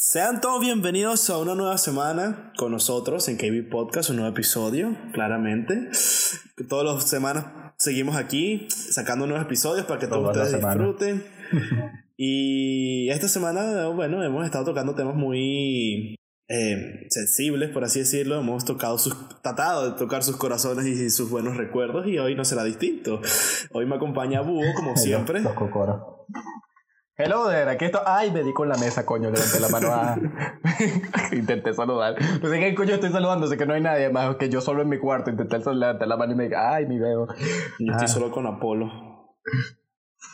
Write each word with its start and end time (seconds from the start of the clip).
Sean 0.00 0.40
todos 0.40 0.60
bienvenidos 0.60 1.28
a 1.28 1.38
una 1.38 1.56
nueva 1.56 1.76
semana 1.76 2.52
con 2.56 2.70
nosotros 2.70 3.28
en 3.28 3.36
KB 3.36 3.68
Podcast, 3.68 4.10
un 4.10 4.16
nuevo 4.18 4.30
episodio, 4.30 4.96
claramente. 5.12 5.88
Todas 6.68 6.86
las 6.86 7.10
semanas 7.10 7.46
seguimos 7.78 8.14
aquí 8.14 8.68
sacando 8.70 9.26
nuevos 9.26 9.44
episodios 9.44 9.86
para 9.86 9.98
que 9.98 10.06
todos 10.06 10.28
ustedes 10.28 10.54
disfruten. 10.54 11.24
y 12.16 13.10
esta 13.10 13.26
semana, 13.26 13.88
bueno, 13.88 14.22
hemos 14.22 14.44
estado 14.46 14.66
tocando 14.66 14.94
temas 14.94 15.16
muy 15.16 16.14
eh, 16.46 17.08
sensibles, 17.10 17.70
por 17.70 17.82
así 17.82 17.98
decirlo. 17.98 18.38
Hemos 18.38 18.64
tocado 18.64 18.98
sus, 18.98 19.16
tratado 19.42 19.90
de 19.90 19.98
tocar 19.98 20.22
sus 20.22 20.36
corazones 20.36 20.86
y 20.86 21.10
sus 21.10 21.28
buenos 21.28 21.56
recuerdos 21.56 22.06
y 22.06 22.18
hoy 22.18 22.36
no 22.36 22.44
será 22.44 22.62
distinto. 22.62 23.20
Hoy 23.72 23.84
me 23.84 23.96
acompaña 23.96 24.42
Búho, 24.42 24.62
como 24.76 24.96
siempre. 24.96 25.42
Hello 27.20 27.48
there, 27.48 27.68
aquí 27.68 27.86
estoy. 27.86 28.00
Ay, 28.06 28.30
me 28.30 28.44
di 28.44 28.52
con 28.52 28.68
la 28.68 28.76
mesa, 28.76 29.04
coño, 29.04 29.28
levanté 29.28 29.58
la 29.58 29.68
mano. 29.68 29.88
A... 29.92 30.16
intenté 31.32 31.74
saludar. 31.74 32.14
No 32.40 32.48
sé 32.48 32.60
qué 32.60 32.76
coño 32.76 32.94
estoy 32.94 33.10
saludando, 33.10 33.48
sé 33.48 33.56
que 33.56 33.66
no 33.66 33.74
hay 33.74 33.80
nadie 33.80 34.08
más 34.08 34.36
que 34.36 34.48
yo 34.48 34.60
solo 34.60 34.82
en 34.82 34.88
mi 34.88 35.00
cuarto. 35.00 35.28
Intenté 35.28 35.58
levantar 35.58 36.06
la 36.06 36.16
mano 36.16 36.34
y 36.34 36.36
me 36.36 36.44
dije, 36.44 36.54
ay, 36.54 36.86
mi 36.86 36.96
veo. 36.96 37.26
Yo 37.80 37.90
estoy 37.90 38.04
ah. 38.04 38.06
solo 38.06 38.30
con 38.30 38.46
Apolo. 38.46 39.34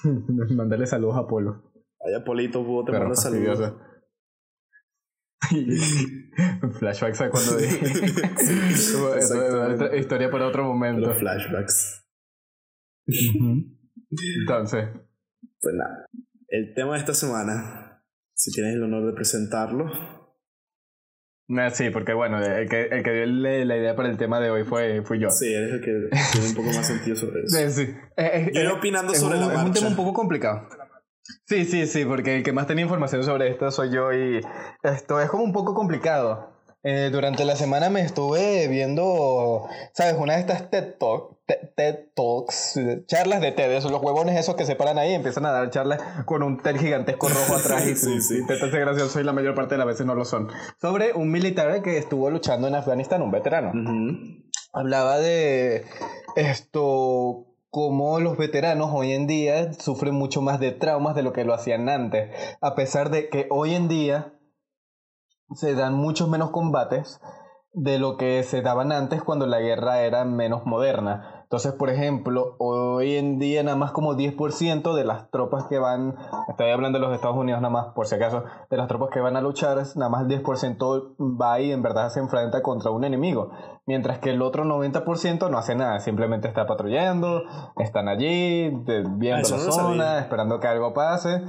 Mandarle 0.55 0.87
saludos 0.87 1.17
a 1.17 1.21
Apolo. 1.21 1.73
Ay, 2.07 2.17
Apolito, 2.17 2.63
Búho, 2.63 2.85
te 2.85 2.93
manda 2.93 3.15
saludos. 3.15 3.73
flashbacks 6.79 7.21
a 7.23 7.31
cuando 7.31 7.57
dije. 7.57 7.87
historia 9.99 10.31
para 10.31 10.49
otro 10.49 10.65
momento. 10.65 11.09
Los 11.09 11.17
flashbacks. 11.17 12.07
Entonces. 14.39 14.91
Pues 15.63 15.75
nada. 15.77 16.11
El 16.49 16.75
tema 16.75 16.95
de 16.95 17.01
esta 17.01 17.15
semana, 17.15 18.03
si 18.35 18.53
tienes 18.53 18.75
el 18.75 18.83
honor 18.83 19.07
de 19.07 19.13
presentarlo. 19.13 19.91
sí, 21.73 21.91
porque 21.91 22.13
bueno, 22.15 22.39
el 22.45 22.69
que, 22.69 22.83
el 22.87 23.03
que 23.03 23.13
dio 23.13 23.27
la 23.27 23.77
idea 23.77 23.97
para 23.97 24.09
el 24.11 24.17
tema 24.17 24.41
de 24.41 24.51
hoy 24.51 24.65
fue, 24.65 25.03
fui 25.03 25.21
yo. 25.21 25.31
Sí, 25.31 25.53
eres 25.53 25.73
el 25.73 25.81
que 25.81 26.09
tiene 26.33 26.49
un 26.49 26.55
poco 26.55 26.69
más 26.69 26.87
sentido 26.87 27.17
sobre 27.17 27.43
eso. 27.43 27.57
Sí, 27.71 27.87
sí. 27.87 27.95
Eh, 28.17 28.51
yo 28.55 28.75
opinando 28.75 29.15
sobre 29.15 29.39
la 29.39 29.47
marcha. 29.47 29.61
Es 29.61 29.67
un 29.67 29.73
tema 29.73 29.89
un 29.89 29.97
poco 29.97 30.13
complicado. 30.13 30.69
Sí, 31.47 31.65
sí, 31.65 31.87
sí, 31.87 32.05
porque 32.05 32.37
el 32.37 32.43
que 32.43 32.53
más 32.53 32.67
tenía 32.67 32.85
información 32.85 33.25
sobre 33.25 33.49
esto 33.51 33.71
soy 33.71 33.91
yo 33.91 34.13
y 34.13 34.41
esto 34.83 35.21
es 35.21 35.31
como 35.31 35.45
un 35.45 35.53
poco 35.53 35.75
complicado. 35.75 36.55
Eh, 36.83 37.09
durante 37.11 37.47
la 37.47 37.57
semana 37.57 37.89
me 37.89 38.03
estuve 38.03 38.69
viendo, 38.69 39.67
¿sabes? 39.95 40.17
Una 40.19 40.35
de 40.35 40.41
estas 40.41 40.69
TED, 40.69 40.97
Talk, 40.99 41.34
TED, 41.47 42.13
Talks, 42.15 42.81
charlas 43.07 43.41
de 43.41 43.53
TED, 43.53 43.73
esos, 43.73 43.91
los 43.91 44.03
huevones 44.03 44.39
esos 44.39 44.55
que 44.55 44.65
se 44.65 44.77
paran 44.77 44.99
ahí 44.99 45.11
y 45.11 45.15
empiezan 45.15 45.45
a 45.45 45.53
dar 45.53 45.69
charlas 45.71 46.01
con 46.25 46.43
un 46.43 46.63
TED 46.63 46.77
gigantesco 46.77 47.29
rojo 47.29 47.55
atrás 47.59 47.87
y 47.87 47.95
sí, 47.97 48.21
sí. 48.21 48.39
intentan 48.39 48.71
ser 48.71 48.81
graciosos 48.81 49.21
y 49.21 49.25
la 49.25 49.33
mayor 49.33 49.55
parte 49.55 49.75
de 49.75 49.79
las 49.79 49.87
veces 49.87 50.07
no 50.07 50.15
lo 50.15 50.25
son. 50.25 50.49
Sobre 50.81 51.13
un 51.13 51.31
militar 51.31 51.83
que 51.83 51.99
estuvo 51.99 52.31
luchando 52.31 52.69
en 52.69 52.75
Afganistán, 52.75 53.23
un 53.23 53.31
veterano. 53.31 53.73
Hablaba 54.73 55.19
de 55.19 55.85
esto 56.37 57.47
como 57.71 58.21
los 58.21 58.37
veteranos 58.39 58.91
hoy 58.93 59.13
en 59.13 59.27
día 59.27 59.73
sufren 59.73 60.15
mucho 60.15 60.41
más 60.41 60.61
de 60.61 60.71
traumas 60.71 61.15
de 61.17 61.23
lo 61.23 61.33
que 61.33 61.45
lo 61.45 61.55
hacían 61.55 61.89
antes, 61.89 62.31
a 62.61 62.75
pesar 62.75 63.11
de 63.11 63.29
que 63.29 63.49
hoy 63.51 63.75
en 63.75 63.89
día 63.89 64.33
se 65.55 65.75
dan 65.75 65.95
muchos 65.95 66.29
menos 66.29 66.51
combates 66.51 67.21
de 67.73 67.99
lo 67.99 68.17
que 68.17 68.45
se 68.45 68.63
daban 68.63 68.93
antes 68.93 69.23
cuando 69.23 69.47
la 69.47 69.59
guerra 69.59 70.03
era 70.03 70.25
menos 70.25 70.65
moderna. 70.65 71.34
Entonces, 71.55 71.75
por 71.75 71.89
ejemplo, 71.89 72.57
hoy 72.59 73.15
en 73.15 73.39
día 73.39 73.63
nada 73.63 73.77
más 73.77 73.93
como 73.93 74.17
10% 74.17 74.93
de 74.93 75.05
las 75.05 75.31
tropas 75.31 75.67
que 75.69 75.79
van, 75.79 76.17
estoy 76.49 76.73
hablando 76.73 76.99
de 76.99 77.07
los 77.07 77.15
Estados 77.15 77.37
Unidos 77.37 77.61
nada 77.61 77.73
más, 77.73 77.95
por 77.95 78.09
si 78.09 78.17
acaso, 78.17 78.43
de 78.69 78.77
las 78.77 78.89
tropas 78.89 79.11
que 79.13 79.21
van 79.21 79.37
a 79.37 79.41
luchar, 79.41 79.81
nada 79.95 80.09
más 80.09 80.23
el 80.23 80.43
10% 80.43 81.15
va 81.41 81.61
y 81.61 81.71
en 81.71 81.81
verdad 81.81 82.09
se 82.09 82.19
enfrenta 82.19 82.61
contra 82.61 82.91
un 82.91 83.05
enemigo. 83.05 83.53
Mientras 83.87 84.19
que 84.19 84.31
el 84.31 84.43
otro 84.43 84.65
90% 84.65 85.49
no 85.49 85.57
hace 85.57 85.77
nada, 85.77 86.01
simplemente 86.01 86.49
está 86.49 86.67
patrullando, 86.67 87.45
están 87.77 88.09
allí, 88.09 88.71
viendo 89.11 89.49
la 89.49 89.59
zona, 89.71 90.19
esperando 90.19 90.59
que 90.59 90.67
algo 90.67 90.93
pase. 90.93 91.41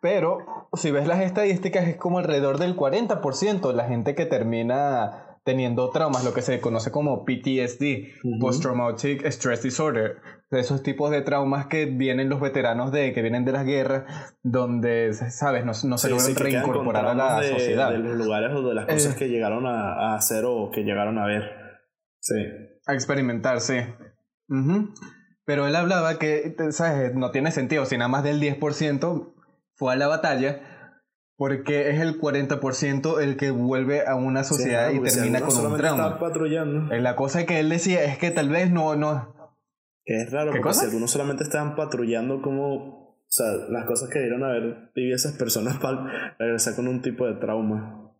Pero 0.00 0.38
si 0.72 0.90
ves 0.92 1.06
las 1.06 1.20
estadísticas 1.20 1.86
es 1.88 1.98
como 1.98 2.20
alrededor 2.20 2.56
del 2.56 2.74
40% 2.74 3.70
la 3.74 3.84
gente 3.84 4.14
que 4.14 4.24
termina 4.24 5.31
teniendo 5.44 5.90
traumas, 5.90 6.24
lo 6.24 6.32
que 6.32 6.42
se 6.42 6.60
conoce 6.60 6.90
como 6.90 7.24
PTSD, 7.24 8.38
Post 8.40 8.62
Traumatic 8.62 9.24
Stress 9.26 9.62
Disorder, 9.62 10.16
esos 10.50 10.82
tipos 10.82 11.10
de 11.10 11.22
traumas 11.22 11.66
que 11.66 11.86
vienen 11.86 12.28
los 12.28 12.40
veteranos 12.40 12.92
de 12.92 13.12
que 13.12 13.22
vienen 13.22 13.44
de 13.44 13.52
las 13.52 13.64
guerras, 13.64 14.34
donde, 14.42 15.12
sabes, 15.14 15.64
no, 15.64 15.72
no 15.88 15.98
se 15.98 16.10
logran 16.10 16.36
reincorporar 16.36 17.06
a 17.06 17.14
la 17.14 17.42
sociedad. 17.42 17.90
De 17.90 17.98
los 17.98 18.16
lugares 18.16 18.52
o 18.52 18.62
de 18.62 18.74
las 18.74 18.86
cosas 18.86 19.14
eh. 19.14 19.18
que 19.18 19.28
llegaron 19.28 19.66
a, 19.66 20.14
hacer 20.14 20.44
o 20.46 20.70
que 20.70 20.82
llegaron 20.82 21.18
a 21.18 21.26
ver. 21.26 21.50
Sí. 22.20 22.36
A 22.86 22.94
experimentar, 22.94 23.60
sí. 23.60 23.78
Pero 25.44 25.66
él 25.66 25.74
hablaba 25.74 26.18
que, 26.18 26.54
¿sabes? 26.70 27.14
No 27.14 27.30
tiene 27.30 27.50
sentido, 27.50 27.84
si 27.86 27.96
nada 27.96 28.08
más 28.08 28.22
del 28.22 28.40
10% 28.40 29.32
fue 29.74 29.92
a 29.92 29.96
la 29.96 30.06
batalla, 30.06 30.81
porque 31.42 31.90
es 31.90 32.00
el 32.00 32.20
40% 32.20 33.20
el 33.20 33.36
que 33.36 33.50
vuelve 33.50 34.06
a 34.06 34.14
una 34.14 34.44
sociedad 34.44 34.92
y 34.92 35.00
termina 35.00 35.40
con 35.40 35.72
un 35.72 35.76
trauma. 35.76 36.20
patrullando. 36.20 36.94
Eh, 36.94 37.00
la 37.00 37.16
cosa 37.16 37.46
que 37.46 37.58
él 37.58 37.68
decía 37.68 38.04
es 38.04 38.16
que 38.16 38.30
tal 38.30 38.48
vez 38.48 38.70
no... 38.70 38.94
no... 38.94 39.58
Que 40.04 40.22
es 40.22 40.30
raro, 40.30 40.52
porque 40.52 40.72
si 40.72 40.84
algunos 40.84 41.10
solamente 41.10 41.42
estaban 41.42 41.74
patrullando 41.74 42.40
como... 42.42 42.76
O 42.76 43.26
sea, 43.26 43.46
las 43.70 43.86
cosas 43.86 44.08
que 44.08 44.20
dieron 44.20 44.44
a 44.44 44.52
ver 44.52 44.92
vivido 44.94 45.16
esas 45.16 45.32
personas 45.32 45.78
para 45.78 46.36
regresar 46.38 46.76
con 46.76 46.86
un 46.86 47.02
tipo 47.02 47.26
de 47.26 47.34
trauma. 47.34 48.14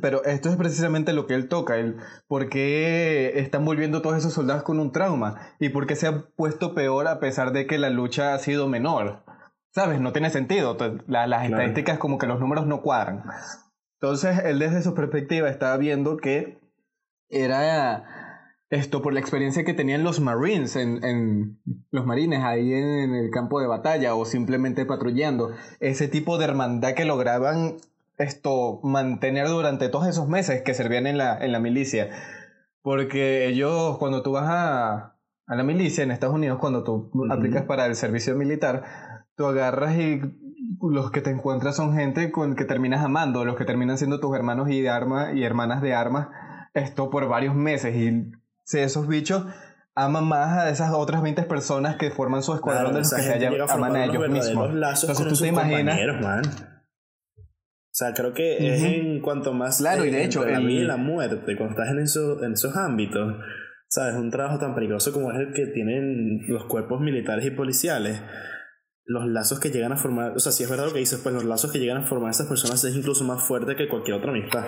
pero 0.00 0.22
esto 0.22 0.48
es 0.48 0.54
precisamente 0.54 1.12
lo 1.12 1.26
que 1.26 1.34
él 1.34 1.48
toca, 1.48 1.76
el 1.76 1.96
por 2.28 2.48
qué 2.48 3.32
están 3.40 3.64
volviendo 3.64 4.00
todos 4.00 4.16
esos 4.16 4.32
soldados 4.32 4.62
con 4.62 4.78
un 4.78 4.92
trauma 4.92 5.56
y 5.58 5.70
por 5.70 5.88
qué 5.88 5.96
se 5.96 6.06
ha 6.06 6.28
puesto 6.36 6.72
peor 6.72 7.08
a 7.08 7.18
pesar 7.18 7.50
de 7.50 7.66
que 7.66 7.78
la 7.78 7.90
lucha 7.90 8.32
ha 8.32 8.38
sido 8.38 8.68
menor. 8.68 9.24
¿Sabes? 9.72 10.00
No 10.00 10.12
tiene 10.12 10.30
sentido. 10.30 10.76
las 11.06 11.44
estadísticas 11.44 11.98
como 11.98 12.18
que 12.18 12.26
los 12.26 12.40
números 12.40 12.66
no 12.66 12.82
cuadran. 12.82 13.24
Entonces, 14.00 14.38
él 14.44 14.58
desde 14.58 14.82
su 14.82 14.94
perspectiva 14.94 15.48
estaba 15.48 15.76
viendo 15.76 16.16
que 16.16 16.58
era 17.28 18.04
esto 18.70 19.02
por 19.02 19.12
la 19.12 19.20
experiencia 19.20 19.64
que 19.64 19.74
tenían 19.74 20.04
los 20.04 20.20
Marines, 20.20 20.76
en, 20.76 21.04
en 21.04 21.60
los 21.90 22.06
marines 22.06 22.42
ahí 22.44 22.72
en, 22.72 23.14
el 23.14 23.30
campo 23.30 23.60
de 23.60 23.66
batalla 23.66 24.14
o 24.14 24.24
simplemente 24.24 24.86
patrullando. 24.86 25.50
Ese 25.80 26.08
tipo 26.08 26.38
de 26.38 26.44
hermandad 26.44 26.94
que 26.94 27.04
lograban 27.04 27.76
esto 28.16 28.80
mantener 28.82 29.48
durante 29.48 29.88
todos 29.88 30.06
esos 30.06 30.28
meses 30.28 30.62
que 30.62 30.74
servían 30.74 31.06
en 31.06 31.18
la, 31.18 31.36
en 31.38 31.52
la 31.52 31.58
milicia. 31.58 32.10
Porque 32.82 33.46
ellos, 33.48 33.98
cuando 33.98 34.22
tú 34.22 34.32
vas 34.32 34.46
a, 34.48 35.16
a 35.46 35.54
la 35.56 35.62
milicia 35.64 36.04
en 36.04 36.12
Estados 36.12 36.34
Unidos, 36.34 36.58
cuando 36.58 36.84
tú 36.84 37.10
aplicas 37.30 37.64
para 37.64 37.86
el 37.86 37.96
servicio 37.96 38.36
militar, 38.36 39.09
tú 39.40 39.46
agarras 39.46 39.96
y 39.96 40.20
los 40.82 41.10
que 41.10 41.22
te 41.22 41.30
encuentras 41.30 41.74
son 41.74 41.94
gente 41.94 42.30
con 42.30 42.56
que 42.56 42.66
terminas 42.66 43.02
amando, 43.02 43.46
los 43.46 43.56
que 43.56 43.64
terminan 43.64 43.96
siendo 43.96 44.20
tus 44.20 44.36
hermanos 44.36 44.68
y, 44.68 44.82
de 44.82 44.90
arma, 44.90 45.32
y 45.32 45.44
hermanas 45.44 45.80
de 45.80 45.94
armas, 45.94 46.28
esto 46.74 47.08
por 47.08 47.26
varios 47.26 47.54
meses. 47.54 47.96
Y 47.96 48.32
si 48.64 48.80
esos 48.80 49.08
bichos 49.08 49.46
aman 49.94 50.28
más 50.28 50.58
a 50.58 50.68
esas 50.68 50.92
otras 50.92 51.22
20 51.22 51.42
personas 51.44 51.96
que 51.96 52.10
forman 52.10 52.42
su 52.42 52.52
escuadrón 52.52 52.92
de 52.92 52.98
los 52.98 53.14
que 53.14 53.22
se 53.22 53.46
aman 53.70 53.96
a 53.96 54.04
ellos 54.04 54.28
mismos. 54.28 54.74
Lazos 54.74 55.08
Entonces 55.08 55.38
tú 55.38 55.42
te 55.42 55.48
imaginas. 55.48 55.98
Man. 56.20 56.42
O 56.44 57.92
sea, 57.92 58.12
creo 58.12 58.34
que 58.34 58.74
es 58.74 58.82
en 58.82 59.20
cuanto 59.22 59.54
más. 59.54 59.78
Claro, 59.78 60.04
y 60.04 60.10
de 60.10 60.22
hecho. 60.22 60.44
La 60.44 60.58
vida 60.58 60.82
y 60.82 60.84
la 60.84 60.98
muerte, 60.98 61.56
cuando 61.56 61.70
estás 61.70 61.88
en, 61.88 62.00
eso, 62.00 62.44
en 62.44 62.52
esos 62.52 62.76
ámbitos, 62.76 63.36
¿sabes? 63.88 64.16
Un 64.16 64.30
trabajo 64.30 64.58
tan 64.58 64.74
peligroso 64.74 65.12
como 65.14 65.32
es 65.32 65.38
el 65.38 65.54
que 65.54 65.66
tienen 65.66 66.42
los 66.46 66.66
cuerpos 66.66 67.00
militares 67.00 67.46
y 67.46 67.50
policiales 67.50 68.20
los 69.10 69.26
lazos 69.26 69.58
que 69.58 69.70
llegan 69.70 69.90
a 69.90 69.96
formar, 69.96 70.36
o 70.36 70.38
sea, 70.38 70.52
si 70.52 70.62
es 70.62 70.70
verdad 70.70 70.86
lo 70.86 70.92
que 70.92 71.00
dices, 71.00 71.18
pues 71.20 71.34
los 71.34 71.44
lazos 71.44 71.72
que 71.72 71.80
llegan 71.80 71.96
a 71.96 72.06
formar 72.06 72.30
esas 72.30 72.46
personas 72.46 72.84
es 72.84 72.94
incluso 72.94 73.24
más 73.24 73.42
fuerte 73.42 73.74
que 73.74 73.88
cualquier 73.88 74.16
otra 74.16 74.30
amistad. 74.30 74.64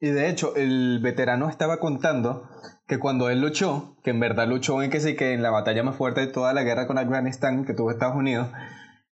Y 0.00 0.08
de 0.08 0.28
hecho, 0.28 0.56
el 0.56 0.98
veterano 1.00 1.48
estaba 1.48 1.78
contando 1.78 2.48
que 2.88 2.98
cuando 2.98 3.30
él 3.30 3.40
luchó, 3.40 3.96
que 4.02 4.10
en 4.10 4.18
verdad 4.18 4.48
luchó 4.48 4.82
en 4.82 4.90
que 4.90 4.98
sí, 4.98 5.14
que 5.14 5.34
en 5.34 5.42
la 5.42 5.50
batalla 5.50 5.84
más 5.84 5.94
fuerte 5.94 6.22
de 6.22 6.26
toda 6.26 6.52
la 6.52 6.64
guerra 6.64 6.88
con 6.88 6.98
Afganistán 6.98 7.64
que 7.64 7.74
tuvo 7.74 7.92
Estados 7.92 8.16
Unidos, 8.16 8.48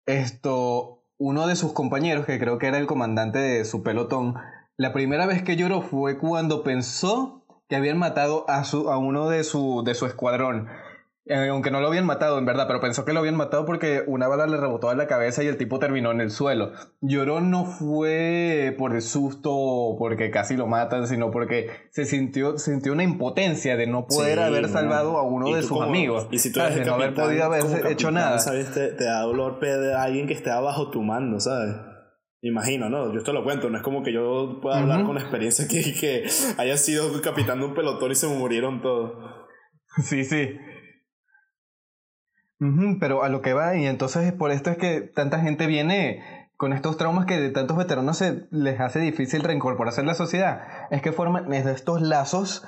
esto, 0.06 1.04
uno 1.18 1.46
de 1.46 1.54
sus 1.54 1.72
compañeros, 1.72 2.26
que 2.26 2.40
creo 2.40 2.58
que 2.58 2.66
era 2.66 2.78
el 2.78 2.88
comandante 2.88 3.38
de 3.38 3.64
su 3.64 3.84
pelotón, 3.84 4.34
la 4.76 4.92
primera 4.92 5.26
vez 5.26 5.44
que 5.44 5.54
lloró 5.54 5.82
fue 5.82 6.18
cuando 6.18 6.64
pensó 6.64 7.39
que 7.70 7.76
habían 7.76 7.98
matado 7.98 8.44
a, 8.48 8.64
su, 8.64 8.90
a 8.90 8.98
uno 8.98 9.28
de 9.30 9.44
su, 9.44 9.84
de 9.84 9.94
su 9.94 10.04
escuadrón. 10.04 10.68
eh, 11.24 11.48
aunque 11.50 11.70
no 11.70 11.80
lo 11.80 11.86
habían 11.86 12.04
matado, 12.04 12.36
en 12.36 12.44
verdad, 12.44 12.66
pero 12.66 12.80
pensó 12.80 13.04
que 13.04 13.12
lo 13.12 13.20
habían 13.20 13.36
matado 13.36 13.64
porque 13.64 14.02
una 14.08 14.26
bala 14.26 14.48
le 14.48 14.56
rebotó 14.56 14.90
en 14.90 14.98
la 14.98 15.06
cabeza 15.06 15.44
y 15.44 15.46
el 15.46 15.56
tipo 15.56 15.78
terminó 15.78 16.10
en 16.10 16.20
el 16.20 16.32
suelo. 16.32 16.72
Lloró 17.00 17.40
no 17.40 17.66
fue 17.66 18.74
por 18.76 18.96
el 18.96 19.02
susto 19.02 19.94
porque 20.00 20.32
casi 20.32 20.56
lo 20.56 20.66
matan, 20.66 21.06
sino 21.06 21.30
porque 21.30 21.70
se 21.90 22.06
sintió, 22.06 22.58
sintió 22.58 22.92
una 22.92 23.04
impotencia 23.04 23.76
de 23.76 23.86
no 23.86 24.08
poder 24.08 24.40
haber 24.40 24.68
salvado 24.68 25.16
a 25.16 25.22
uno 25.22 25.54
de 25.54 25.62
sus 25.62 25.80
amigos. 25.80 26.26
Y 26.32 26.38
si 26.40 26.50
tú 26.50 26.60
eres 26.60 26.74
de 26.74 26.84
no 26.84 26.94
haber 26.94 27.14
podido 27.14 27.44
haber 27.44 27.86
hecho 27.86 28.10
nada. 28.10 28.40
¿sabes? 28.40 28.74
Te, 28.74 28.96
da 28.96 29.20
dolor 29.20 29.60
de 29.60 29.94
alguien 29.94 30.26
que 30.26 30.34
esté 30.34 30.50
abajo 30.50 30.90
tu 30.90 31.02
mando, 31.04 31.38
¿sabes? 31.38 31.76
Imagino, 32.42 32.88
¿no? 32.88 33.12
Yo 33.12 33.18
esto 33.18 33.32
lo 33.32 33.44
cuento, 33.44 33.68
no 33.68 33.76
es 33.76 33.82
como 33.82 34.02
que 34.02 34.12
yo 34.12 34.60
pueda 34.62 34.78
hablar 34.78 35.04
con 35.04 35.18
experiencia 35.18 35.68
que, 35.68 35.92
que 35.92 36.24
haya 36.58 36.76
sido 36.76 37.20
capitán 37.20 37.60
de 37.60 37.66
un 37.66 37.74
pelotón 37.74 38.12
y 38.12 38.14
se 38.14 38.26
murieron 38.28 38.80
todos. 38.80 39.12
Sí, 40.08 40.24
sí 40.24 40.58
pero 43.00 43.22
a 43.22 43.28
lo 43.28 43.40
que 43.40 43.54
va, 43.54 43.76
y 43.76 43.86
entonces 43.86 44.32
por 44.32 44.50
esto 44.50 44.70
es 44.70 44.76
que 44.76 45.00
tanta 45.00 45.40
gente 45.40 45.66
viene 45.66 46.22
con 46.56 46.74
estos 46.74 46.98
traumas 46.98 47.24
que 47.24 47.38
de 47.38 47.50
tantos 47.50 47.78
veteranos 47.78 48.18
se 48.18 48.46
les 48.50 48.78
hace 48.80 49.00
difícil 49.00 49.42
reincorporarse 49.42 50.02
en 50.02 50.06
la 50.06 50.14
sociedad. 50.14 50.60
Es 50.90 51.00
que 51.00 51.12
forman 51.12 51.50
estos 51.54 52.02
lazos 52.02 52.66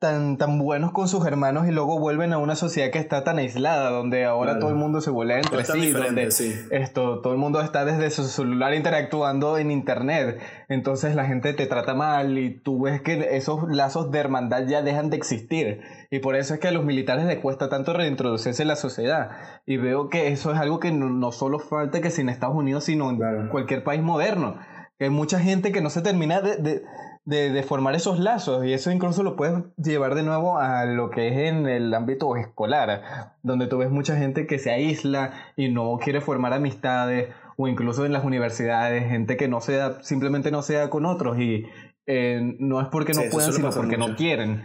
tan, 0.00 0.38
tan 0.38 0.58
buenos 0.58 0.92
con 0.92 1.08
sus 1.08 1.26
hermanos 1.26 1.68
y 1.68 1.72
luego 1.72 1.98
vuelven 1.98 2.32
a 2.32 2.38
una 2.38 2.56
sociedad 2.56 2.90
que 2.90 2.98
está 2.98 3.22
tan 3.22 3.36
aislada, 3.36 3.90
donde 3.90 4.24
ahora 4.24 4.58
todo 4.58 4.70
el 4.70 4.76
mundo 4.76 5.02
se 5.02 5.10
vuelve 5.10 5.36
entre 5.36 5.62
sí, 5.62 5.92
donde 5.92 6.28
esto, 6.70 7.20
todo 7.20 7.34
el 7.34 7.38
mundo 7.38 7.60
está 7.60 7.84
desde 7.84 8.10
su 8.10 8.24
celular 8.24 8.72
interactuando 8.72 9.58
en 9.58 9.70
internet, 9.70 10.40
entonces 10.70 11.14
la 11.14 11.26
gente 11.26 11.52
te 11.52 11.66
trata 11.66 11.92
mal 11.92 12.38
y 12.38 12.50
tú 12.50 12.80
ves 12.80 13.02
que 13.02 13.36
esos 13.36 13.68
lazos 13.68 14.10
de 14.10 14.20
hermandad 14.20 14.66
ya 14.66 14.80
dejan 14.80 15.10
de 15.10 15.18
existir. 15.18 15.82
Y 16.10 16.20
por 16.20 16.34
eso 16.34 16.54
es 16.54 16.60
que 16.60 16.68
a 16.68 16.72
los 16.72 16.84
militares 16.84 17.26
les 17.26 17.38
cuesta 17.38 17.68
tanto 17.68 17.92
reintroducirse 17.92 18.62
en 18.62 18.68
la 18.68 18.76
sociedad. 18.76 19.30
Y 19.66 19.76
veo 19.76 20.08
que 20.08 20.28
eso 20.28 20.50
es 20.50 20.58
algo 20.58 20.80
que 20.80 20.92
no, 20.92 21.30
solo 21.30 21.58
falta 21.58 22.00
que 22.00 22.10
sin 22.10 22.30
Estados 22.30 22.56
Unidos, 22.56 22.84
sino 22.84 23.10
en 23.10 23.48
cualquier 23.48 23.84
país 23.84 24.00
moderno, 24.00 24.56
que 24.98 25.04
hay 25.04 25.10
mucha 25.10 25.38
gente 25.38 25.72
que 25.72 25.82
no 25.82 25.90
se 25.90 26.00
termina 26.00 26.40
de 26.40 26.56
de, 26.56 26.82
de, 27.24 27.62
formar 27.62 27.94
esos 27.94 28.18
lazos 28.18 28.64
y 28.64 28.72
eso 28.72 28.90
incluso 28.90 29.22
lo 29.22 29.36
puedes 29.36 29.62
llevar 29.76 30.14
de 30.14 30.22
nuevo 30.22 30.58
a 30.58 30.84
lo 30.84 31.10
que 31.10 31.28
es 31.28 31.48
en 31.48 31.66
el 31.66 31.92
ámbito 31.94 32.36
escolar, 32.36 33.34
donde 33.42 33.66
tú 33.66 33.78
ves 33.78 33.90
mucha 33.90 34.16
gente 34.16 34.46
que 34.46 34.58
se 34.58 34.70
aísla 34.70 35.32
y 35.56 35.68
no 35.68 35.98
quiere 36.02 36.20
formar 36.20 36.52
amistades 36.52 37.28
o 37.56 37.68
incluso 37.68 38.06
en 38.06 38.12
las 38.12 38.24
universidades, 38.24 39.08
gente 39.08 39.36
que 39.36 39.48
no 39.48 39.60
sea, 39.60 40.02
simplemente 40.02 40.50
no 40.50 40.62
sea 40.62 40.88
con 40.90 41.04
otros 41.04 41.38
y 41.38 41.66
eh, 42.06 42.56
no 42.58 42.80
es 42.80 42.88
porque 42.88 43.12
no 43.12 43.22
puedan, 43.30 43.52
sino 43.52 43.70
porque 43.70 43.98
no 43.98 44.16
quieren. 44.16 44.64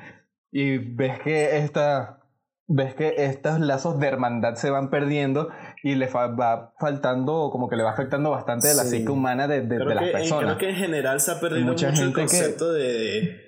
Y 0.52 0.78
ves 0.78 1.20
que 1.20 1.58
esta, 1.58 2.25
ves 2.68 2.96
que 2.96 3.14
estos 3.18 3.60
lazos 3.60 4.00
de 4.00 4.08
hermandad 4.08 4.56
se 4.56 4.70
van 4.70 4.90
perdiendo 4.90 5.50
y 5.84 5.96
le 5.96 6.08
va 6.08 6.74
faltando, 6.80 7.50
como 7.52 7.70
que 7.70 7.76
le 7.76 7.84
va 7.84 7.92
afectando 7.92 8.32
bastante 8.32 8.70
de 8.70 8.76
la 8.76 8.84
psique 8.84 9.12
humana 9.12 9.48
de, 9.48 9.62
de, 9.62 9.80
las 9.86 10.10
personas. 10.10 10.56
Creo 10.56 10.58
que 10.58 10.70
en 10.70 10.76
general 10.76 11.20
se 11.20 11.32
ha 11.32 11.40
perdido 11.40 11.66
mucho 11.66 11.88
el 11.88 12.14
concepto 12.14 12.74
de, 12.74 13.46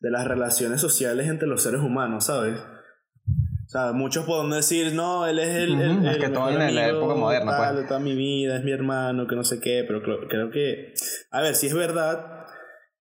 de 0.00 0.10
las 0.10 0.26
relaciones 0.26 0.80
sociales 0.80 1.28
entre 1.28 1.48
los 1.48 1.62
seres 1.62 1.80
humanos, 1.80 2.26
¿sabes? 2.26 2.58
O 3.68 3.70
sea, 3.70 3.92
muchos 3.92 4.24
pueden 4.24 4.48
decir, 4.48 4.94
no, 4.94 5.26
él 5.26 5.38
es 5.38 5.54
el. 5.54 6.06
es 6.06 6.16
que 6.16 6.30
todo 6.30 6.48
en 6.48 6.74
la 6.74 6.88
época 6.88 7.14
moderna, 7.14 7.54
pues. 7.58 7.76
de 7.76 7.84
toda 7.84 8.00
mi 8.00 8.14
vida, 8.14 8.56
es 8.56 8.64
mi 8.64 8.72
hermano, 8.72 9.26
que 9.26 9.36
no 9.36 9.44
sé 9.44 9.60
qué, 9.60 9.84
pero 9.86 10.00
creo, 10.00 10.50
que. 10.50 10.94
A 11.30 11.42
ver, 11.42 11.54
sí 11.54 11.66
es 11.66 11.74
verdad 11.74 12.46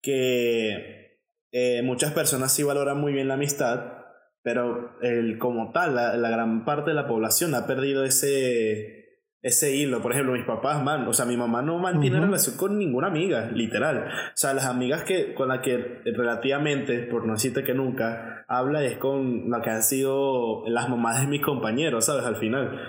que 0.03 1.17
eh, 1.51 1.81
muchas 1.83 2.13
personas 2.13 2.53
sí 2.53 2.61
valoran 2.61 2.99
muy 2.99 3.11
bien 3.11 3.27
la 3.27 3.33
amistad, 3.33 4.00
pero 4.43 4.97
el, 5.01 5.37
como 5.37 5.71
tal, 5.71 5.95
la, 5.95 6.17
la, 6.17 6.29
gran 6.29 6.65
parte 6.65 6.91
de 6.91 6.95
la 6.95 7.07
población 7.07 7.53
ha 7.53 7.67
perdido 7.67 8.03
ese, 8.03 9.01
ese 9.41 9.75
hilo. 9.75 10.01
Por 10.01 10.13
ejemplo, 10.13 10.33
mis 10.33 10.45
papás, 10.45 10.83
man, 10.83 11.07
o 11.07 11.13
sea, 11.13 11.25
mi 11.25 11.37
mamá 11.37 11.61
no 11.61 11.77
mantiene 11.77 12.19
relación 12.19 12.57
con 12.57 12.77
ninguna 12.77 13.07
amiga, 13.07 13.51
literal. 13.51 14.07
O 14.07 14.35
sea, 14.35 14.53
las 14.53 14.65
amigas 14.65 15.03
que, 15.03 15.33
con 15.35 15.49
las 15.49 15.59
que 15.59 16.01
relativamente, 16.05 16.99
por 17.03 17.25
no 17.25 17.33
decirte 17.33 17.63
que 17.63 17.73
nunca, 17.73 18.45
habla 18.47 18.83
es 18.83 18.97
con 18.97 19.49
la 19.49 19.61
que 19.61 19.69
han 19.69 19.83
sido 19.83 20.67
las 20.67 20.89
mamás 20.89 21.21
de 21.21 21.27
mis 21.27 21.41
compañeros, 21.41 22.05
¿sabes? 22.05 22.25
Al 22.25 22.35
final. 22.35 22.79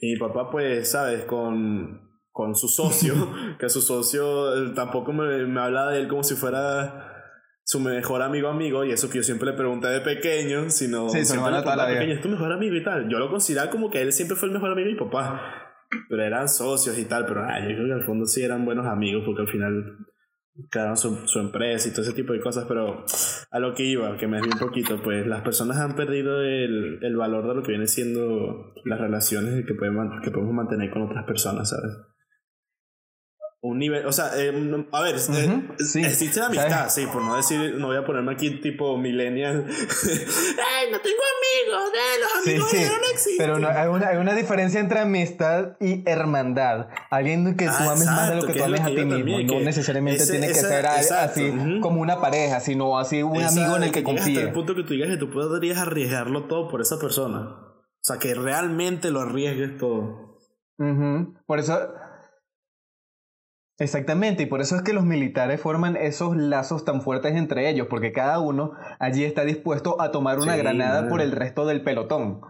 Y 0.00 0.12
mi 0.12 0.18
papá, 0.18 0.50
pues, 0.50 0.90
¿sabes? 0.90 1.24
Con, 1.24 2.12
con 2.30 2.54
su 2.54 2.68
socio, 2.68 3.14
que 3.58 3.68
su 3.68 3.80
socio 3.80 4.72
tampoco 4.74 5.12
me, 5.12 5.46
me 5.46 5.60
habla 5.60 5.90
de 5.90 6.00
él 6.00 6.08
como 6.08 6.22
si 6.22 6.36
fuera 6.36 7.11
su 7.72 7.80
mejor 7.80 8.20
amigo 8.20 8.48
amigo, 8.48 8.84
y 8.84 8.92
eso 8.92 9.08
que 9.08 9.16
yo 9.16 9.22
siempre 9.22 9.50
le 9.50 9.56
pregunté 9.56 9.88
de 9.88 10.02
pequeño, 10.02 10.68
sino 10.68 11.08
sí, 11.08 11.24
siempre 11.24 11.52
le 11.52 11.62
pregunté 11.62 11.94
pequeño, 11.94 12.12
es 12.12 12.20
tu 12.20 12.28
mejor 12.28 12.52
amigo 12.52 12.76
y 12.76 12.84
tal. 12.84 13.08
Yo 13.08 13.18
lo 13.18 13.30
consideraba 13.30 13.70
como 13.70 13.90
que 13.90 14.02
él 14.02 14.12
siempre 14.12 14.36
fue 14.36 14.48
el 14.48 14.54
mejor 14.54 14.72
amigo 14.72 14.88
de 14.88 14.92
mi 14.92 14.98
papá, 14.98 15.40
pero 16.10 16.22
eran 16.22 16.50
socios 16.50 16.98
y 16.98 17.06
tal, 17.06 17.24
pero 17.24 17.42
ah, 17.44 17.60
yo 17.60 17.74
creo 17.74 17.86
que 17.86 17.92
al 17.94 18.04
fondo 18.04 18.26
sí 18.26 18.42
eran 18.42 18.66
buenos 18.66 18.84
amigos 18.86 19.22
porque 19.24 19.40
al 19.40 19.48
final 19.48 19.96
crearon 20.68 20.98
su, 20.98 21.26
su, 21.26 21.38
empresa 21.38 21.88
y 21.88 21.92
todo 21.92 22.02
ese 22.02 22.12
tipo 22.12 22.34
de 22.34 22.40
cosas, 22.40 22.66
pero 22.68 23.06
a 23.50 23.58
lo 23.58 23.72
que 23.72 23.84
iba, 23.84 24.18
que 24.18 24.26
me 24.26 24.38
di 24.42 24.50
un 24.52 24.58
poquito, 24.58 25.00
pues 25.02 25.26
las 25.26 25.40
personas 25.40 25.78
han 25.78 25.96
perdido 25.96 26.42
el, 26.42 26.98
el 27.02 27.16
valor 27.16 27.48
de 27.48 27.54
lo 27.54 27.62
que 27.62 27.72
viene 27.72 27.86
siendo 27.86 28.74
las 28.84 29.00
relaciones 29.00 29.64
que 29.64 29.72
podemos, 29.72 30.20
que 30.22 30.30
podemos 30.30 30.52
mantener 30.52 30.90
con 30.90 31.02
otras 31.02 31.24
personas, 31.24 31.70
¿sabes? 31.70 31.90
Un 33.64 33.78
nivel, 33.78 34.04
o 34.06 34.10
sea, 34.10 34.32
eh, 34.34 34.52
a 34.90 35.02
ver, 35.02 35.14
eh, 35.14 35.62
existe 35.78 36.40
la 36.40 36.46
amistad, 36.46 36.88
sí, 36.88 37.06
por 37.06 37.22
no 37.22 37.36
decir, 37.36 37.76
no 37.76 37.86
voy 37.86 37.96
a 37.96 38.04
ponerme 38.04 38.32
aquí 38.32 38.60
tipo 38.60 38.98
millennial. 38.98 39.64
¡Ay, 39.68 40.90
no 40.90 40.98
tengo 40.98 41.22
amigos! 41.38 41.92
¡Eh, 41.94 42.20
los 42.20 42.44
amigos 42.44 42.70
sí, 42.72 42.76
no 42.78 43.08
existen! 43.12 43.36
Pero 43.38 43.60
no, 43.60 43.68
hay, 43.68 43.86
una, 43.86 44.08
hay, 44.08 44.16
una, 44.16 44.34
diferencia 44.34 44.80
entre 44.80 44.98
amistad 44.98 45.76
y 45.78 46.02
hermandad. 46.10 46.88
Alguien 47.08 47.56
que 47.56 47.66
tú 47.66 47.72
ah, 47.72 47.92
ames 47.92 48.06
más 48.06 48.30
de 48.30 48.34
lo 48.34 48.46
que 48.48 48.54
tú 48.54 48.64
ames 48.64 48.80
a 48.80 48.86
ti 48.86 49.04
mismo. 49.04 49.54
no 49.54 49.60
necesariamente 49.60 50.26
tiene 50.26 50.48
que 50.48 50.54
ser 50.54 50.84
así 50.84 51.54
como 51.80 52.00
una 52.00 52.20
pareja, 52.20 52.58
sino 52.58 52.98
así 52.98 53.22
un 53.22 53.44
amigo 53.44 53.76
en 53.76 53.84
el 53.84 53.92
que 53.92 54.02
confíes. 54.02 54.38
Hasta 54.38 54.48
el 54.48 54.54
punto 54.54 54.74
que 54.74 54.82
tú 54.82 54.94
digas 54.94 55.08
que 55.08 55.18
tú 55.18 55.30
podrías 55.30 55.78
arriesgarlo 55.78 56.48
todo 56.48 56.68
por 56.68 56.80
esa 56.80 56.98
persona. 56.98 57.38
O 57.38 58.04
sea, 58.04 58.18
que 58.18 58.34
realmente 58.34 59.12
lo 59.12 59.20
arriesgues 59.20 59.78
todo. 59.78 60.32
Por 61.46 61.60
eso 61.60 61.92
Exactamente, 63.82 64.44
y 64.44 64.46
por 64.46 64.60
eso 64.60 64.76
es 64.76 64.82
que 64.82 64.92
los 64.92 65.04
militares 65.04 65.60
forman 65.60 65.96
esos 65.96 66.36
lazos 66.36 66.84
tan 66.84 67.02
fuertes 67.02 67.34
entre 67.34 67.68
ellos, 67.68 67.88
porque 67.90 68.12
cada 68.12 68.38
uno 68.38 68.74
allí 69.00 69.24
está 69.24 69.44
dispuesto 69.44 70.00
a 70.00 70.12
tomar 70.12 70.38
una 70.38 70.54
granada 70.54 71.08
por 71.08 71.20
el 71.20 71.32
resto 71.32 71.66
del 71.66 71.82
pelotón. 71.82 72.42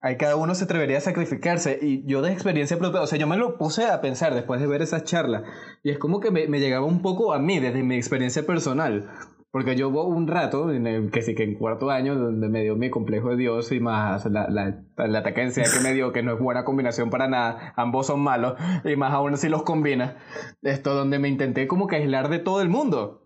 Ahí 0.00 0.16
cada 0.16 0.36
uno 0.36 0.54
se 0.54 0.64
atrevería 0.64 0.96
a 0.96 1.02
sacrificarse, 1.02 1.78
y 1.82 2.06
yo 2.06 2.22
de 2.22 2.32
experiencia 2.32 2.78
propia, 2.78 3.02
o 3.02 3.06
sea, 3.06 3.18
yo 3.18 3.26
me 3.26 3.36
lo 3.36 3.58
puse 3.58 3.84
a 3.84 4.00
pensar 4.00 4.34
después 4.34 4.62
de 4.62 4.66
ver 4.66 4.80
esa 4.80 5.04
charla, 5.04 5.44
y 5.82 5.90
es 5.90 5.98
como 5.98 6.20
que 6.20 6.30
me, 6.30 6.48
me 6.48 6.58
llegaba 6.58 6.86
un 6.86 7.02
poco 7.02 7.34
a 7.34 7.38
mí, 7.38 7.58
desde 7.58 7.82
mi 7.82 7.96
experiencia 7.96 8.46
personal. 8.46 9.10
Porque 9.56 9.74
yo 9.74 9.88
hubo 9.88 10.04
un 10.04 10.26
rato, 10.26 10.68
que 11.10 11.22
sí 11.22 11.34
que 11.34 11.42
en 11.42 11.54
cuarto 11.54 11.88
año, 11.90 12.14
donde 12.14 12.50
me 12.50 12.60
dio 12.60 12.76
mi 12.76 12.90
complejo 12.90 13.30
de 13.30 13.36
Dios 13.36 13.72
y 13.72 13.80
más 13.80 14.26
la, 14.26 14.50
la, 14.50 14.82
la 14.98 15.18
ataquencia 15.20 15.62
que 15.62 15.80
me 15.82 15.94
dio, 15.94 16.12
que 16.12 16.22
no 16.22 16.34
es 16.34 16.38
buena 16.38 16.66
combinación 16.66 17.08
para 17.08 17.26
nada, 17.26 17.72
ambos 17.74 18.08
son 18.08 18.20
malos, 18.20 18.52
y 18.84 18.96
más 18.96 19.14
aún 19.14 19.38
si 19.38 19.48
los 19.48 19.62
combina. 19.62 20.18
Esto 20.60 20.94
donde 20.94 21.18
me 21.18 21.28
intenté 21.28 21.66
como 21.68 21.86
que 21.86 21.96
aislar 21.96 22.28
de 22.28 22.38
todo 22.38 22.60
el 22.60 22.68
mundo. 22.68 23.22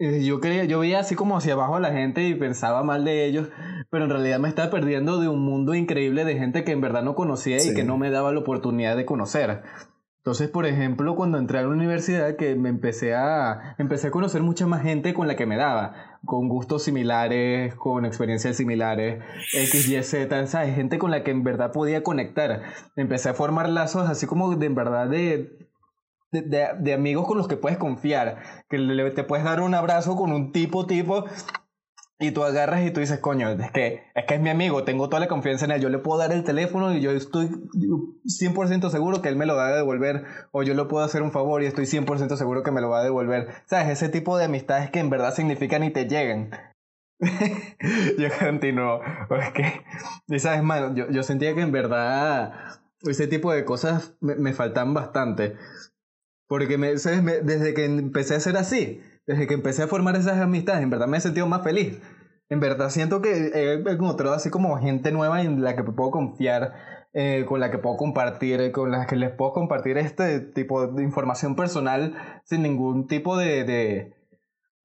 Yo, 0.00 0.40
quería, 0.40 0.64
yo 0.64 0.80
veía 0.80 0.98
así 0.98 1.14
como 1.14 1.36
hacia 1.36 1.52
abajo 1.52 1.76
a 1.76 1.80
la 1.80 1.92
gente 1.92 2.26
y 2.26 2.34
pensaba 2.34 2.82
mal 2.82 3.04
de 3.04 3.26
ellos, 3.26 3.48
pero 3.90 4.06
en 4.06 4.10
realidad 4.10 4.40
me 4.40 4.48
estaba 4.48 4.72
perdiendo 4.72 5.20
de 5.20 5.28
un 5.28 5.40
mundo 5.40 5.76
increíble 5.76 6.24
de 6.24 6.36
gente 6.36 6.64
que 6.64 6.72
en 6.72 6.80
verdad 6.80 7.04
no 7.04 7.14
conocía 7.14 7.58
y 7.64 7.74
que 7.74 7.84
no 7.84 7.96
me 7.96 8.10
daba 8.10 8.32
la 8.32 8.40
oportunidad 8.40 8.96
de 8.96 9.04
conocer. 9.04 9.62
Entonces, 10.20 10.50
por 10.50 10.66
ejemplo, 10.66 11.16
cuando 11.16 11.38
entré 11.38 11.60
a 11.60 11.62
la 11.62 11.68
universidad, 11.68 12.36
que 12.36 12.54
me 12.54 12.68
empecé 12.68 13.14
a, 13.14 13.74
empecé 13.78 14.08
a 14.08 14.10
conocer 14.10 14.42
mucha 14.42 14.66
más 14.66 14.82
gente 14.82 15.14
con 15.14 15.26
la 15.26 15.34
que 15.34 15.46
me 15.46 15.56
daba, 15.56 16.18
con 16.26 16.46
gustos 16.46 16.82
similares, 16.82 17.74
con 17.74 18.04
experiencias 18.04 18.58
similares, 18.58 19.24
X, 19.54 20.14
¿sabes? 20.46 20.74
Gente 20.74 20.98
con 20.98 21.10
la 21.10 21.24
que 21.24 21.30
en 21.30 21.42
verdad 21.42 21.72
podía 21.72 22.02
conectar. 22.02 22.60
Empecé 22.96 23.30
a 23.30 23.34
formar 23.34 23.70
lazos 23.70 24.10
así 24.10 24.26
como 24.26 24.54
de 24.54 24.66
en 24.66 24.74
verdad 24.74 25.08
de, 25.08 25.56
de, 26.32 26.68
de 26.78 26.92
amigos 26.92 27.26
con 27.26 27.38
los 27.38 27.48
que 27.48 27.56
puedes 27.56 27.78
confiar, 27.78 28.42
que 28.68 28.76
le, 28.76 29.10
te 29.12 29.24
puedes 29.24 29.46
dar 29.46 29.62
un 29.62 29.74
abrazo 29.74 30.16
con 30.16 30.32
un 30.32 30.52
tipo, 30.52 30.86
tipo, 30.86 31.24
y 32.20 32.32
tú 32.32 32.44
agarras 32.44 32.84
y 32.84 32.90
tú 32.90 33.00
dices, 33.00 33.18
coño, 33.18 33.48
es 33.48 33.70
que, 33.72 34.02
es 34.14 34.26
que 34.26 34.34
es 34.34 34.40
mi 34.40 34.50
amigo, 34.50 34.84
tengo 34.84 35.08
toda 35.08 35.20
la 35.20 35.26
confianza 35.26 35.64
en 35.64 35.70
él, 35.70 35.80
yo 35.80 35.88
le 35.88 35.98
puedo 35.98 36.18
dar 36.18 36.32
el 36.32 36.44
teléfono 36.44 36.94
y 36.94 37.00
yo 37.00 37.12
estoy 37.12 37.48
100% 37.48 38.90
seguro 38.90 39.22
que 39.22 39.30
él 39.30 39.36
me 39.36 39.46
lo 39.46 39.56
va 39.56 39.68
a 39.68 39.74
devolver, 39.74 40.24
o 40.52 40.62
yo 40.62 40.74
le 40.74 40.84
puedo 40.84 41.02
hacer 41.02 41.22
un 41.22 41.32
favor 41.32 41.62
y 41.62 41.66
estoy 41.66 41.86
100% 41.86 42.36
seguro 42.36 42.62
que 42.62 42.72
me 42.72 42.82
lo 42.82 42.90
va 42.90 43.00
a 43.00 43.04
devolver. 43.04 43.48
¿Sabes? 43.64 43.88
Ese 43.88 44.10
tipo 44.10 44.36
de 44.36 44.44
amistades 44.44 44.90
que 44.90 44.98
en 44.98 45.08
verdad 45.08 45.34
significan 45.34 45.82
y 45.82 45.90
te 45.90 46.06
llegan. 46.06 46.50
yo 48.18 48.28
continúo, 48.38 49.00
es 49.40 49.52
que, 49.52 49.82
y 50.28 50.38
sabes, 50.40 50.62
mano, 50.62 50.94
yo, 50.94 51.10
yo 51.10 51.22
sentía 51.22 51.54
que 51.54 51.62
en 51.62 51.72
verdad 51.72 52.52
ese 53.02 53.28
tipo 53.28 53.50
de 53.50 53.64
cosas 53.64 54.14
me, 54.20 54.34
me 54.34 54.52
faltan 54.52 54.92
bastante. 54.92 55.56
Porque 56.46 56.76
me, 56.76 56.88
desde 56.88 57.72
que 57.72 57.84
empecé 57.86 58.34
a 58.34 58.40
ser 58.40 58.58
así, 58.58 59.00
desde 59.30 59.46
que 59.46 59.54
empecé 59.54 59.84
a 59.84 59.86
formar 59.86 60.16
esas 60.16 60.40
amistades, 60.40 60.82
en 60.82 60.90
verdad 60.90 61.06
me 61.06 61.18
he 61.18 61.20
sentido 61.20 61.46
más 61.46 61.62
feliz. 61.62 62.00
En 62.48 62.58
verdad 62.58 62.90
siento 62.90 63.22
que 63.22 63.30
he 63.54 63.74
encontrado 63.74 64.34
así 64.34 64.50
como 64.50 64.76
gente 64.76 65.12
nueva 65.12 65.40
en 65.40 65.62
la 65.62 65.76
que 65.76 65.84
puedo 65.84 66.10
confiar, 66.10 66.74
eh, 67.12 67.44
con 67.46 67.60
la 67.60 67.70
que 67.70 67.78
puedo 67.78 67.96
compartir, 67.96 68.72
con 68.72 68.90
la 68.90 69.06
que 69.06 69.14
les 69.14 69.30
puedo 69.30 69.52
compartir 69.52 69.98
este 69.98 70.40
tipo 70.40 70.88
de 70.88 71.04
información 71.04 71.54
personal 71.54 72.42
sin 72.44 72.62
ningún 72.62 73.06
tipo 73.06 73.36
de, 73.36 73.62
de, 73.62 74.16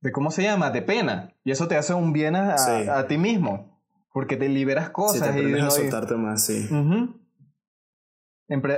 de 0.02 0.12
¿cómo 0.12 0.30
se 0.30 0.44
llama? 0.44 0.70
De 0.70 0.84
pena. 0.84 1.34
Y 1.44 1.50
eso 1.50 1.68
te 1.68 1.75
hace 1.75 1.96
un 1.96 2.14
bien 2.14 2.36
a, 2.36 2.54
a, 3.00 3.08
ti 3.08 3.18
mismo, 3.18 3.82
porque 4.14 4.38
te 4.38 4.48
liberas 4.48 4.92
cosas. 4.92 5.16
Sí, 5.16 5.24
te 5.24 5.30
aprendes 5.30 5.64
a 5.64 5.72
soltarte 5.72 6.16
más, 6.18 6.46
sí. 6.46 6.70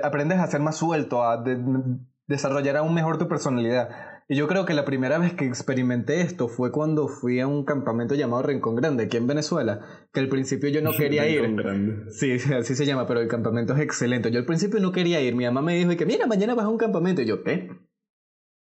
aprendes 0.01 0.39
a 0.39 0.47
ser 0.47 0.61
más 0.61 0.77
suelto, 0.77 1.25
a 1.25 1.43
desarrollar 2.25 2.77
aún 2.77 2.93
mejor 2.93 3.17
tu 3.17 3.27
personalidad. 3.27 4.16
Y 4.29 4.35
yo 4.35 4.47
creo 4.47 4.65
que 4.65 4.73
la 4.73 4.83
primera 4.83 5.19
vez 5.19 5.33
que 5.33 5.45
experimenté 5.45 6.19
esto 6.19 6.49
fue 6.49 6.69
cuando 6.69 7.07
fui 7.07 7.39
a 7.39 7.47
un 7.47 7.63
campamento 7.63 8.13
llamado 8.13 8.43
Rincón 8.43 8.75
Grande, 8.75 9.05
aquí 9.05 9.15
en 9.15 9.25
Venezuela, 9.25 9.79
que 10.11 10.19
al 10.19 10.27
principio 10.27 10.69
yo 10.69 10.81
no 10.81 10.91
quería 10.97 11.27
ir. 11.29 11.43
Rincón 11.43 11.55
Grande. 11.55 12.11
Sí, 12.11 12.33
así 12.53 12.75
se 12.75 12.85
llama, 12.85 13.07
pero 13.07 13.21
el 13.21 13.29
campamento 13.29 13.73
es 13.73 13.79
excelente. 13.79 14.29
Yo 14.29 14.39
al 14.39 14.45
principio 14.45 14.81
no 14.81 14.91
quería 14.91 15.21
ir. 15.21 15.35
Mi 15.35 15.45
mamá 15.45 15.61
me 15.61 15.75
dijo 15.75 15.95
que, 15.95 16.05
mira, 16.05 16.27
mañana 16.27 16.55
vas 16.55 16.65
a 16.65 16.69
un 16.69 16.77
campamento. 16.77 17.21
Y 17.21 17.25
yo, 17.25 17.41
¿qué? 17.41 17.69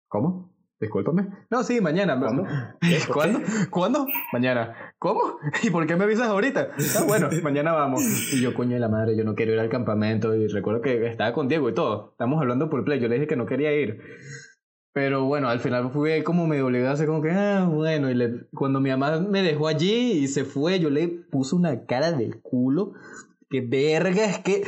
¿Cómo? 0.08 0.50
Discúlpame. 0.80 1.28
No, 1.50 1.62
sí, 1.62 1.78
mañana. 1.82 2.18
¿Cuándo? 2.18 2.46
¿Cuándo? 3.12 3.40
¿Cuándo? 3.68 4.06
Mañana. 4.32 4.94
¿Cómo? 4.98 5.20
¿Y 5.62 5.68
por 5.68 5.86
qué 5.86 5.94
me 5.94 6.04
avisas 6.04 6.28
ahorita? 6.28 6.70
Ah, 6.98 7.04
bueno, 7.06 7.28
mañana 7.42 7.72
vamos. 7.72 8.02
Y 8.32 8.40
yo, 8.40 8.54
coño 8.54 8.74
de 8.74 8.80
la 8.80 8.88
madre, 8.88 9.14
yo 9.14 9.24
no 9.24 9.34
quiero 9.34 9.52
ir 9.52 9.60
al 9.60 9.68
campamento. 9.68 10.34
Y 10.34 10.46
recuerdo 10.46 10.80
que 10.80 11.06
estaba 11.06 11.34
con 11.34 11.48
Diego 11.48 11.68
y 11.68 11.74
todo. 11.74 12.12
Estamos 12.12 12.40
hablando 12.40 12.70
por 12.70 12.82
play. 12.82 12.98
Yo 12.98 13.08
le 13.08 13.16
dije 13.16 13.26
que 13.26 13.36
no 13.36 13.44
quería 13.44 13.78
ir. 13.78 14.00
Pero 14.92 15.24
bueno, 15.24 15.48
al 15.48 15.60
final 15.60 15.90
fui 15.92 16.22
como 16.22 16.46
medio 16.46 16.66
obligado, 16.66 16.94
así 16.94 17.06
como 17.06 17.22
que, 17.22 17.30
ah, 17.30 17.68
bueno, 17.70 18.10
y 18.10 18.14
le, 18.14 18.46
cuando 18.52 18.80
mi 18.80 18.90
mamá 18.90 19.20
me 19.20 19.42
dejó 19.42 19.68
allí 19.68 20.12
y 20.12 20.28
se 20.28 20.44
fue, 20.44 20.80
yo 20.80 20.90
le 20.90 21.08
puse 21.08 21.54
una 21.54 21.86
cara 21.86 22.10
de 22.12 22.30
culo. 22.42 22.94
Que 23.48 23.60
verga, 23.60 24.24
es 24.24 24.38
que, 24.38 24.64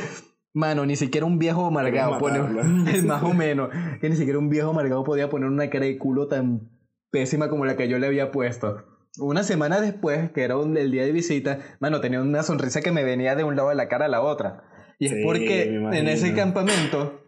mano, 0.53 0.85
ni 0.85 0.95
siquiera 0.95 1.25
un 1.25 1.39
viejo 1.39 1.65
amargado 1.65 2.17
pone, 2.19 2.39
más 3.03 3.23
o 3.23 3.33
menos, 3.33 3.69
que 3.99 4.09
ni 4.09 4.15
siquiera 4.15 4.39
un 4.39 4.49
viejo 4.49 4.69
amargado 4.69 5.03
podía 5.03 5.29
poner 5.29 5.49
una 5.49 5.69
cara 5.69 5.85
de 5.85 5.97
culo 5.97 6.27
tan 6.27 6.69
pésima 7.11 7.49
como 7.49 7.65
la 7.65 7.75
que 7.75 7.89
yo 7.89 7.99
le 7.99 8.07
había 8.07 8.31
puesto. 8.31 8.85
Una 9.19 9.43
semana 9.43 9.79
después, 9.79 10.31
que 10.31 10.43
era 10.43 10.55
el 10.55 10.91
día 10.91 11.03
de 11.03 11.11
visita, 11.11 11.59
mano, 11.79 12.01
tenía 12.01 12.21
una 12.21 12.43
sonrisa 12.43 12.81
que 12.81 12.91
me 12.91 13.03
venía 13.03 13.35
de 13.35 13.43
un 13.43 13.55
lado 13.55 13.69
de 13.69 13.75
la 13.75 13.87
cara 13.87 14.05
a 14.05 14.09
la 14.09 14.21
otra. 14.21 14.63
Y 14.99 15.07
es 15.07 15.15
porque 15.23 15.63
en 15.63 16.07
ese 16.07 16.33
campamento 16.33 17.22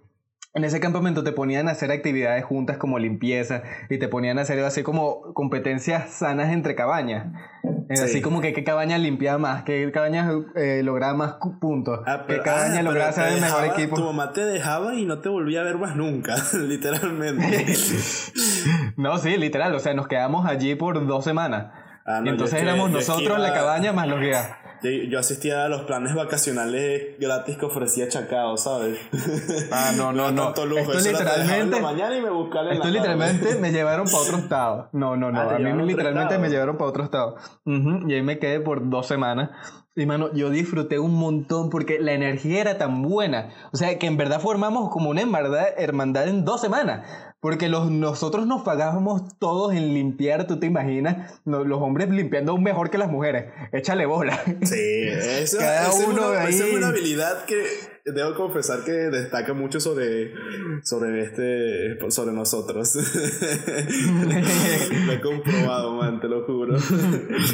en 0.55 0.63
ese 0.63 0.79
campamento 0.79 1.21
te 1.23 1.33
ponían 1.33 1.67
a 1.67 1.71
hacer 1.71 1.91
actividades 1.91 2.45
juntas 2.45 2.77
como 2.77 2.97
limpieza 2.97 3.63
y 3.89 3.97
te 3.97 4.07
ponían 4.07 4.39
a 4.39 4.43
hacer 4.43 4.57
así 4.63 4.83
como 4.83 5.33
competencias 5.33 6.09
sanas 6.11 6.53
entre 6.53 6.75
cabañas. 6.75 7.27
Así 7.89 8.21
como 8.21 8.39
que 8.39 8.53
qué 8.53 8.63
cabaña 8.63 8.97
limpiaba 8.97 9.37
más, 9.37 9.63
qué 9.63 9.91
cabaña 9.91 10.31
eh, 10.55 10.81
lograba 10.81 11.13
más 11.13 11.35
puntos, 11.59 11.99
ah, 12.07 12.23
qué 12.25 12.41
cabaña 12.41 12.79
ah, 12.79 12.83
lograba 12.83 13.11
ser 13.11 13.33
el 13.33 13.41
mejor 13.41 13.65
equipo. 13.65 13.97
Tu 13.97 14.03
mamá 14.03 14.31
te 14.31 14.45
dejaba 14.45 14.95
y 14.95 15.05
no 15.05 15.19
te 15.19 15.27
volvía 15.27 15.59
a 15.59 15.63
ver 15.65 15.77
más 15.77 15.97
nunca, 15.97 16.35
literalmente. 16.53 17.65
no, 18.97 19.17
sí, 19.17 19.35
literal, 19.35 19.75
o 19.75 19.79
sea, 19.79 19.93
nos 19.93 20.07
quedamos 20.07 20.47
allí 20.47 20.75
por 20.75 21.05
dos 21.05 21.25
semanas. 21.25 21.73
Ah, 22.05 22.21
y 22.23 22.29
entonces 22.29 22.61
éramos 22.61 22.91
nosotros 22.91 23.39
la 23.39 23.53
cabaña 23.53 23.91
más 23.91 24.07
los 24.07 24.21
guías. 24.21 24.49
Yo 25.09 25.19
asistía 25.19 25.65
a 25.65 25.69
los 25.69 25.81
planes 25.83 26.13
vacacionales 26.13 27.19
gratis 27.19 27.57
que 27.57 27.65
ofrecía 27.65 28.07
Chacao, 28.07 28.57
¿sabes? 28.57 28.99
Ah, 29.71 29.93
no, 29.95 30.11
no, 30.13 30.31
no. 30.31 30.49
Esto 30.49 30.65
literalmente. 30.65 31.81
mañana 31.81 32.15
y 32.15 32.21
me 32.21 32.29
esto 32.71 32.87
literalmente 32.89 33.55
me 33.55 33.71
llevaron 33.71 34.05
para 34.05 34.17
otro 34.19 34.37
estado. 34.39 34.89
No, 34.93 35.15
no, 35.15 35.31
no. 35.31 35.39
Ah, 35.39 35.55
a 35.55 35.59
mí 35.59 35.85
literalmente 35.85 36.37
me 36.37 36.49
llevaron 36.49 36.77
para 36.77 36.89
otro 36.89 37.03
estado. 37.03 37.35
Y 37.65 38.13
ahí 38.13 38.21
me 38.21 38.39
quedé 38.39 38.59
por 38.59 38.89
dos 38.89 39.07
semanas. 39.07 39.51
Y 39.97 40.05
mano, 40.05 40.33
yo 40.33 40.49
disfruté 40.49 40.99
un 40.99 41.13
montón 41.13 41.69
porque 41.69 41.99
la 41.99 42.11
energía 42.11 42.59
era 42.59 42.77
tan 42.77 43.01
buena. 43.01 43.53
O 43.71 43.77
sea, 43.77 43.97
que 43.97 44.07
en 44.07 44.17
verdad 44.17 44.41
formamos 44.41 44.89
como 44.89 45.09
una 45.09 45.21
hermandad, 45.21 45.67
hermandad 45.77 46.27
en 46.27 46.43
dos 46.43 46.59
semanas. 46.59 47.07
Porque 47.39 47.69
los, 47.69 47.89
nosotros 47.89 48.45
nos 48.45 48.63
pagábamos 48.63 49.37
todos 49.39 49.73
en 49.73 49.93
limpiar, 49.93 50.47
tú 50.47 50.59
te 50.59 50.65
imaginas, 50.65 51.39
los 51.45 51.81
hombres 51.81 52.09
limpiando 52.09 52.51
aún 52.51 52.63
mejor 52.63 52.89
que 52.89 52.97
las 52.97 53.09
mujeres. 53.09 53.53
Échale 53.71 54.05
bola. 54.05 54.37
Sí, 54.63 55.07
eso, 55.11 55.59
Cada 55.59 55.93
uno 55.93 56.33
es 56.39 56.61
una 56.73 56.89
habilidad 56.89 57.45
que 57.45 57.94
debo 58.05 58.35
confesar 58.35 58.83
que 58.83 58.91
destaca 58.91 59.53
mucho 59.53 59.79
sobre, 59.79 60.33
sobre, 60.83 61.23
este, 61.23 61.97
sobre 62.11 62.33
nosotros. 62.33 62.95
lo 65.05 65.11
he 65.11 65.21
comprobado, 65.21 65.93
man, 65.93 66.19
te 66.19 66.27
lo 66.27 66.45
juro. 66.45 66.77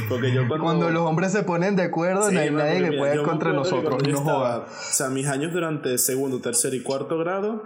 Porque 0.09 0.33
yo 0.33 0.45
cuando... 0.47 0.89
los 0.89 1.03
hombres 1.03 1.31
se 1.31 1.43
ponen 1.43 1.77
de 1.77 1.83
acuerdo, 1.83 2.29
no 2.29 2.39
hay 2.39 2.51
nadie 2.51 2.89
que 2.89 2.97
pueda 2.97 3.23
contra 3.23 3.53
nosotros. 3.53 4.05
No 4.07 4.19
O 4.19 4.65
sea, 4.67 5.09
mis 5.09 5.27
años 5.27 5.53
durante 5.53 5.97
segundo, 5.97 6.41
tercer 6.41 6.73
y 6.73 6.81
cuarto 6.81 7.17
grado 7.17 7.63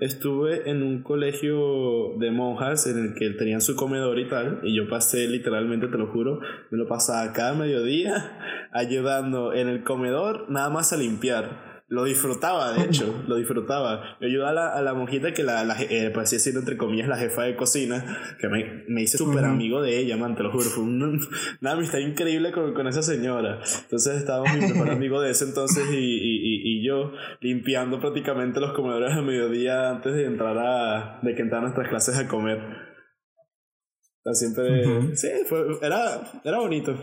estuve 0.00 0.70
en 0.70 0.84
un 0.84 1.02
colegio 1.02 2.16
de 2.18 2.30
monjas 2.30 2.86
en 2.86 2.98
el 2.98 3.14
que 3.14 3.30
tenían 3.30 3.60
su 3.60 3.74
comedor 3.74 4.20
y 4.20 4.28
tal, 4.28 4.60
y 4.62 4.76
yo 4.76 4.88
pasé 4.88 5.26
literalmente, 5.26 5.88
te 5.88 5.98
lo 5.98 6.12
juro, 6.12 6.38
me 6.70 6.78
lo 6.78 6.86
pasaba 6.86 7.32
cada 7.32 7.54
mediodía 7.54 8.68
ayudando 8.72 9.52
en 9.52 9.68
el 9.68 9.82
comedor 9.82 10.48
nada 10.48 10.70
más 10.70 10.92
a 10.92 10.96
limpiar. 10.96 11.67
Lo 11.90 12.04
disfrutaba, 12.04 12.74
de 12.74 12.84
hecho, 12.84 13.24
lo 13.26 13.36
disfrutaba. 13.36 14.18
Me 14.20 14.26
ayudaba 14.26 14.50
a 14.50 14.52
la, 14.52 14.72
a 14.74 14.82
la 14.82 14.92
monjita 14.92 15.32
que 15.32 15.42
la, 15.42 15.64
la 15.64 15.74
eh, 15.80 16.10
por 16.10 16.24
así 16.24 16.36
decirlo, 16.36 16.60
entre 16.60 16.76
comillas, 16.76 17.08
la 17.08 17.16
jefa 17.16 17.44
de 17.44 17.56
cocina, 17.56 18.36
que 18.38 18.48
me, 18.48 18.84
me 18.88 19.02
hice 19.02 19.16
súper 19.16 19.46
amigo 19.46 19.80
de 19.80 19.98
ella, 19.98 20.18
man, 20.18 20.36
te 20.36 20.42
lo 20.42 20.50
juro. 20.50 20.64
Fue 20.64 20.84
una, 20.84 21.06
una 21.62 21.72
amistad 21.72 21.98
increíble 22.00 22.52
con, 22.52 22.74
con, 22.74 22.86
esa 22.88 23.02
señora. 23.02 23.60
Entonces 23.84 24.18
estábamos 24.18 24.52
mi 24.54 24.66
mejor 24.66 24.90
amigo 24.90 25.22
de 25.22 25.30
ese 25.30 25.46
entonces 25.46 25.82
y, 25.90 25.96
y, 25.96 26.78
y, 26.78 26.86
yo 26.86 27.12
limpiando 27.40 27.98
prácticamente 28.00 28.60
los 28.60 28.72
comedores 28.74 29.16
a 29.16 29.22
mediodía 29.22 29.88
antes 29.88 30.12
de 30.12 30.26
entrar 30.26 30.58
a, 30.58 31.20
de 31.22 31.34
que 31.34 31.40
entraran 31.40 31.64
nuestras 31.64 31.88
clases 31.88 32.18
a 32.18 32.28
comer. 32.28 32.58
O 32.58 34.22
sea, 34.24 34.34
siempre, 34.34 35.16
sí, 35.16 35.28
fue, 35.46 35.64
era, 35.80 36.20
era 36.44 36.58
bonito. 36.58 36.94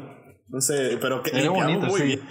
No 0.48 0.62
sé, 0.62 1.00
pero 1.01 1.24
que 1.24 1.32
era 1.36 1.50
bonito, 1.50 1.88
muy 1.88 2.01
bien. 2.01 2.22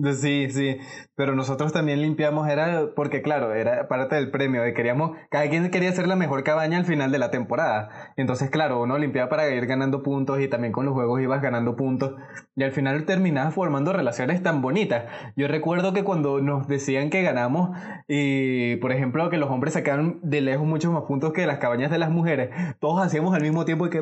Sí, 0.20 0.48
sí, 0.50 0.78
pero 1.14 1.34
nosotros 1.34 1.72
también 1.72 2.00
limpiamos, 2.00 2.48
era 2.48 2.94
porque 2.94 3.22
claro, 3.22 3.54
era 3.54 3.88
parte 3.88 4.16
del 4.16 4.30
premio, 4.30 4.62
de 4.62 4.74
queríamos, 4.74 5.12
cada 5.30 5.48
quien 5.48 5.70
quería 5.70 5.90
hacer 5.90 6.06
la 6.06 6.16
mejor 6.16 6.44
cabaña 6.44 6.78
al 6.78 6.84
final 6.84 7.12
de 7.12 7.18
la 7.18 7.30
temporada. 7.30 8.12
Entonces, 8.16 8.50
claro, 8.50 8.82
uno 8.82 8.98
limpiaba 8.98 9.28
para 9.28 9.48
ir 9.50 9.66
ganando 9.66 10.02
puntos 10.02 10.40
y 10.40 10.48
también 10.48 10.72
con 10.72 10.86
los 10.86 10.94
juegos 10.94 11.20
ibas 11.20 11.42
ganando 11.42 11.76
puntos 11.76 12.14
y 12.56 12.62
al 12.62 12.72
final 12.72 13.04
terminabas 13.04 13.54
formando 13.54 13.92
relaciones 13.92 14.42
tan 14.42 14.62
bonitas. 14.62 15.04
Yo 15.36 15.48
recuerdo 15.48 15.92
que 15.92 16.04
cuando 16.04 16.40
nos 16.40 16.66
decían 16.68 17.10
que 17.10 17.22
ganamos 17.22 17.76
y, 18.08 18.76
por 18.76 18.92
ejemplo, 18.92 19.30
que 19.30 19.36
los 19.38 19.50
hombres 19.50 19.74
sacaban 19.74 20.20
de 20.22 20.40
lejos 20.40 20.66
muchos 20.66 20.92
más 20.92 21.02
puntos 21.04 21.32
que 21.32 21.46
las 21.46 21.58
cabañas 21.58 21.90
de 21.90 21.98
las 21.98 22.10
mujeres, 22.10 22.50
todos 22.80 23.04
hacíamos 23.04 23.34
al 23.34 23.42
mismo 23.42 23.64
tiempo 23.64 23.86
y 23.86 23.90
que 23.90 24.00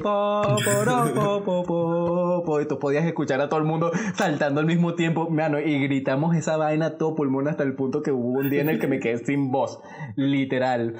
y 2.60 2.66
tú 2.66 2.78
podías 2.78 3.04
escuchar 3.04 3.40
a 3.40 3.48
todo 3.48 3.60
el 3.60 3.66
mundo 3.66 3.90
saltando 4.14 4.60
al 4.60 4.66
mismo 4.66 4.94
tiempo, 4.94 5.28
mano, 5.30 5.58
y 5.58 5.87
gritamos 5.88 6.36
esa 6.36 6.56
vaina 6.56 6.98
todo 6.98 7.14
pulmón 7.14 7.48
hasta 7.48 7.62
el 7.62 7.74
punto 7.74 8.02
que 8.02 8.12
hubo 8.12 8.38
un 8.38 8.50
día 8.50 8.60
en 8.60 8.68
el 8.68 8.78
que 8.78 8.86
me 8.86 9.00
quedé 9.00 9.18
sin 9.24 9.50
voz, 9.50 9.80
literal. 10.16 10.94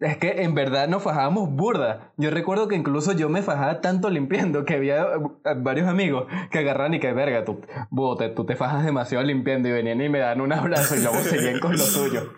Es 0.00 0.16
que 0.16 0.42
en 0.42 0.54
verdad 0.54 0.86
nos 0.86 1.02
fajábamos 1.02 1.50
burda. 1.50 2.12
Yo 2.16 2.30
recuerdo 2.30 2.68
que 2.68 2.76
incluso 2.76 3.14
yo 3.14 3.28
me 3.28 3.42
fajaba 3.42 3.80
tanto 3.80 4.10
limpiando 4.10 4.64
que 4.64 4.74
había 4.74 5.02
eh, 5.02 5.54
varios 5.56 5.88
amigos 5.88 6.26
que 6.52 6.60
agarran 6.60 6.94
y 6.94 7.00
que 7.00 7.12
verga, 7.12 7.44
tú, 7.44 7.62
bote, 7.90 8.28
tú 8.28 8.46
te 8.46 8.54
fajas 8.54 8.84
demasiado 8.84 9.24
limpiando 9.24 9.68
y 9.68 9.72
venían 9.72 10.00
y 10.00 10.08
me 10.08 10.20
dan 10.20 10.40
un 10.40 10.52
abrazo 10.52 10.94
y 10.94 11.00
luego 11.00 11.18
seguían 11.18 11.58
con 11.58 11.72
lo 11.72 11.78
suyo. 11.78 12.32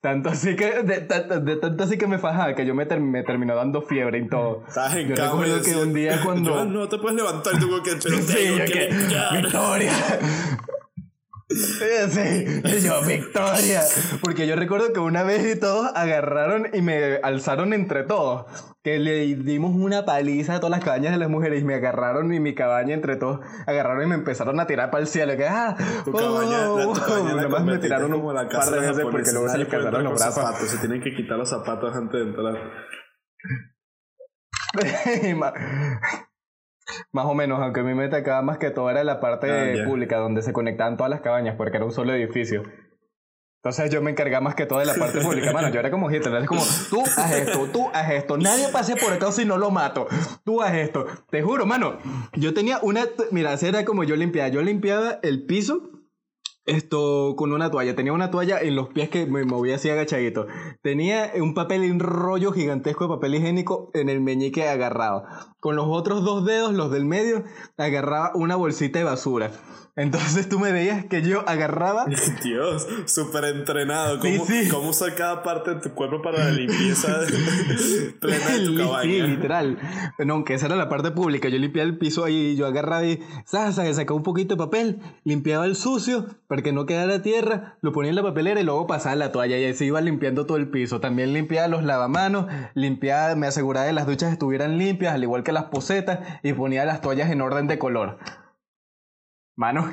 Tanto 0.00 0.30
así 0.30 0.56
que, 0.56 0.82
de, 0.82 1.00
tanto 1.02 1.84
así 1.84 1.96
que 1.96 2.08
me 2.08 2.18
fajaba 2.18 2.56
que 2.56 2.66
yo 2.66 2.74
me, 2.74 2.86
me 2.86 3.22
terminó 3.22 3.54
dando 3.54 3.82
fiebre 3.82 4.18
y 4.18 4.28
todo. 4.28 4.64
yo 4.66 5.14
recuerdo 5.14 5.62
que 5.62 5.76
un 5.76 5.94
día 5.94 6.20
cuando. 6.24 6.64
no 6.64 6.88
te 6.88 6.98
puedes 6.98 7.16
levantar 7.16 7.52
tú 7.60 7.68
que, 7.84 7.92
pero 8.02 8.16
sí, 8.18 8.34
que, 8.66 8.88
Victoria. 9.32 9.92
Sí, 11.48 12.82
yo, 12.84 13.02
Victoria. 13.02 13.82
Porque 14.20 14.48
yo 14.48 14.56
recuerdo 14.56 14.92
que 14.92 14.98
una 14.98 15.22
vez 15.22 15.56
y 15.56 15.60
todos 15.60 15.88
agarraron 15.94 16.66
y 16.72 16.82
me 16.82 17.16
alzaron 17.22 17.72
entre 17.72 18.02
todos. 18.02 18.46
Que 18.82 18.98
le 18.98 19.36
dimos 19.36 19.72
una 19.74 20.04
paliza 20.04 20.56
a 20.56 20.60
todas 20.60 20.72
las 20.72 20.84
cabañas 20.84 21.12
de 21.12 21.18
las 21.18 21.28
mujeres 21.28 21.62
y 21.62 21.64
me 21.64 21.74
agarraron 21.74 22.32
y 22.32 22.40
mi 22.40 22.54
cabaña 22.54 22.94
entre 22.94 23.16
todos 23.16 23.40
agarraron 23.66 24.04
y 24.04 24.06
me 24.06 24.14
empezaron 24.16 24.58
a 24.58 24.66
tirar 24.66 24.90
para 24.90 25.02
el 25.02 25.08
cielo. 25.08 25.36
Que, 25.36 25.46
ah, 25.46 25.76
tu 26.04 26.12
cabaña, 26.12 26.70
oh, 26.70 26.92
tu 26.92 27.00
cabaña 27.00 27.46
oh, 27.46 27.60
me 27.60 27.78
tiraron 27.78 28.12
un 28.12 28.34
par 28.34 28.70
de 28.70 28.80
veces 28.80 29.04
porque 29.10 29.30
luego 29.32 29.48
se 29.48 29.58
les 29.58 29.68
cargaron 29.68 30.02
los 30.02 30.14
brazos. 30.14 30.34
Zapatos. 30.34 30.68
Se 30.68 30.78
tienen 30.78 31.00
que 31.00 31.14
quitar 31.14 31.38
los 31.38 31.48
zapatos 31.48 31.94
antes 31.94 32.20
de 32.20 32.28
entrar. 32.28 32.56
Más 37.12 37.26
o 37.26 37.34
menos, 37.34 37.60
aunque 37.60 37.80
a 37.80 37.82
mí 37.82 37.94
me 37.94 38.04
atacaba 38.04 38.42
más 38.42 38.58
que 38.58 38.70
todo 38.70 38.90
era 38.90 39.04
la 39.04 39.20
parte 39.20 39.50
ah, 39.50 39.84
pública 39.84 40.18
donde 40.18 40.42
se 40.42 40.52
conectaban 40.52 40.96
todas 40.96 41.10
las 41.10 41.20
cabañas 41.20 41.56
porque 41.56 41.76
era 41.76 41.86
un 41.86 41.92
solo 41.92 42.14
edificio. 42.14 42.62
Entonces 43.66 43.90
yo 43.90 44.00
me 44.00 44.12
encargaba 44.12 44.42
más 44.42 44.54
que 44.54 44.64
todo 44.64 44.78
de 44.78 44.84
la 44.84 44.94
parte 44.94 45.20
pública, 45.20 45.52
mano. 45.52 45.70
Yo 45.70 45.80
era 45.80 45.90
como 45.90 46.08
Hitler, 46.08 46.32
era 46.32 46.46
como, 46.46 46.62
tú 46.88 47.02
haz 47.16 47.32
esto, 47.32 47.68
tú 47.72 47.88
haz 47.92 48.12
esto. 48.12 48.38
Nadie 48.38 48.68
pase 48.68 48.94
por 48.94 49.12
acá 49.12 49.32
si 49.32 49.44
no 49.44 49.58
lo 49.58 49.72
mato. 49.72 50.06
Tú 50.44 50.62
haz 50.62 50.74
esto. 50.74 51.06
Te 51.30 51.42
juro, 51.42 51.66
mano. 51.66 51.98
Yo 52.34 52.54
tenía 52.54 52.78
una, 52.80 53.06
mira, 53.32 53.54
era 53.60 53.84
como 53.84 54.04
yo 54.04 54.14
limpiaba. 54.14 54.48
Yo 54.50 54.62
limpiaba 54.62 55.18
el 55.22 55.46
piso 55.46 55.95
esto 56.66 57.34
con 57.36 57.52
una 57.52 57.70
toalla. 57.70 57.96
Tenía 57.96 58.12
una 58.12 58.30
toalla 58.30 58.60
en 58.60 58.76
los 58.76 58.88
pies 58.88 59.08
que 59.08 59.26
me 59.26 59.44
movía 59.44 59.76
así 59.76 59.88
agachadito. 59.88 60.46
Tenía 60.82 61.32
un 61.36 61.54
papel, 61.54 61.90
un 61.90 62.00
rollo 62.00 62.52
gigantesco 62.52 63.04
de 63.04 63.14
papel 63.14 63.36
higiénico 63.36 63.90
en 63.94 64.08
el 64.08 64.20
meñique 64.20 64.68
agarrado. 64.68 65.24
Con 65.60 65.76
los 65.76 65.86
otros 65.88 66.24
dos 66.24 66.44
dedos, 66.44 66.74
los 66.74 66.90
del 66.90 67.04
medio, 67.04 67.44
agarraba 67.76 68.32
una 68.34 68.56
bolsita 68.56 68.98
de 68.98 69.04
basura. 69.04 69.50
Entonces 69.98 70.46
tú 70.46 70.58
me 70.58 70.72
veías 70.72 71.06
que 71.06 71.22
yo 71.22 71.48
agarraba. 71.48 72.04
Dios, 72.44 72.86
súper 73.06 73.44
entrenado. 73.44 74.20
¿Cómo, 74.20 74.44
sí, 74.44 74.68
¿Cómo 74.68 74.90
usar 74.90 75.14
cada 75.14 75.42
parte 75.42 75.74
de 75.74 75.80
tu 75.80 75.94
cuerpo 75.94 76.20
para 76.20 76.44
la 76.44 76.50
limpieza 76.50 77.20
plena 78.20 78.50
de 78.50 78.66
tu 78.66 78.76
cabaña? 78.76 79.10
Sí, 79.10 79.22
literal. 79.22 79.78
No, 80.18 80.34
aunque 80.34 80.52
esa 80.52 80.66
era 80.66 80.76
la 80.76 80.90
parte 80.90 81.12
pública. 81.12 81.48
Yo 81.48 81.58
limpiaba 81.58 81.88
el 81.88 81.96
piso 81.96 82.26
ahí, 82.26 82.56
yo 82.56 82.66
agarraba 82.66 83.06
y 83.06 83.22
sacaba 83.46 84.14
un 84.14 84.22
poquito 84.22 84.54
de 84.54 84.58
papel, 84.58 85.00
limpiaba 85.24 85.64
el 85.64 85.74
sucio 85.76 86.26
para 86.46 86.60
que 86.60 86.72
no 86.72 86.84
quedara 86.84 87.22
tierra, 87.22 87.78
lo 87.80 87.92
ponía 87.92 88.10
en 88.10 88.16
la 88.16 88.22
papelera 88.22 88.60
y 88.60 88.64
luego 88.64 88.86
pasaba 88.86 89.16
la 89.16 89.32
toalla 89.32 89.56
y 89.56 89.64
ahí 89.64 89.74
se 89.74 89.86
iba 89.86 90.02
limpiando 90.02 90.44
todo 90.44 90.58
el 90.58 90.68
piso. 90.68 91.00
También 91.00 91.32
limpiaba 91.32 91.68
los 91.68 91.82
lavamanos, 91.82 92.46
limpiaba, 92.74 93.34
me 93.34 93.46
aseguraba 93.46 93.86
que 93.86 93.94
las 93.94 94.06
duchas 94.06 94.30
estuvieran 94.30 94.76
limpias, 94.76 95.14
al 95.14 95.22
igual 95.22 95.42
que 95.42 95.52
las 95.52 95.64
posetas, 95.64 96.18
y 96.42 96.52
ponía 96.52 96.84
las 96.84 97.00
toallas 97.00 97.30
en 97.30 97.40
orden 97.40 97.66
de 97.66 97.78
color. 97.78 98.18
Mano. 99.56 99.92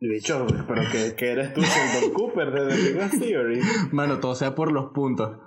Dicho, 0.00 0.46
pero 0.68 0.82
que, 0.92 1.14
que 1.16 1.32
eres 1.32 1.54
tú, 1.54 1.62
Sheldon 1.62 2.12
Cooper 2.14 2.50
de 2.52 2.66
The 2.68 2.92
Big 2.92 3.20
Theory. 3.20 3.60
Mano, 3.92 4.20
todo 4.20 4.34
sea 4.34 4.54
por 4.54 4.70
los 4.70 4.92
puntos. 4.92 5.38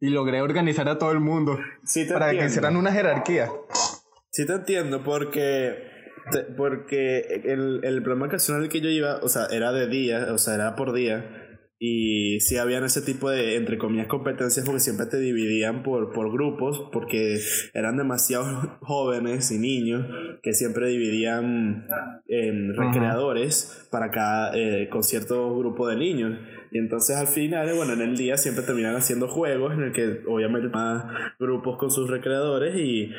Y 0.00 0.10
logré 0.10 0.42
organizar 0.42 0.88
a 0.88 0.98
todo 0.98 1.12
el 1.12 1.20
mundo. 1.20 1.58
Sí 1.84 2.06
te 2.06 2.12
para 2.12 2.26
entiendo. 2.26 2.42
que 2.44 2.50
hicieran 2.50 2.76
una 2.76 2.92
jerarquía. 2.92 3.50
Sí 4.30 4.46
te 4.46 4.52
entiendo, 4.52 5.02
porque. 5.02 5.90
porque 6.56 7.20
el, 7.44 7.80
el 7.82 8.02
programa 8.02 8.26
ocasional 8.26 8.68
que 8.68 8.80
yo 8.82 8.90
iba, 8.90 9.16
o 9.22 9.28
sea, 9.28 9.46
era 9.50 9.72
de 9.72 9.86
día, 9.88 10.28
o 10.32 10.38
sea, 10.38 10.54
era 10.54 10.76
por 10.76 10.92
día. 10.92 11.45
Y 11.78 12.40
sí 12.40 12.56
habían 12.56 12.84
ese 12.84 13.02
tipo 13.02 13.28
de, 13.28 13.56
entre 13.56 13.76
comillas, 13.76 14.06
competencias 14.06 14.64
porque 14.64 14.80
siempre 14.80 15.06
te 15.06 15.18
dividían 15.18 15.82
por, 15.82 16.12
por 16.12 16.32
grupos, 16.32 16.88
porque 16.90 17.38
eran 17.74 17.96
demasiados 17.98 18.68
jóvenes 18.80 19.50
y 19.50 19.58
niños 19.58 20.06
que 20.42 20.54
siempre 20.54 20.88
dividían 20.88 21.86
en 22.28 22.74
recreadores 22.74 23.88
para 23.90 24.10
cada, 24.10 24.56
eh, 24.56 24.88
con 24.88 25.02
cierto 25.02 25.56
grupo 25.58 25.86
de 25.88 25.96
niños. 25.96 26.38
Y 26.76 26.78
entonces 26.78 27.16
al 27.16 27.26
final, 27.26 27.72
bueno, 27.74 27.94
en 27.94 28.02
el 28.02 28.18
día 28.18 28.36
siempre 28.36 28.62
terminan 28.62 28.96
haciendo 28.96 29.28
juegos 29.28 29.72
en 29.72 29.84
el 29.84 29.92
que 29.92 30.20
obviamente 30.28 30.68
más 30.68 31.06
grupos 31.38 31.78
con 31.78 31.90
sus 31.90 32.10
recreadores 32.10 32.76
y 32.76 33.10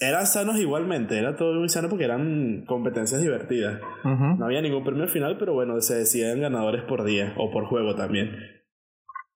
eran 0.00 0.24
sanos 0.24 0.60
igualmente, 0.60 1.18
era 1.18 1.34
todo 1.34 1.58
muy 1.58 1.68
sano 1.68 1.88
porque 1.88 2.04
eran 2.04 2.64
competencias 2.64 3.20
divertidas. 3.20 3.80
No 4.04 4.44
había 4.44 4.62
ningún 4.62 4.84
premio 4.84 5.02
al 5.02 5.08
final, 5.08 5.36
pero 5.36 5.52
bueno, 5.52 5.80
se 5.80 5.96
decían 5.96 6.40
ganadores 6.40 6.84
por 6.84 7.02
día 7.02 7.34
o 7.38 7.50
por 7.50 7.64
juego 7.64 7.96
también. 7.96 8.36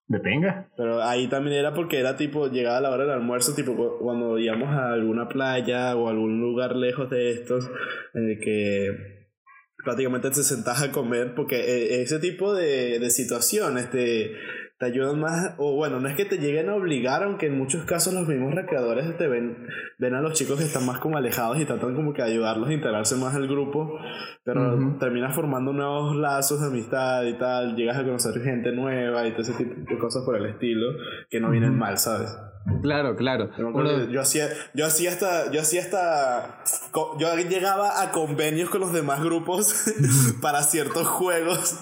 De. 0.06 0.20
Pero 0.76 1.02
ahí 1.02 1.26
también 1.26 1.56
era 1.56 1.74
porque 1.74 1.98
era 1.98 2.16
tipo, 2.16 2.46
llegaba 2.46 2.80
la 2.80 2.90
hora 2.90 3.02
del 3.02 3.14
almuerzo, 3.14 3.56
tipo 3.56 3.98
cuando 3.98 4.38
íbamos 4.38 4.68
a 4.68 4.92
alguna 4.92 5.26
playa 5.26 5.96
o 5.96 6.08
algún 6.08 6.40
lugar 6.40 6.76
lejos 6.76 7.10
de 7.10 7.32
estos, 7.32 7.68
en 8.14 8.30
el 8.30 8.38
que 8.38 9.25
prácticamente 9.86 10.30
te 10.30 10.42
sentas 10.42 10.82
a 10.82 10.90
comer, 10.90 11.34
porque 11.36 12.02
ese 12.02 12.18
tipo 12.18 12.52
de, 12.52 12.98
de 12.98 13.10
situaciones 13.10 13.88
te, 13.88 14.32
te 14.78 14.86
ayudan 14.86 15.20
más, 15.20 15.54
o 15.58 15.74
bueno, 15.74 16.00
no 16.00 16.08
es 16.08 16.16
que 16.16 16.26
te 16.26 16.38
lleguen 16.38 16.68
a 16.68 16.74
obligar, 16.74 17.22
aunque 17.22 17.46
en 17.46 17.56
muchos 17.56 17.84
casos 17.84 18.12
los 18.12 18.28
mismos 18.28 18.52
recreadores 18.52 19.16
te 19.16 19.26
ven, 19.26 19.56
ven 19.98 20.14
a 20.14 20.20
los 20.20 20.34
chicos 20.34 20.58
que 20.58 20.64
están 20.64 20.84
más 20.84 20.98
como 20.98 21.16
alejados 21.16 21.58
y 21.58 21.64
tratan 21.64 21.94
como 21.94 22.12
que 22.12 22.22
ayudarlos 22.22 22.68
a 22.68 22.72
integrarse 22.74 23.16
más 23.16 23.34
al 23.36 23.46
grupo, 23.46 23.98
pero 24.44 24.98
terminas 24.98 25.34
formando 25.34 25.72
nuevos 25.72 26.16
lazos 26.16 26.60
de 26.60 26.66
amistad 26.66 27.24
y 27.24 27.38
tal, 27.38 27.74
llegas 27.74 27.96
a 27.96 28.04
conocer 28.04 28.42
gente 28.42 28.72
nueva 28.72 29.26
y 29.26 29.30
todo 29.30 29.42
ese 29.42 29.54
tipo 29.54 29.72
de 29.74 29.98
cosas 29.98 30.24
por 30.24 30.36
el 30.36 30.46
estilo, 30.46 30.88
que 31.30 31.40
no 31.40 31.50
vienen 31.50 31.78
mal, 31.78 31.96
¿sabes? 31.96 32.36
Claro, 32.82 33.16
claro. 33.16 33.50
Yo 34.10 34.20
hacía, 34.20 34.48
yo 34.74 34.86
hacía 34.86 35.10
hasta, 35.10 35.50
yo 35.52 35.60
hacía 35.60 35.82
hasta, 35.82 36.64
yo 37.18 37.36
llegaba 37.36 38.02
a 38.02 38.10
convenios 38.10 38.70
con 38.70 38.80
los 38.80 38.92
demás 38.92 39.22
grupos 39.22 39.84
para 40.42 40.62
ciertos 40.62 41.06
juegos. 41.06 41.80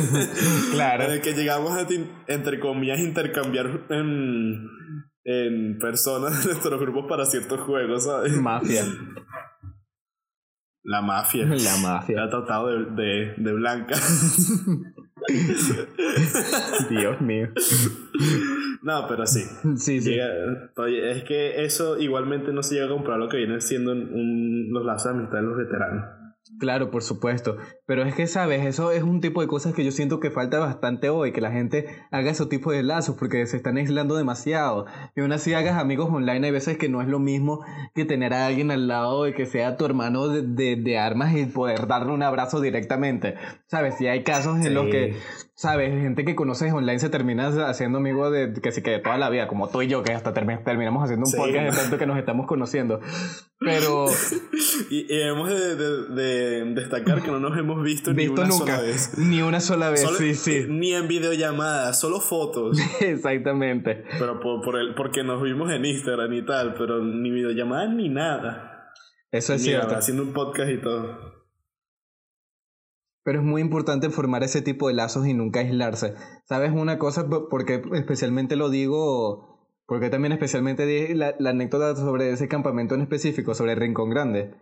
claro. 0.72 1.04
En 1.04 1.10
el 1.12 1.20
que 1.20 1.34
llegamos 1.34 1.72
a, 1.72 1.86
entre 2.26 2.60
comillas, 2.60 2.98
intercambiar 3.00 3.86
en, 3.90 4.68
en 5.24 5.78
personas 5.78 6.44
de 6.44 6.52
nuestros 6.52 6.80
grupos 6.80 7.06
para 7.08 7.26
ciertos 7.26 7.60
juegos, 7.60 8.04
¿sabes? 8.04 8.32
Mafia. 8.40 8.84
La 10.82 11.02
mafia. 11.02 11.44
La 11.44 11.76
mafia. 11.76 12.14
Era 12.14 12.30
tratado 12.30 12.68
de, 12.68 13.02
de, 13.02 13.34
de 13.36 13.52
blanca. 13.52 13.96
Dios 16.88 17.20
mío. 17.20 17.48
No, 18.82 19.06
pero 19.06 19.26
sí. 19.26 19.42
Sí, 19.76 20.00
sí. 20.00 20.16
es 20.18 21.24
que 21.24 21.64
eso 21.64 21.98
igualmente 21.98 22.50
no 22.52 22.62
se 22.62 22.76
llega 22.76 22.86
a 22.86 22.88
comprar 22.88 23.18
lo 23.18 23.28
que 23.28 23.36
vienen 23.36 23.60
siendo 23.60 23.92
un, 23.92 24.68
los 24.70 24.86
lazos 24.86 25.12
de 25.12 25.18
amistad 25.18 25.36
de 25.38 25.42
los 25.42 25.58
veteranos. 25.58 26.20
Claro, 26.58 26.90
por 26.90 27.02
supuesto. 27.02 27.56
Pero 27.86 28.02
es 28.02 28.14
que, 28.14 28.26
¿sabes? 28.26 28.66
Eso 28.66 28.90
es 28.90 29.02
un 29.02 29.20
tipo 29.20 29.40
de 29.40 29.46
cosas 29.46 29.72
que 29.72 29.84
yo 29.84 29.92
siento 29.92 30.20
que 30.20 30.30
falta 30.30 30.58
bastante 30.58 31.08
hoy, 31.08 31.32
que 31.32 31.40
la 31.40 31.52
gente 31.52 31.86
haga 32.10 32.30
ese 32.30 32.46
tipo 32.46 32.72
de 32.72 32.82
lazos 32.82 33.16
porque 33.16 33.46
se 33.46 33.56
están 33.56 33.76
aislando 33.76 34.16
demasiado. 34.16 34.86
Y 35.14 35.20
aún 35.20 35.32
así 35.32 35.54
hagas 35.54 35.78
amigos 35.78 36.10
online, 36.10 36.46
hay 36.46 36.52
veces 36.52 36.76
que 36.76 36.88
no 36.88 37.02
es 37.02 37.08
lo 37.08 37.18
mismo 37.18 37.64
que 37.94 38.04
tener 38.04 38.34
a 38.34 38.46
alguien 38.46 38.70
al 38.70 38.88
lado 38.88 39.28
y 39.28 39.34
que 39.34 39.46
sea 39.46 39.76
tu 39.76 39.84
hermano 39.84 40.28
de, 40.28 40.76
de, 40.76 40.98
armas 40.98 41.34
y 41.34 41.46
poder 41.46 41.86
darle 41.86 42.12
un 42.12 42.22
abrazo 42.22 42.60
directamente. 42.60 43.36
¿Sabes? 43.66 43.96
Si 43.96 44.06
hay 44.06 44.24
casos 44.24 44.64
en 44.64 44.74
los 44.74 44.86
que, 44.88 45.16
¿sabes? 45.60 45.90
Gente 45.90 46.24
que 46.24 46.34
conoces 46.34 46.72
online 46.72 46.98
se 46.98 47.10
termina 47.10 47.48
haciendo 47.68 47.98
amigos 47.98 48.32
de 48.32 48.50
que 48.62 48.72
sí 48.72 48.82
que 48.82 48.92
de 48.92 48.98
toda 48.98 49.18
la 49.18 49.28
vida, 49.28 49.46
como 49.46 49.68
tú 49.68 49.82
y 49.82 49.88
yo, 49.88 50.02
que 50.02 50.14
hasta 50.14 50.32
terminamos 50.32 51.04
haciendo 51.04 51.26
un 51.26 51.32
podcast 51.32 51.76
de 51.76 51.82
tanto 51.82 51.98
que 51.98 52.06
nos 52.06 52.16
estamos 52.16 52.46
conociendo. 52.46 52.98
Pero... 53.58 54.06
y, 54.90 55.06
hemos 55.10 55.50
de, 55.50 56.64
destacar 56.74 57.20
que 57.20 57.30
no 57.30 57.40
nos 57.40 57.58
hemos 57.58 57.82
visto, 57.82 58.14
ni 58.14 58.28
una 58.28 58.50
sola 58.50 58.80
vez. 58.80 59.18
Ni 59.18 59.42
una 59.42 59.60
sola 59.60 59.90
vez, 59.90 60.08
sí, 60.16 60.34
sí. 60.34 60.64
Ni 60.66 60.94
en 60.94 61.06
videollamadas, 61.08 62.00
solo 62.00 62.20
fotos. 62.20 62.78
Exactamente. 63.00 64.04
Pero 64.18 64.40
por, 64.40 64.62
por 64.62 64.78
el, 64.78 64.94
porque 64.94 65.22
nos 65.24 65.42
vimos 65.42 65.70
en 65.70 65.84
Instagram 65.84 66.32
y 66.32 66.46
tal, 66.46 66.72
pero 66.72 67.04
ni 67.04 67.30
videollamadas 67.30 67.90
ni 67.90 68.08
nada. 68.08 68.94
Eso 69.30 69.52
es 69.52 69.62
cierto. 69.62 69.94
Haciendo 69.94 70.22
un 70.22 70.32
podcast 70.32 70.70
y 70.70 70.78
todo. 70.78 71.39
Pero 73.30 73.42
es 73.42 73.46
muy 73.46 73.62
importante 73.62 74.10
formar 74.10 74.42
ese 74.42 74.60
tipo 74.60 74.88
de 74.88 74.94
lazos 74.94 75.24
y 75.24 75.34
nunca 75.34 75.60
aislarse. 75.60 76.14
¿Sabes 76.46 76.72
una 76.72 76.98
cosa? 76.98 77.28
Porque 77.28 77.80
especialmente 77.92 78.56
lo 78.56 78.70
digo 78.70 79.60
porque 79.86 80.10
también 80.10 80.32
especialmente 80.32 80.84
di 80.84 81.14
la, 81.14 81.36
anécdota 81.46 81.94
sobre 81.94 82.32
ese 82.32 82.48
campamento 82.48 82.96
en 82.96 83.02
específico, 83.02 83.54
sobre 83.54 83.76
Rincón 83.76 84.10
Grande. 84.10 84.56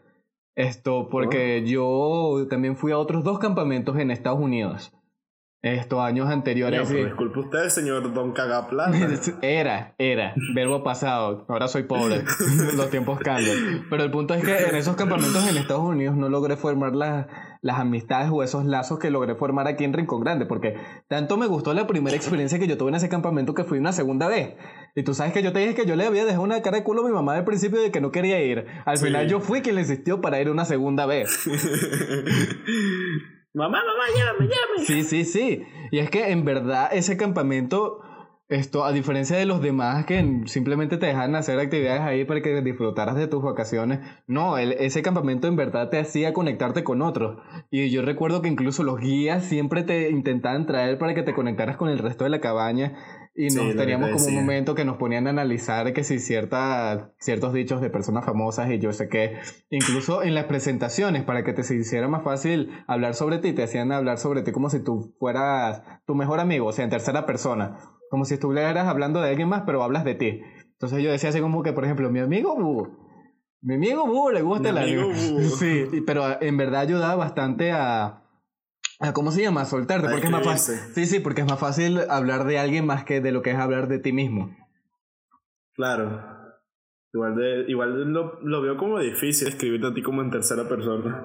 Esto 0.54 1.08
porque 1.10 1.62
oh. 1.62 1.66
yo 1.66 2.46
también 2.48 2.76
fui 2.76 2.92
a 2.92 2.98
otros 2.98 3.24
dos 3.24 3.38
campamentos 3.38 3.96
en 3.96 4.10
Estados 4.10 4.38
Unidos. 4.38 4.92
Estos 5.62 5.98
años 6.00 6.28
anteriores. 6.28 6.88
No, 6.88 6.96
disculpe 6.96 7.40
usted, 7.40 7.68
señor 7.68 8.12
Don 8.14 8.32
Cagaplata. 8.32 8.96
Era, 9.42 9.94
era. 9.98 10.34
Verbo 10.54 10.84
pasado. 10.84 11.44
Ahora 11.48 11.66
soy 11.66 11.82
pobre. 11.82 12.22
Los 12.76 12.90
tiempos 12.90 13.18
cambian. 13.18 13.86
Pero 13.90 14.04
el 14.04 14.10
punto 14.10 14.34
es 14.34 14.44
que 14.44 14.56
en 14.56 14.76
esos 14.76 14.94
campamentos 14.94 15.48
en 15.48 15.56
Estados 15.56 15.82
Unidos 15.82 16.16
no 16.16 16.28
logré 16.28 16.56
formar 16.56 16.94
las 16.94 17.26
las 17.60 17.80
amistades 17.80 18.30
o 18.32 18.42
esos 18.42 18.64
lazos 18.64 18.98
que 18.98 19.10
logré 19.10 19.34
formar 19.34 19.66
aquí 19.66 19.84
en 19.84 19.92
Rincón 19.92 20.20
Grande, 20.20 20.46
porque 20.46 20.76
tanto 21.08 21.36
me 21.36 21.46
gustó 21.46 21.74
la 21.74 21.86
primera 21.86 22.16
experiencia 22.16 22.58
que 22.58 22.68
yo 22.68 22.78
tuve 22.78 22.90
en 22.90 22.96
ese 22.96 23.08
campamento 23.08 23.54
que 23.54 23.64
fui 23.64 23.78
una 23.78 23.92
segunda 23.92 24.28
vez. 24.28 24.54
Y 24.94 25.02
tú 25.02 25.14
sabes 25.14 25.32
que 25.32 25.42
yo 25.42 25.52
te 25.52 25.60
dije 25.60 25.74
que 25.74 25.86
yo 25.86 25.96
le 25.96 26.06
había 26.06 26.24
dejado 26.24 26.42
una 26.44 26.62
cara 26.62 26.78
de 26.78 26.84
culo 26.84 27.02
a 27.02 27.08
mi 27.08 27.12
mamá 27.12 27.34
al 27.34 27.44
principio 27.44 27.80
de 27.80 27.90
que 27.90 28.00
no 28.00 28.12
quería 28.12 28.40
ir. 28.42 28.66
Al 28.84 28.98
final 28.98 29.28
yo 29.28 29.40
fui 29.40 29.60
quien 29.60 29.74
le 29.74 29.82
insistió 29.82 30.20
para 30.20 30.40
ir 30.40 30.50
una 30.50 30.64
segunda 30.64 31.06
vez. 31.06 31.46
mamá, 33.54 33.78
mamá, 33.84 34.04
llévame, 34.14 34.46
llévame. 34.46 34.86
Sí, 34.86 35.02
sí, 35.04 35.24
sí. 35.24 35.62
Y 35.90 35.98
es 35.98 36.10
que 36.10 36.30
en 36.30 36.44
verdad 36.44 36.90
ese 36.92 37.16
campamento 37.16 38.02
esto, 38.48 38.84
a 38.84 38.92
diferencia 38.92 39.36
de 39.36 39.44
los 39.44 39.60
demás 39.60 40.06
que 40.06 40.42
simplemente 40.46 40.96
te 40.96 41.06
dejan 41.06 41.34
hacer 41.34 41.60
actividades 41.60 42.00
ahí 42.00 42.24
para 42.24 42.40
que 42.40 42.62
disfrutaras 42.62 43.14
de 43.14 43.26
tus 43.26 43.42
vacaciones, 43.42 44.00
no, 44.26 44.56
ese 44.56 45.02
campamento 45.02 45.48
en 45.48 45.56
verdad 45.56 45.90
te 45.90 45.98
hacía 45.98 46.32
conectarte 46.32 46.82
con 46.82 47.02
otros. 47.02 47.42
Y 47.70 47.90
yo 47.90 48.00
recuerdo 48.00 48.40
que 48.40 48.48
incluso 48.48 48.84
los 48.84 49.00
guías 49.00 49.44
siempre 49.44 49.82
te 49.82 50.08
intentaban 50.08 50.64
traer 50.64 50.98
para 50.98 51.14
que 51.14 51.22
te 51.22 51.34
conectaras 51.34 51.76
con 51.76 51.90
el 51.90 51.98
resto 51.98 52.24
de 52.24 52.30
la 52.30 52.40
cabaña. 52.40 52.96
Y 53.40 53.54
nos 53.54 53.76
teníamos 53.76 54.10
como 54.10 54.26
un 54.26 54.34
momento 54.34 54.74
que 54.74 54.84
nos 54.84 54.96
ponían 54.96 55.28
a 55.28 55.30
analizar 55.30 55.92
que 55.92 56.02
si 56.02 56.18
cierta, 56.18 57.12
ciertos 57.20 57.52
dichos 57.52 57.80
de 57.80 57.88
personas 57.88 58.24
famosas 58.24 58.68
y 58.68 58.80
yo 58.80 58.92
sé 58.92 59.08
que 59.08 59.38
incluso 59.70 60.24
en 60.24 60.34
las 60.34 60.46
presentaciones 60.46 61.22
para 61.22 61.44
que 61.44 61.52
te 61.52 61.62
se 61.62 61.76
hiciera 61.76 62.08
más 62.08 62.24
fácil 62.24 62.72
hablar 62.88 63.14
sobre 63.14 63.38
ti, 63.38 63.52
te 63.52 63.62
hacían 63.62 63.92
hablar 63.92 64.18
sobre 64.18 64.42
ti 64.42 64.50
como 64.50 64.70
si 64.70 64.80
tú 64.80 65.14
fueras 65.20 65.84
tu 66.04 66.16
mejor 66.16 66.40
amigo, 66.40 66.66
o 66.66 66.72
sea, 66.72 66.82
en 66.82 66.90
tercera 66.90 67.26
persona. 67.26 67.78
Como 68.10 68.24
si 68.24 68.34
estuvieras 68.34 68.88
hablando 68.88 69.20
de 69.20 69.30
alguien 69.30 69.48
más, 69.48 69.62
pero 69.64 69.84
hablas 69.84 70.02
de 70.02 70.16
ti. 70.16 70.40
Entonces 70.72 71.00
yo 71.00 71.12
decía 71.12 71.28
así 71.28 71.40
como 71.40 71.62
que, 71.62 71.72
por 71.72 71.84
ejemplo, 71.84 72.10
mi 72.10 72.18
amigo 72.18 72.56
mi 73.60 73.74
amigo 73.74 74.04
Bu 74.04 74.30
le 74.30 74.42
gusta 74.42 74.70
el 74.70 74.78
amigo 74.78 75.12
Sí, 75.58 75.86
pero 76.04 76.42
en 76.42 76.56
verdad 76.56 76.80
ayudaba 76.80 77.14
bastante 77.14 77.70
a 77.70 78.24
¿cómo 79.14 79.30
se 79.30 79.42
llama? 79.42 79.64
Soltarte, 79.64 80.08
porque 80.08 80.26
es 80.26 80.32
más 80.32 80.44
fácil. 80.44 80.74
Sí, 80.94 81.06
sí, 81.06 81.20
porque 81.20 81.42
es 81.42 81.46
más 81.46 81.58
fácil 81.58 82.00
hablar 82.08 82.44
de 82.44 82.58
alguien 82.58 82.86
más 82.86 83.04
que 83.04 83.20
de 83.20 83.32
lo 83.32 83.42
que 83.42 83.50
es 83.50 83.56
hablar 83.56 83.88
de 83.88 83.98
ti 83.98 84.12
mismo. 84.12 84.56
Claro. 85.74 86.38
Igual, 87.12 87.36
de, 87.36 87.64
igual 87.68 88.12
lo, 88.12 88.40
lo 88.42 88.60
veo 88.60 88.76
como 88.76 88.98
difícil 88.98 89.48
escribirte 89.48 89.86
a 89.86 89.94
ti 89.94 90.02
como 90.02 90.22
en 90.22 90.30
tercera 90.30 90.68
persona. 90.68 91.24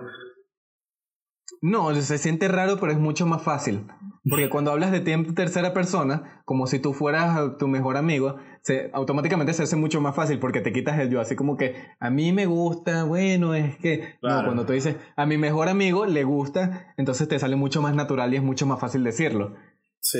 No, 1.63 1.95
se 1.95 2.17
siente 2.17 2.49
raro, 2.49 2.78
pero 2.78 2.91
es 2.91 2.99
mucho 2.99 3.26
más 3.26 3.41
fácil. 3.41 3.88
Porque 4.30 4.49
cuando 4.49 4.71
hablas 4.71 4.91
de 4.91 4.99
ti 4.99 5.12
en 5.12 5.34
tercera 5.34 5.73
persona, 5.73 6.41
como 6.43 6.67
si 6.67 6.80
tú 6.80 6.91
fueras 6.91 7.58
tu 7.58 7.69
mejor 7.69 7.95
amigo, 7.95 8.36
se, 8.63 8.89
automáticamente 8.91 9.54
se 9.54 9.63
hace 9.63 9.78
mucho 9.78 10.02
más 10.02 10.13
fácil 10.13 10.39
porque 10.39 10.60
te 10.60 10.73
quitas 10.73 10.99
el 10.99 11.10
yo. 11.10 11.21
Así 11.21 11.38
como 11.38 11.56
que 11.56 11.76
a 12.02 12.10
mí 12.10 12.34
me 12.34 12.47
gusta, 12.47 13.06
bueno, 13.06 13.54
es 13.54 13.78
que. 13.78 14.15
No, 14.21 14.43
cuando 14.43 14.65
tú 14.65 14.73
dices 14.73 14.97
a 15.15 15.26
mi 15.26 15.38
mejor 15.38 15.69
amigo 15.69 16.06
le 16.06 16.26
gusta, 16.26 16.93
entonces 16.97 17.30
te 17.30 17.39
sale 17.39 17.56
mucho 17.56 17.82
más 17.82 17.95
natural 17.95 18.34
y 18.34 18.36
es 18.36 18.43
mucho 18.43 18.65
más 18.65 18.82
fácil 18.82 19.06
decirlo. 19.06 19.56
Sí. 20.02 20.19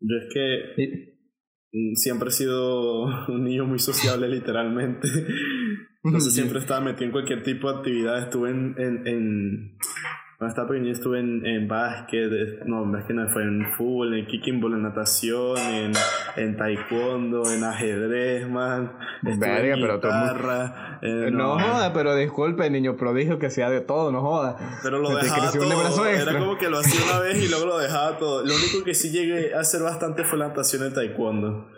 Yo 0.00 0.16
es 0.16 0.32
que. 0.32 1.18
Siempre 1.94 2.28
he 2.28 2.32
sido 2.32 3.04
un 3.28 3.44
niño 3.44 3.66
muy 3.66 3.78
sociable, 3.78 4.28
literalmente. 4.28 5.08
Entonces 6.04 6.34
siempre 6.34 6.58
estaba 6.58 6.80
metido 6.80 7.06
en 7.06 7.12
cualquier 7.12 7.42
tipo 7.42 7.70
de 7.70 7.78
actividad. 7.78 8.22
Estuve 8.22 8.50
en, 8.50 8.74
en, 8.76 9.06
en 9.06 9.78
cuando 10.42 10.48
estaba 10.48 10.68
pequeño 10.70 10.90
estuve 10.90 11.20
en, 11.20 11.46
en 11.46 11.68
básquet, 11.68 12.64
no, 12.66 12.90
que 13.06 13.14
no, 13.14 13.28
fue 13.28 13.44
en 13.44 13.64
fútbol, 13.76 14.18
en 14.18 14.26
kicking 14.26 14.60
ball, 14.60 14.72
en 14.72 14.82
natación, 14.82 15.56
en, 15.56 15.92
en 16.34 16.56
taekwondo, 16.56 17.48
en 17.48 17.62
ajedrez, 17.62 18.50
man. 18.50 18.92
Verga, 19.22 19.76
pero 19.80 19.96
guitarra, 19.98 20.98
eh, 21.00 21.30
no, 21.30 21.60
joda, 21.60 21.92
pero 21.92 22.16
disculpe, 22.16 22.68
niño 22.70 22.96
prodigio, 22.96 23.38
que 23.38 23.50
sea 23.50 23.70
de 23.70 23.82
todo, 23.82 24.10
no 24.10 24.20
joda. 24.20 24.56
Pero 24.82 24.98
lo 24.98 25.14
dejaba 25.14 25.52
todo. 25.52 26.06
Era 26.08 26.36
como 26.36 26.58
que 26.58 26.68
lo 26.68 26.78
hacía 26.78 27.00
una 27.08 27.20
vez 27.20 27.40
y 27.40 27.48
luego 27.48 27.66
lo 27.66 27.78
dejaba 27.78 28.18
todo. 28.18 28.44
Lo 28.44 28.52
único 28.52 28.82
que 28.84 28.94
sí 28.94 29.12
llegué 29.12 29.54
a 29.54 29.60
hacer 29.60 29.80
bastante 29.80 30.24
fue 30.24 30.40
la 30.40 30.48
natación 30.48 30.82
en 30.82 30.92
taekwondo. 30.92 31.68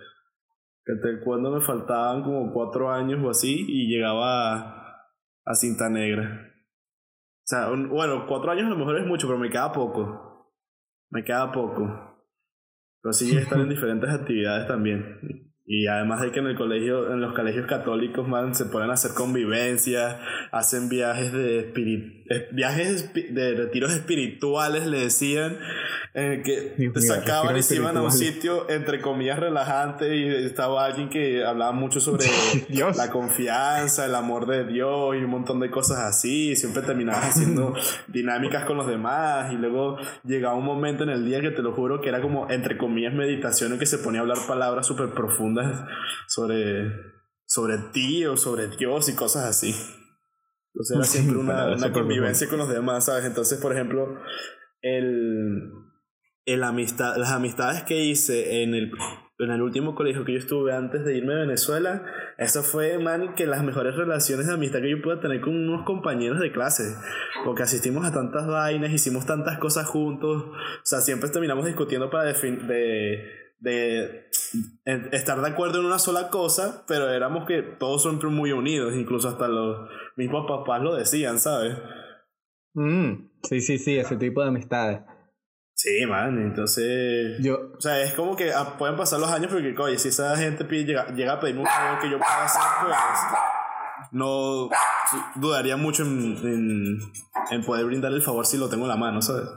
Que 0.87 0.94
cuando 1.22 1.50
me 1.50 1.61
faltaban 1.61 2.22
como 2.22 2.50
cuatro 2.50 2.90
años 2.90 3.20
o 3.22 3.29
así 3.29 3.66
y 3.68 3.94
llegaba 3.94 5.03
a, 5.44 5.55
cinta 5.55 5.90
negra. 5.90 6.53
O 7.44 7.46
sea, 7.46 7.68
bueno, 7.68 8.26
cuatro 8.26 8.50
años 8.50 8.66
a 8.66 8.70
lo 8.70 8.76
mejor 8.76 8.98
es 8.98 9.07
mucho, 9.07 9.26
pero 9.26 9.38
me 9.38 9.50
queda 9.50 9.70
poco. 9.70 10.50
Me 11.11 11.22
queda 11.22 11.52
poco. 11.52 11.85
Pero 13.02 13.12
sí 13.12 13.37
estar 13.37 13.61
en 13.61 13.68
diferentes 13.68 14.09
actividades 14.09 14.66
también. 14.66 15.53
Y 15.66 15.87
además 15.87 16.20
de 16.20 16.31
que 16.31 16.40
en 16.40 16.46
el 16.46 16.57
colegio, 16.57 17.11
en 17.12 17.22
los 17.22 17.35
colegios 17.35 17.66
católicos, 17.66 18.29
man, 18.29 18.55
se 18.55 18.66
ponen 18.66 18.90
a 18.90 18.94
hacer 18.94 19.12
convivencias, 19.14 20.16
hacen 20.53 20.90
viajes 20.90 21.33
de 21.33 21.61
espirit 21.61 22.24
eh, 22.27 22.48
viajes 22.53 23.12
de 23.12 23.55
retiros 23.55 23.92
espirituales, 23.92 24.87
le 24.87 25.00
decían, 25.00 25.59
en 26.14 26.42
que 26.42 26.90
te 26.92 27.00
sacaban 27.03 27.55
y 27.55 27.62
se 27.62 27.77
iban 27.77 27.98
a 27.98 28.03
un 28.03 28.11
sitio, 28.11 28.70
entre 28.70 29.03
comillas, 29.03 29.38
relajante, 29.38 30.16
y 30.16 30.46
estaba 30.46 30.87
alguien 30.87 31.11
que 31.11 31.44
hablaba 31.44 31.72
mucho 31.72 32.00
sobre 32.00 32.24
la 32.96 33.11
confianza, 33.11 34.07
el 34.07 34.14
amor 34.14 34.46
de 34.46 34.64
Dios 34.64 35.16
y 35.16 35.18
un 35.18 35.31
montón 35.31 35.61
de 35.61 35.70
cosas 35.70 35.98
así, 35.98 36.57
siempre 36.57 36.83
terminabas 36.83 37.24
haciendo 37.29 37.74
dinámicas 38.07 38.64
con 38.64 38.79
los 38.79 38.87
demás, 38.87 39.53
y 39.53 39.57
luego 39.57 39.98
llegaba 40.24 40.55
un 40.55 40.64
momento 40.64 41.05
en 41.05 41.11
el 41.11 41.27
día 41.27 41.42
que 41.42 41.50
te 41.50 41.61
lo 41.61 41.72
juro 41.72 42.00
que 42.00 42.09
era 42.09 42.22
como, 42.22 42.50
entre 42.50 42.79
comillas, 42.79 43.12
meditación 43.12 43.74
en 43.74 43.79
que 43.79 43.87
se 43.87 43.98
ponía 43.98 44.20
a 44.20 44.22
hablar 44.22 44.38
palabras 44.46 44.87
súper 44.87 45.11
profundas 45.11 45.53
sobre, 46.28 46.90
sobre 47.46 47.78
ti 47.92 48.24
o 48.26 48.36
sobre 48.36 48.68
Dios 48.68 49.08
y 49.08 49.14
cosas 49.14 49.44
así. 49.44 49.74
Entonces 50.72 50.96
era 50.96 51.04
siempre 51.04 51.36
una, 51.40 51.74
una 51.74 51.92
convivencia 51.92 52.48
con 52.48 52.58
los 52.58 52.68
demás, 52.68 53.06
¿sabes? 53.06 53.24
Entonces, 53.24 53.60
por 53.60 53.72
ejemplo, 53.72 54.18
el 54.82 55.72
el 56.46 56.62
amistad, 56.62 57.16
las 57.16 57.32
amistades 57.32 57.84
que 57.84 58.04
hice 58.04 58.62
en 58.62 58.74
el, 58.74 58.92
en 59.38 59.50
el 59.50 59.62
último 59.62 59.94
colegio 59.94 60.24
que 60.24 60.32
yo 60.32 60.38
estuve 60.38 60.74
antes 60.74 61.04
de 61.04 61.16
irme 61.16 61.34
a 61.34 61.38
Venezuela, 61.38 62.04
eso 62.36 62.62
fue, 62.62 62.98
man, 62.98 63.34
que 63.34 63.46
las 63.46 63.64
mejores 63.64 63.96
relaciones 63.96 64.46
de 64.46 64.54
amistad 64.54 64.80
que 64.80 64.90
yo 64.90 65.00
pude 65.02 65.16
tener 65.16 65.40
con 65.40 65.54
unos 65.54 65.86
compañeros 65.86 66.40
de 66.40 66.52
clase. 66.52 66.82
Porque 67.44 67.62
asistimos 67.62 68.04
a 68.04 68.12
tantas 68.12 68.46
vainas, 68.46 68.92
hicimos 68.92 69.24
tantas 69.24 69.58
cosas 69.58 69.86
juntos. 69.86 70.44
O 70.44 70.84
sea, 70.84 71.00
siempre 71.00 71.30
terminamos 71.30 71.64
discutiendo 71.64 72.10
para 72.10 72.32
de, 72.32 73.43
de 73.58 74.28
estar 75.12 75.40
de 75.40 75.48
acuerdo 75.48 75.80
en 75.80 75.86
una 75.86 75.98
sola 75.98 76.28
cosa, 76.28 76.84
pero 76.86 77.08
éramos 77.10 77.46
que 77.46 77.62
todos 77.62 78.02
siempre 78.02 78.28
muy 78.28 78.52
unidos, 78.52 78.94
incluso 78.94 79.28
hasta 79.28 79.48
los 79.48 79.88
mismos 80.16 80.46
papás 80.46 80.82
lo 80.82 80.94
decían, 80.94 81.38
¿sabes? 81.38 81.76
Mm, 82.74 83.30
sí, 83.42 83.60
sí, 83.60 83.78
sí, 83.78 83.98
ese 83.98 84.16
tipo 84.16 84.42
de 84.42 84.48
amistades. 84.48 85.00
Sí, 85.74 86.06
man, 86.06 86.38
entonces. 86.38 87.38
Yo. 87.40 87.72
O 87.76 87.80
sea, 87.80 88.00
es 88.02 88.14
como 88.14 88.36
que 88.36 88.52
ah, 88.52 88.76
pueden 88.78 88.96
pasar 88.96 89.18
los 89.18 89.30
años 89.30 89.50
porque, 89.52 89.74
oye, 89.76 89.98
si 89.98 90.08
esa 90.08 90.36
gente 90.36 90.64
pide, 90.64 90.84
llega, 90.84 91.12
llega 91.12 91.32
a 91.34 91.40
pedirme 91.40 91.62
un 91.62 91.66
favor 91.66 91.98
que 92.00 92.10
yo 92.10 92.18
pueda 92.18 92.44
hacer, 92.44 92.62
pues. 92.82 92.96
No 94.12 94.68
dudaría 95.36 95.76
mucho 95.76 96.04
en, 96.04 96.98
en, 97.50 97.64
poder 97.64 97.86
brindar 97.86 98.12
el 98.12 98.22
favor 98.22 98.46
si 98.46 98.58
lo 98.58 98.68
tengo 98.68 98.84
en 98.84 98.90
la 98.90 98.96
mano, 98.96 99.20
¿sabes? 99.20 99.48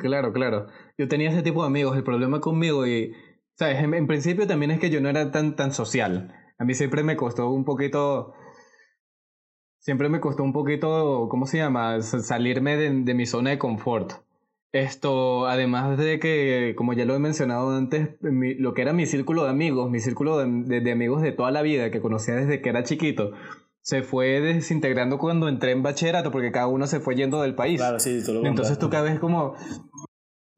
claro, 0.00 0.32
claro. 0.32 0.66
Yo 1.00 1.08
tenía 1.08 1.30
ese 1.30 1.42
tipo 1.42 1.62
de 1.62 1.68
amigos. 1.68 1.96
El 1.96 2.04
problema 2.04 2.42
conmigo, 2.42 2.86
y. 2.86 3.14
¿Sabes? 3.54 3.82
En, 3.82 4.06
principio 4.06 4.46
también 4.46 4.70
es 4.70 4.78
que 4.78 4.90
yo 4.90 5.00
no 5.00 5.08
era 5.08 5.30
tan, 5.30 5.56
tan 5.56 5.72
social. 5.72 6.34
A 6.58 6.64
mí 6.66 6.74
siempre 6.74 7.02
me 7.02 7.16
costó 7.16 7.48
un 7.48 7.64
poquito. 7.64 8.34
Siempre 9.78 10.10
me 10.10 10.20
costó 10.20 10.42
un 10.42 10.52
poquito, 10.52 11.28
¿cómo 11.30 11.46
se 11.46 11.56
llama? 11.56 12.02
Salirme 12.02 12.76
de, 12.76 12.90
de 13.02 13.14
mi 13.14 13.24
zona 13.24 13.48
de 13.48 13.58
confort. 13.58 14.12
Esto, 14.72 15.46
además 15.46 15.96
de 15.96 16.18
que, 16.18 16.74
como 16.76 16.92
ya 16.92 17.06
lo 17.06 17.14
he 17.14 17.18
mencionado 17.18 17.74
antes, 17.74 18.10
lo 18.20 18.74
que 18.74 18.82
era 18.82 18.92
mi 18.92 19.06
círculo 19.06 19.44
de 19.44 19.50
amigos, 19.50 19.90
mi 19.90 20.00
círculo 20.00 20.36
de, 20.36 20.80
de, 20.82 20.92
amigos 20.92 21.22
de 21.22 21.32
toda 21.32 21.50
la 21.50 21.62
vida, 21.62 21.90
que 21.90 22.02
conocía 22.02 22.34
desde 22.34 22.60
que 22.60 22.68
era 22.68 22.84
chiquito, 22.84 23.32
se 23.80 24.02
fue 24.02 24.40
desintegrando 24.40 25.16
cuando 25.16 25.48
entré 25.48 25.72
en 25.72 25.82
bachillerato, 25.82 26.30
porque 26.30 26.52
cada 26.52 26.66
uno 26.66 26.86
se 26.86 27.00
fue 27.00 27.16
yendo 27.16 27.40
del 27.40 27.54
país. 27.54 27.80
Claro, 27.80 27.98
sí, 27.98 28.20
Entonces 28.44 28.78
tú 28.78 28.90
cada 28.90 29.04
vez 29.04 29.18
como... 29.18 29.54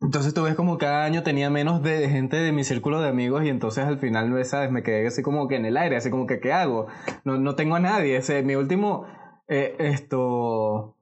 Entonces 0.02 0.34
tú 0.34 0.42
ves 0.42 0.54
como 0.54 0.78
cada 0.78 1.04
año 1.04 1.22
tenía 1.22 1.48
menos 1.48 1.82
de 1.82 2.08
gente 2.08 2.36
de 2.36 2.52
mi 2.52 2.64
círculo 2.64 3.00
de 3.00 3.08
amigos 3.08 3.44
y 3.44 3.48
entonces 3.48 3.84
al 3.84 3.98
final, 3.98 4.44
¿sabes? 4.44 4.70
Me 4.70 4.82
quedé 4.82 5.06
así 5.06 5.22
como 5.22 5.48
que 5.48 5.56
en 5.56 5.64
el 5.64 5.76
aire, 5.76 5.96
así 5.96 6.10
como 6.10 6.26
que 6.26 6.40
¿qué 6.40 6.52
hago? 6.52 6.88
No, 7.24 7.38
no 7.38 7.54
tengo 7.54 7.76
a 7.76 7.80
nadie. 7.80 8.16
Ese, 8.16 8.42
mi 8.42 8.56
último, 8.56 9.06
eh, 9.48 9.76
esto, 9.78 10.96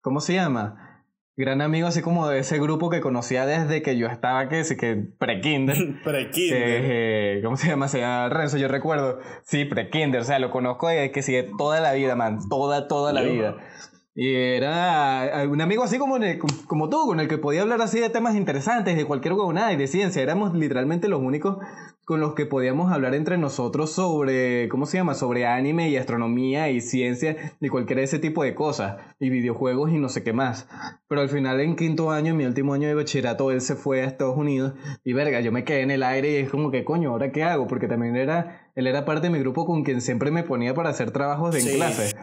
¿cómo 0.00 0.20
se 0.20 0.34
llama? 0.34 0.90
gran 1.40 1.62
amigo 1.62 1.88
así 1.88 2.02
como 2.02 2.28
de 2.28 2.38
ese 2.38 2.58
grupo 2.58 2.90
que 2.90 3.00
conocía 3.00 3.46
desde 3.46 3.82
que 3.82 3.96
yo 3.96 4.06
estaba, 4.08 4.48
que 4.48 4.62
sí, 4.62 4.76
que 4.76 4.96
pre-kinder. 5.18 6.00
pre-kinder. 6.04 6.62
Eh, 6.62 7.40
¿Cómo 7.42 7.56
se 7.56 7.68
llama? 7.68 7.88
Se 7.88 8.00
llama 8.00 8.28
Renzo, 8.28 8.58
yo 8.58 8.68
recuerdo. 8.68 9.18
Sí, 9.42 9.64
pre-kinder, 9.64 10.20
o 10.20 10.24
sea, 10.24 10.38
lo 10.38 10.50
conozco 10.50 10.88
desde 10.88 11.10
que 11.10 11.22
sigue 11.22 11.50
toda 11.58 11.80
la 11.80 11.94
vida, 11.94 12.14
man, 12.14 12.38
toda, 12.48 12.86
toda 12.88 13.12
la 13.12 13.22
vida. 13.22 13.56
Y 14.22 14.34
era 14.34 15.46
un 15.48 15.62
amigo 15.62 15.82
así 15.82 15.96
como, 15.96 16.18
como 16.66 16.90
tú, 16.90 17.06
con 17.06 17.20
el 17.20 17.26
que 17.26 17.38
podía 17.38 17.62
hablar 17.62 17.80
así 17.80 17.98
de 18.00 18.10
temas 18.10 18.36
interesantes, 18.36 18.94
de 18.94 19.06
cualquier 19.06 19.32
huevonada 19.32 19.72
y 19.72 19.76
de 19.76 19.86
ciencia. 19.86 20.20
Éramos 20.20 20.52
literalmente 20.52 21.08
los 21.08 21.22
únicos 21.22 21.56
con 22.04 22.20
los 22.20 22.34
que 22.34 22.44
podíamos 22.44 22.92
hablar 22.92 23.14
entre 23.14 23.38
nosotros 23.38 23.92
sobre, 23.92 24.68
¿cómo 24.68 24.84
se 24.84 24.98
llama? 24.98 25.14
Sobre 25.14 25.46
anime 25.46 25.88
y 25.88 25.96
astronomía 25.96 26.68
y 26.68 26.82
ciencia 26.82 27.54
y 27.62 27.68
cualquier 27.70 28.00
ese 28.00 28.18
tipo 28.18 28.44
de 28.44 28.54
cosas. 28.54 28.98
Y 29.18 29.30
videojuegos 29.30 29.90
y 29.90 29.96
no 29.96 30.10
sé 30.10 30.22
qué 30.22 30.34
más. 30.34 30.68
Pero 31.08 31.22
al 31.22 31.30
final 31.30 31.58
en 31.58 31.74
quinto 31.74 32.10
año, 32.10 32.32
en 32.32 32.36
mi 32.36 32.44
último 32.44 32.74
año 32.74 32.88
de 32.88 32.94
bachillerato, 32.94 33.50
él 33.50 33.62
se 33.62 33.74
fue 33.74 34.02
a 34.02 34.04
Estados 34.04 34.36
Unidos 34.36 34.74
y 35.02 35.14
verga, 35.14 35.40
yo 35.40 35.50
me 35.50 35.64
quedé 35.64 35.80
en 35.80 35.92
el 35.92 36.02
aire 36.02 36.32
y 36.32 36.36
es 36.36 36.50
como 36.50 36.70
que 36.70 36.84
coño, 36.84 37.12
¿ahora 37.12 37.32
qué 37.32 37.42
hago? 37.42 37.66
Porque 37.66 37.88
también 37.88 38.16
era, 38.16 38.70
él 38.74 38.86
era 38.86 39.06
parte 39.06 39.28
de 39.28 39.32
mi 39.32 39.38
grupo 39.38 39.64
con 39.64 39.82
quien 39.82 40.02
siempre 40.02 40.30
me 40.30 40.42
ponía 40.42 40.74
para 40.74 40.90
hacer 40.90 41.10
trabajos 41.10 41.56
en 41.56 41.74
clase. 41.74 42.14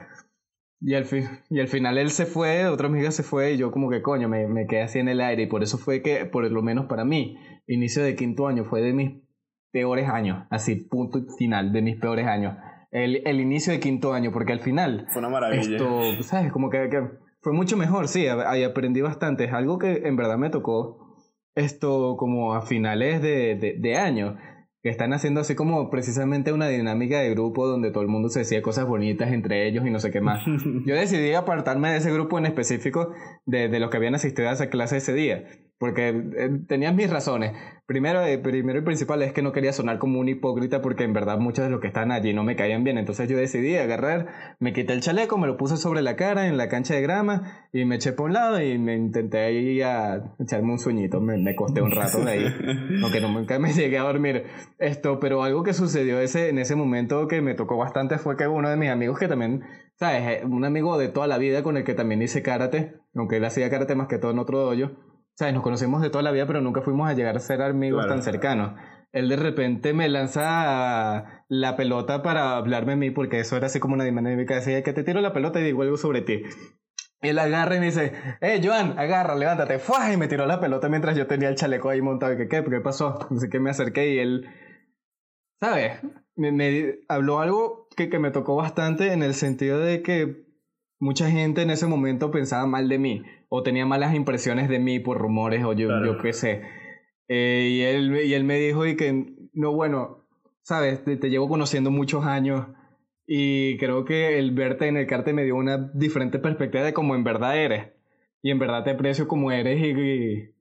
Y 0.80 0.94
al, 0.94 1.06
fin, 1.06 1.26
y 1.50 1.60
al 1.60 1.68
final 1.68 1.98
él 1.98 2.12
se 2.12 2.26
fue, 2.26 2.68
otra 2.68 2.88
amiga 2.88 3.10
se 3.12 3.24
fue 3.24 3.54
y 3.54 3.58
yo 3.58 3.72
como 3.72 3.90
que 3.90 4.04
coño, 4.04 4.30
me, 4.30 4.48
me 4.48 4.68
quedé 4.68 4.84
así 4.84 5.00
en 5.00 5.10
el 5.10 5.22
aire 5.22 5.44
y 5.44 5.48
por 5.48 5.64
eso 5.64 5.78
fue 5.78 6.04
que, 6.04 6.26
por 6.26 6.50
lo 6.50 6.62
menos 6.62 6.86
para 6.86 7.04
mí, 7.04 7.36
inicio 7.66 8.04
de 8.04 8.16
quinto 8.16 8.48
año 8.48 8.64
fue 8.64 8.82
de 8.82 8.94
mis 8.94 9.12
peores 9.72 10.08
años, 10.08 10.46
así 10.52 10.76
punto 10.76 11.20
final 11.38 11.74
de 11.74 11.82
mis 11.82 11.98
peores 11.98 12.28
años. 12.28 12.56
El, 12.92 13.28
el 13.28 13.42
inicio 13.42 13.74
de 13.74 13.80
quinto 13.80 14.14
año, 14.14 14.32
porque 14.32 14.54
al 14.54 14.60
final... 14.60 15.08
Fue 15.10 15.20
una 15.20 15.30
maravilla. 15.30 15.78
Esto, 15.78 16.24
¿sabes? 16.24 16.52
Como 16.52 16.70
que, 16.70 16.90
que 16.90 17.02
fue 17.42 17.54
mucho 17.54 17.76
mejor, 17.76 18.08
sí, 18.08 18.28
ahí 18.28 18.64
aprendí 18.64 19.02
bastante. 19.02 19.46
Es 19.46 19.54
algo 19.54 19.80
que 19.80 20.04
en 20.06 20.16
verdad 20.16 20.38
me 20.38 20.50
tocó 20.50 21.18
esto 21.56 22.16
como 22.18 22.54
a 22.54 22.62
finales 22.62 23.22
de, 23.22 23.56
de, 23.56 23.76
de 23.80 23.98
año 23.98 24.38
que 24.88 24.92
están 24.92 25.12
haciendo 25.12 25.42
así 25.42 25.54
como 25.54 25.90
precisamente 25.90 26.54
una 26.54 26.70
dinámica 26.70 27.20
de 27.20 27.30
grupo 27.32 27.68
donde 27.68 27.92
todo 27.92 28.04
el 28.04 28.08
mundo 28.08 28.30
se 28.30 28.40
decía 28.40 28.62
cosas 28.62 28.88
bonitas 28.88 29.34
entre 29.34 29.68
ellos 29.68 29.86
y 29.86 29.90
no 29.90 30.00
sé 30.00 30.12
qué 30.12 30.22
más. 30.22 30.46
Yo 30.86 30.96
decidí 30.96 31.34
apartarme 31.34 31.92
de 31.92 31.98
ese 31.98 32.10
grupo 32.10 32.38
en 32.38 32.46
específico 32.46 33.12
de, 33.46 33.68
de 33.68 33.80
los 33.82 33.90
que 33.90 33.98
habían 33.98 34.16
asistido 34.16 34.48
a 34.48 34.54
esa 34.54 34.70
clase 34.70 34.96
ese 34.96 35.14
día 35.14 35.44
porque 35.80 36.10
eh, 36.10 36.50
tenían 36.68 36.96
mis 36.96 37.10
razones. 37.10 37.54
Primero, 37.86 38.22
eh, 38.26 38.38
primero 38.38 38.80
y 38.80 38.82
principal 38.82 39.22
es 39.22 39.32
que 39.32 39.42
no 39.42 39.54
quería 39.54 39.72
sonar 39.72 39.98
como 40.00 40.20
un 40.20 40.28
hipócrita 40.28 40.82
porque 40.82 41.04
en 41.04 41.14
verdad 41.14 41.38
muchos 41.38 41.64
de 41.64 41.72
los 41.72 41.80
que 41.80 41.88
están 41.88 42.12
allí 42.12 42.34
no 42.34 42.44
me 42.44 42.56
caían 42.56 42.84
bien. 42.84 42.98
Entonces 42.98 43.30
yo 43.30 43.38
decidí 43.38 43.78
agarrar, 43.78 44.56
me 44.60 44.74
quité 44.74 44.94
el 44.94 45.02
chaleco, 45.02 45.38
me 45.38 45.48
lo 45.48 45.56
puse 45.56 45.78
sobre 45.78 46.02
la 46.02 46.16
cara 46.16 46.48
en 46.48 46.58
la 46.58 46.68
cancha 46.68 46.96
de 46.96 47.02
grama 47.02 47.70
y 47.72 47.86
me 47.86 47.96
eché 47.96 48.12
por 48.12 48.28
un 48.28 48.34
lado 48.34 48.62
y 48.62 48.78
me 48.78 48.96
intenté 48.96 49.40
ahí 49.40 49.82
a 49.82 50.34
echarme 50.40 50.72
un 50.72 50.80
sueñito. 50.80 51.22
Me, 51.22 51.38
me 51.38 51.56
costé 51.56 51.82
un 51.82 51.92
rato 51.92 52.26
de 52.26 52.32
ahí, 52.32 52.46
aunque 53.04 53.22
nunca 53.22 53.60
me 53.60 53.72
llegué 53.72 54.00
a 54.00 54.04
dormir. 54.04 54.46
Esto, 54.80 55.20
pero 55.20 55.44
algo 55.44 55.64
que 55.64 55.74
sucedió 55.74 56.20
ese, 56.20 56.50
en 56.50 56.60
ese 56.60 56.76
momento 56.76 57.28
que 57.28 57.42
me 57.42 57.54
tocó 57.54 57.78
bastante 57.78 58.18
fue 58.18 58.36
que 58.36 58.48
uno 58.48 58.70
de 58.70 58.78
mis 58.78 58.90
amigos 58.90 59.20
que 59.20 59.28
también, 59.28 59.64
¿sabes? 59.96 60.42
Eh, 60.42 60.46
un 60.46 60.66
amigo 60.66 60.98
de 60.98 61.08
toda 61.08 61.28
la 61.28 61.38
vida 61.38 61.64
con 61.64 61.78
el 61.78 61.84
que 61.84 61.94
también 61.94 62.22
hice 62.22 62.42
karate, 62.42 62.96
aunque 63.16 63.38
él 63.38 63.46
hacía 63.46 63.70
karate 63.70 63.96
más 63.96 64.08
que 64.08 64.18
todo 64.18 64.32
en 64.32 64.40
otro 64.40 64.60
dojo 64.60 65.07
sea, 65.38 65.52
nos 65.52 65.62
conocemos 65.62 66.02
de 66.02 66.10
toda 66.10 66.24
la 66.24 66.32
vida, 66.32 66.48
pero 66.48 66.62
nunca 66.62 66.82
fuimos 66.82 67.08
a 67.08 67.14
llegar 67.14 67.36
a 67.36 67.40
ser 67.40 67.62
amigos 67.62 68.08
tan 68.08 68.24
cercanos. 68.24 68.74
Él 69.12 69.30
de 69.30 69.36
repente 69.36 69.94
me 69.94 70.10
lanza 70.10 71.46
la 71.48 71.76
pelota 71.78 72.24
para 72.24 72.58
hablarme 72.58 72.94
a 72.94 72.96
mí, 72.96 73.12
porque 73.12 73.40
eso 73.40 73.56
era 73.56 73.68
así 73.68 73.80
como 73.80 73.94
una 73.94 74.04
dinámica. 74.04 74.56
Decía 74.56 74.82
que 74.82 74.94
te 74.94 75.04
tiro 75.04 75.22
la 75.22 75.34
pelota 75.34 75.60
y 75.60 75.64
digo 75.64 75.84
algo 75.84 75.98
sobre 75.98 76.22
ti. 76.22 76.42
Él 77.22 77.38
agarra 77.38 77.76
y 77.76 77.80
me 77.80 77.86
dice, 77.86 78.14
eh, 78.42 78.60
Joan, 78.64 78.98
agarra, 78.98 79.36
levántate. 79.36 79.78
¡Fua! 79.78 80.12
Y 80.12 80.18
me 80.18 80.28
tiró 80.28 80.48
la 80.48 80.60
pelota 80.60 80.90
mientras 80.90 81.16
yo 81.16 81.28
tenía 81.28 81.50
el 81.50 81.56
chaleco 81.56 81.90
ahí 81.90 82.02
montado. 82.02 82.36
¿Qué, 82.36 82.48
qué, 82.48 82.64
qué 82.64 82.82
pasó? 82.82 83.20
Así 83.32 83.48
que 83.48 83.60
me 83.60 83.70
acerqué 83.70 84.16
y 84.16 84.20
él, 84.20 84.50
¿sabes? 85.60 86.02
Me, 86.36 86.52
me 86.52 87.00
habló 87.10 87.42
algo 87.42 87.88
que, 87.96 88.10
que 88.10 88.18
me 88.18 88.32
tocó 88.32 88.56
bastante 88.56 89.14
en 89.14 89.22
el 89.22 89.36
sentido 89.36 89.80
de 89.80 90.02
que 90.02 90.48
mucha 91.00 91.30
gente 91.30 91.62
en 91.62 91.70
ese 91.70 91.86
momento 91.86 92.32
pensaba 92.32 92.66
mal 92.66 92.90
de 92.90 92.98
mí 92.98 93.24
o 93.50 93.64
tenía 93.64 93.86
malas 93.86 94.14
impresiones 94.14 94.70
de 94.70 94.80
mí 94.80 95.00
por 95.00 95.18
rumores 95.18 95.64
o 95.64 95.74
yo, 95.74 95.90
yo 96.04 96.18
qué 96.22 96.34
sé. 96.34 96.64
Eh, 97.28 97.68
y, 97.72 97.82
él, 97.82 98.16
y 98.26 98.34
él 98.34 98.44
me 98.44 98.58
dijo 98.58 98.86
y 98.86 98.96
que, 98.96 99.34
no, 99.54 99.74
bueno, 99.74 100.26
sabes, 100.62 101.04
te, 101.04 101.18
llevo 101.30 101.48
conociendo 101.48 101.92
muchos 101.92 102.26
años 102.26 102.68
y 103.26 103.78
creo 103.78 104.06
que 104.06 104.38
el 104.40 104.52
verte 104.52 104.88
en 104.88 104.98
el 104.98 105.08
carte 105.08 105.34
me 105.34 105.44
dio 105.44 105.56
una 105.56 105.78
diferente 105.94 106.40
perspectiva 106.40 106.84
de 106.84 106.94
cómo 106.94 107.16
en 107.16 107.24
verdad 107.24 107.58
eres. 107.58 107.94
Y 108.42 108.52
en 108.52 108.60
verdad 108.60 108.84
te 108.84 108.92
aprecio 108.92 109.28
como 109.28 109.52
eres 109.52 109.82
y, 109.82 110.52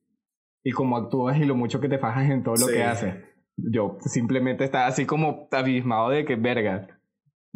y, 0.64 0.72
cómo 0.72 0.96
actúas 0.96 1.38
y 1.38 1.44
lo 1.44 1.54
mucho 1.54 1.80
que 1.80 1.88
te 1.88 1.98
fajas 1.98 2.30
en 2.30 2.42
todo 2.42 2.54
lo 2.56 2.66
que 2.66 2.82
haces. 2.82 3.14
Yo 3.56 3.98
simplemente 4.00 4.64
estaba 4.64 4.86
así 4.86 5.06
como 5.06 5.48
abismado 5.52 6.10
de 6.10 6.24
que, 6.24 6.36
verga, 6.36 6.88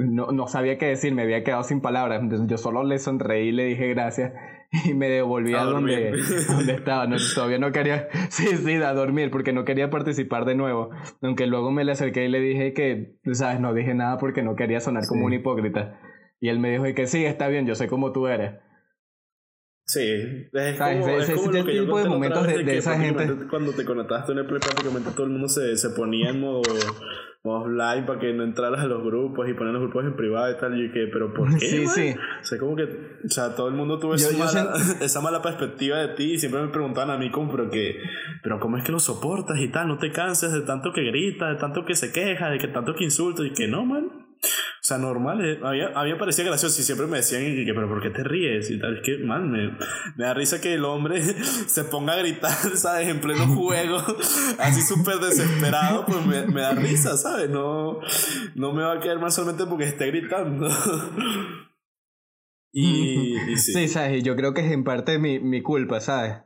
no, 0.06 0.32
no 0.32 0.46
sabía 0.46 0.78
qué 0.78 0.86
decir, 0.86 1.14
me 1.14 1.22
había 1.22 1.44
quedado 1.44 1.62
sin 1.62 1.80
palabras. 1.80 2.22
Entonces 2.22 2.46
yo 2.48 2.58
solo 2.58 2.82
le 2.84 2.98
sonreí 2.98 3.48
y 3.48 3.52
le 3.52 3.64
dije 3.64 3.88
gracias 3.88 4.32
y 4.84 4.94
me 4.94 5.08
devolví 5.08 5.54
a, 5.54 5.64
donde, 5.64 6.12
donde 6.48 6.74
estaba. 6.74 7.06
No, 7.06 7.16
todavía 7.34 7.58
no 7.58 7.72
quería, 7.72 8.08
sí, 8.30 8.46
sí, 8.56 8.74
a 8.74 8.92
dormir 8.92 9.30
porque 9.30 9.52
no 9.52 9.64
quería 9.64 9.90
participar 9.90 10.44
de 10.44 10.54
nuevo. 10.54 10.90
Aunque 11.22 11.46
luego 11.46 11.70
me 11.70 11.84
le 11.84 11.92
acerqué 11.92 12.24
y 12.24 12.28
le 12.28 12.40
dije 12.40 12.72
que, 12.72 13.16
sabes, 13.32 13.60
no 13.60 13.74
dije 13.74 13.94
nada 13.94 14.18
porque 14.18 14.42
no 14.42 14.56
quería 14.56 14.80
sonar 14.80 15.06
como 15.06 15.26
un 15.26 15.32
hipócrita. 15.32 16.00
Y 16.40 16.48
él 16.48 16.58
me 16.58 16.70
dijo 16.70 16.84
que 16.94 17.06
sí, 17.06 17.24
está 17.24 17.48
bien, 17.48 17.66
yo 17.66 17.74
sé 17.74 17.86
cómo 17.86 18.12
tú 18.12 18.26
eres. 18.26 18.52
Sí, 19.90 20.48
es 20.52 20.78
como, 20.78 21.08
ese, 21.08 21.32
es 21.32 21.40
como 21.40 21.50
tipo 21.50 21.98
de 21.98 22.08
momentos 22.08 22.46
de, 22.46 22.62
de 22.62 22.78
esa 22.78 22.96
gente. 22.96 23.28
Cuando 23.50 23.72
te 23.72 23.84
conectaste 23.84 24.30
en 24.30 24.38
el 24.38 24.46
play, 24.46 24.60
prácticamente 24.60 25.10
todo 25.10 25.24
el 25.26 25.32
mundo 25.32 25.48
se, 25.48 25.76
se 25.76 25.90
ponía 25.90 26.30
en 26.30 26.38
modo 26.38 26.62
offline 27.42 28.06
para 28.06 28.20
que 28.20 28.32
no 28.32 28.44
entraras 28.44 28.82
a 28.82 28.86
los 28.86 29.02
grupos 29.02 29.48
y 29.48 29.54
poner 29.54 29.72
los 29.72 29.82
grupos 29.82 30.04
en 30.04 30.14
privado 30.14 30.48
y 30.52 30.56
tal. 30.60 30.80
Y 30.80 30.92
que, 30.92 31.08
pero 31.12 31.34
¿por 31.34 31.50
qué? 31.58 31.66
Sí, 31.66 31.86
sí. 31.88 32.14
O 32.40 32.44
sea, 32.44 32.58
como 32.60 32.76
que, 32.76 32.84
o 32.84 33.30
sea, 33.30 33.56
todo 33.56 33.66
el 33.66 33.74
mundo 33.74 33.98
tuvo 33.98 34.14
esa, 34.14 34.30
mala, 34.38 34.74
esa, 35.00 35.20
mala, 35.20 35.42
perspectiva 35.42 35.98
de 35.98 36.14
ti 36.14 36.34
y 36.34 36.38
siempre 36.38 36.62
me 36.62 36.68
preguntaban 36.68 37.10
a 37.10 37.18
mí, 37.18 37.32
como, 37.32 37.50
pero 37.50 37.68
que, 37.68 37.96
pero 38.44 38.60
¿cómo 38.60 38.76
es 38.76 38.84
que 38.84 38.92
lo 38.92 39.00
soportas 39.00 39.58
y 39.58 39.72
tal? 39.72 39.88
No 39.88 39.98
te 39.98 40.12
canses 40.12 40.52
de 40.52 40.60
tanto 40.60 40.92
que 40.92 41.02
grita, 41.02 41.48
de 41.48 41.56
tanto 41.56 41.84
que 41.84 41.96
se 41.96 42.12
queja, 42.12 42.48
de 42.48 42.58
que 42.58 42.68
tanto 42.68 42.94
que 42.94 43.02
insulta 43.02 43.44
y 43.44 43.52
que 43.52 43.66
no, 43.66 43.84
man. 43.84 44.29
O 44.42 44.82
sea, 44.82 44.96
normal. 44.96 45.44
Eh, 45.44 45.60
a, 45.62 45.70
mí, 45.72 45.80
a 45.82 46.04
mí 46.04 46.12
me 46.12 46.18
parecía 46.18 46.44
gracioso 46.44 46.80
y 46.80 46.84
siempre 46.84 47.06
me 47.06 47.18
decían, 47.18 47.42
que, 47.42 47.72
pero 47.74 47.88
¿por 47.88 48.02
qué 48.02 48.10
te 48.10 48.24
ríes? 48.24 48.70
Y 48.70 48.78
tal. 48.78 48.96
Es 48.96 49.02
que, 49.02 49.18
man, 49.18 49.50
me, 49.50 49.72
me 50.16 50.24
da 50.24 50.32
risa 50.32 50.60
que 50.60 50.74
el 50.74 50.84
hombre 50.84 51.22
se 51.66 51.84
ponga 51.84 52.14
a 52.14 52.16
gritar, 52.16 52.50
¿sabes? 52.74 53.08
En 53.08 53.20
pleno 53.20 53.46
juego, 53.54 53.98
así 54.58 54.80
súper 54.80 55.16
desesperado, 55.16 56.06
pues 56.06 56.24
me, 56.24 56.46
me, 56.46 56.62
da 56.62 56.72
risa, 56.72 57.16
¿sabes? 57.16 57.50
No, 57.50 58.00
no 58.54 58.72
me 58.72 58.82
va 58.82 58.94
a 58.94 59.00
quedar 59.00 59.20
más 59.20 59.34
solamente 59.34 59.66
porque 59.66 59.84
esté 59.84 60.06
gritando. 60.06 60.68
y, 62.72 63.36
sí. 63.56 63.72
sí. 63.72 63.88
¿sabes? 63.88 64.20
Y 64.20 64.22
yo 64.22 64.34
creo 64.36 64.54
que 64.54 64.62
es 64.62 64.72
en 64.72 64.84
parte 64.84 65.18
mi, 65.18 65.38
mi 65.40 65.60
culpa, 65.62 66.00
¿sabes? 66.00 66.36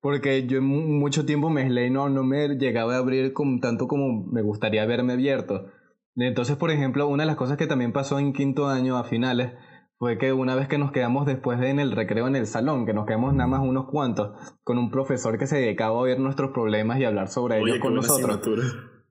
Porque 0.00 0.46
yo 0.46 0.60
mucho 0.62 1.24
tiempo 1.24 1.48
me 1.48 1.62
y 1.62 1.90
no, 1.90 2.08
no 2.08 2.22
me 2.24 2.56
llegaba 2.56 2.94
a 2.94 2.98
abrir 2.98 3.32
con, 3.32 3.60
tanto 3.60 3.88
como 3.88 4.26
me 4.30 4.42
gustaría 4.42 4.82
haberme 4.82 5.14
abierto. 5.14 5.70
Entonces, 6.16 6.56
por 6.56 6.70
ejemplo, 6.70 7.08
una 7.08 7.24
de 7.24 7.26
las 7.26 7.36
cosas 7.36 7.56
que 7.56 7.66
también 7.66 7.92
pasó 7.92 8.18
en 8.18 8.32
quinto 8.32 8.68
año 8.68 8.96
a 8.96 9.04
finales 9.04 9.52
fue 9.98 10.18
que 10.18 10.32
una 10.32 10.54
vez 10.54 10.68
que 10.68 10.78
nos 10.78 10.92
quedamos 10.92 11.26
después 11.26 11.58
de 11.58 11.70
en 11.70 11.80
el 11.80 11.92
recreo 11.92 12.26
en 12.26 12.36
el 12.36 12.46
salón, 12.46 12.86
que 12.86 12.92
nos 12.92 13.06
quedamos 13.06 13.34
nada 13.34 13.48
más 13.48 13.60
unos 13.60 13.86
cuantos, 13.86 14.36
con 14.62 14.78
un 14.78 14.90
profesor 14.90 15.38
que 15.38 15.46
se 15.46 15.56
dedicaba 15.56 15.96
a 15.96 16.00
oír 16.00 16.18
nuestros 16.18 16.50
problemas 16.52 16.98
y 16.98 17.04
hablar 17.04 17.28
sobre 17.28 17.58
ellos 17.60 17.78
con 17.78 17.94
nosotros. 17.94 18.40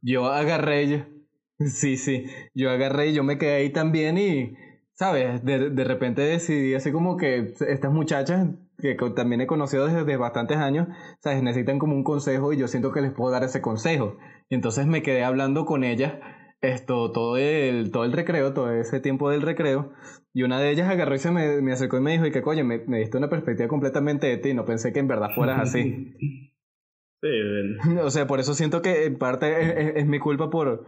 Yo 0.02 0.28
agarré, 0.28 0.88
yo, 0.90 0.98
sí, 1.66 1.98
sí, 1.98 2.26
yo 2.54 2.70
agarré 2.70 3.08
y 3.08 3.14
yo 3.14 3.24
me 3.24 3.38
quedé 3.38 3.56
ahí 3.56 3.72
también 3.72 4.18
y, 4.18 4.56
¿sabes? 4.94 5.44
De, 5.44 5.70
de 5.70 5.84
repente 5.84 6.22
decidí 6.22 6.74
así 6.76 6.92
como 6.92 7.18
que 7.18 7.54
estas 7.68 7.92
muchachas 7.92 8.50
que 8.78 8.96
también 9.16 9.40
he 9.40 9.48
conocido 9.48 9.88
desde 9.88 10.18
bastantes 10.18 10.58
años, 10.58 10.88
¿sabes? 11.22 11.42
Necesitan 11.42 11.80
como 11.80 11.96
un 11.96 12.04
consejo 12.04 12.52
y 12.52 12.58
yo 12.58 12.68
siento 12.68 12.92
que 12.92 13.02
les 13.02 13.14
puedo 13.14 13.32
dar 13.32 13.44
ese 13.44 13.62
consejo. 13.62 14.18
Y 14.50 14.56
entonces 14.56 14.88
me 14.88 15.02
quedé 15.02 15.24
hablando 15.24 15.66
con 15.66 15.86
ellas 15.86 16.14
esto, 16.64 17.12
todo 17.12 17.38
el, 17.38 17.92
todo 17.92 18.06
el 18.06 18.14
recreo, 18.14 18.54
todo 18.54 18.72
ese 18.72 19.00
tiempo 19.00 19.30
del 19.30 19.42
recreo, 19.42 19.92
y 20.34 20.44
una 20.44 20.60
de 20.60 20.72
ellas 20.72 20.90
agarró 20.90 21.14
y 21.14 21.20
se 21.20 21.32
me, 21.32 21.62
me 21.62 21.74
acercó 21.74 21.98
y 21.98 22.02
me 22.02 22.12
dijo, 22.14 22.26
y 22.26 22.32
que 22.32 22.42
coño, 22.42 22.64
me, 22.64 22.80
me, 22.88 23.00
diste 23.00 23.18
una 23.18 23.30
perspectiva 23.30 23.68
completamente 23.68 24.28
de 24.28 24.38
ti, 24.38 24.54
no 24.54 24.66
pensé 24.66 24.94
que 24.94 25.00
en 25.00 25.08
verdad 25.08 25.30
fueras 25.36 25.60
así. 25.60 26.14
Sí, 27.24 27.30
o 28.02 28.10
sea, 28.10 28.28
por 28.28 28.42
eso 28.42 28.54
siento 28.54 28.82
que 28.82 29.06
en 29.06 29.18
parte 29.18 29.98
es, 29.98 30.06
mi 30.06 30.20
culpa 30.20 30.50
por, 30.50 30.86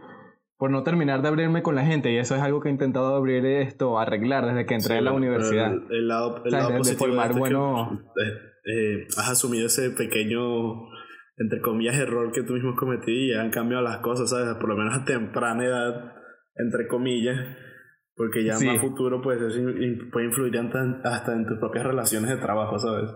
por 0.58 0.70
no 0.70 0.82
terminar 0.82 1.22
de 1.22 1.28
abrirme 1.28 1.62
con 1.62 1.74
la 1.74 1.86
gente, 1.86 2.12
y 2.12 2.18
eso 2.18 2.36
es 2.36 2.42
algo 2.42 2.60
que 2.60 2.68
he 2.68 2.72
intentado 2.72 3.16
abrir 3.16 3.46
esto, 3.46 3.98
arreglar 3.98 4.44
desde 4.44 4.66
que 4.66 4.74
entré 4.74 4.98
a 4.98 5.00
la 5.00 5.12
universidad. 5.12 5.72
El, 5.88 6.08
lado, 6.08 6.42
el 6.44 6.52
lado 6.52 6.76
positivo 6.76 7.16
de 7.16 7.38
bueno... 7.38 8.02
Eh, 8.16 8.56
eh, 8.68 9.06
has 9.16 9.30
asumido 9.30 9.66
ese 9.66 9.90
pequeño 9.90 10.88
entre 11.38 11.60
comillas, 11.60 11.96
error 11.96 12.32
que 12.32 12.42
tú 12.42 12.54
mismo 12.54 12.74
cometí 12.76 13.30
y 13.30 13.34
han 13.34 13.50
cambiado 13.50 13.82
las 13.82 13.98
cosas, 13.98 14.30
¿sabes? 14.30 14.54
Por 14.54 14.68
lo 14.68 14.76
menos 14.76 14.94
a 14.94 15.04
temprana 15.04 15.64
edad, 15.64 16.14
entre 16.56 16.88
comillas, 16.88 17.36
porque 18.14 18.44
ya 18.44 18.58
más 18.58 18.80
futuro 18.80 19.20
pues 19.20 19.40
eso 19.42 19.60
puede 20.10 20.26
influir 20.26 20.58
hasta 21.04 21.34
en 21.34 21.46
tus 21.46 21.58
propias 21.58 21.84
relaciones 21.84 22.30
de 22.30 22.36
trabajo, 22.38 22.78
¿sabes? 22.78 23.10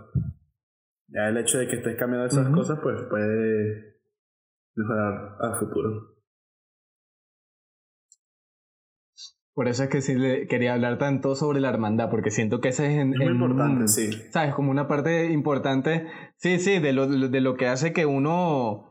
Ya 1.09 1.29
el 1.29 1.39
hecho 1.39 1.59
de 1.59 1.67
que 1.67 1.77
estés 1.77 1.97
cambiando 1.97 2.27
esas 2.27 2.49
cosas 2.51 2.79
pues 2.83 3.01
puede 3.09 3.97
mejorar 4.77 5.37
al 5.41 5.59
futuro. 5.59 6.20
Por 9.61 9.69
eso 9.69 9.83
es 9.83 9.91
que 9.91 10.01
sí 10.01 10.15
le 10.15 10.47
quería 10.47 10.73
hablar 10.73 10.97
tanto 10.97 11.35
sobre 11.35 11.61
la 11.61 11.69
hermandad, 11.69 12.09
porque 12.09 12.31
siento 12.31 12.63
que 12.63 12.69
ese 12.71 12.87
es, 12.87 12.99
es 12.99 13.05
muy 13.05 13.27
importante, 13.27 13.89
sí. 13.89 14.11
¿Sabes? 14.31 14.55
Como 14.55 14.71
una 14.71 14.89
parte 14.89 15.31
importante, 15.33 16.07
sí, 16.37 16.59
sí, 16.59 16.79
de 16.79 16.95
lo, 16.95 17.07
de 17.07 17.41
lo 17.43 17.57
que 17.57 17.67
hace 17.67 17.93
que 17.93 18.07
uno... 18.07 18.87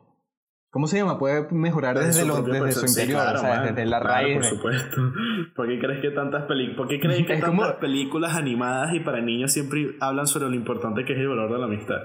¿Cómo 0.70 0.86
se 0.86 0.98
llama? 0.98 1.18
Puede 1.18 1.48
mejorar 1.50 1.98
desde, 1.98 2.24
lo, 2.24 2.44
desde 2.44 2.74
su 2.74 2.86
interior, 2.86 3.24
desde 3.64 3.86
la 3.88 4.00
raíz. 4.00 4.36
Por 4.36 4.46
supuesto. 4.46 4.98
¿Por 5.56 5.68
qué 5.70 5.80
crees 5.80 6.02
que 6.02 6.12
tantas, 6.12 6.44
¿Por 6.44 6.88
qué 6.88 7.00
crees 7.00 7.26
que 7.26 7.38
tantas 7.38 7.78
películas 7.78 8.36
animadas 8.36 8.94
y 8.94 9.00
para 9.00 9.22
niños 9.22 9.52
siempre 9.52 9.96
hablan 10.00 10.28
sobre 10.28 10.50
lo 10.50 10.56
importante 10.56 11.04
que 11.04 11.14
es 11.14 11.20
el 11.20 11.30
valor 11.30 11.52
de 11.52 11.58
la 11.58 11.66
amistad? 11.66 11.98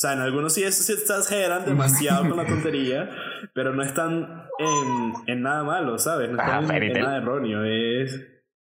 O 0.00 0.02
sea, 0.02 0.14
en 0.14 0.20
algunos 0.20 0.54
sí, 0.54 0.62
se 0.72 0.94
exageran 0.94 1.66
demasiado 1.66 2.26
con 2.26 2.38
la 2.38 2.46
tontería, 2.46 3.10
pero 3.52 3.74
no 3.74 3.82
están 3.82 4.46
en, 4.58 5.12
en 5.26 5.42
nada 5.42 5.62
malo, 5.62 5.98
¿sabes? 5.98 6.30
No 6.30 6.38
están 6.38 6.70
ah, 6.70 6.76
en, 6.78 6.92
nada 6.94 7.18
erróneo, 7.18 7.64
es, 7.64 8.18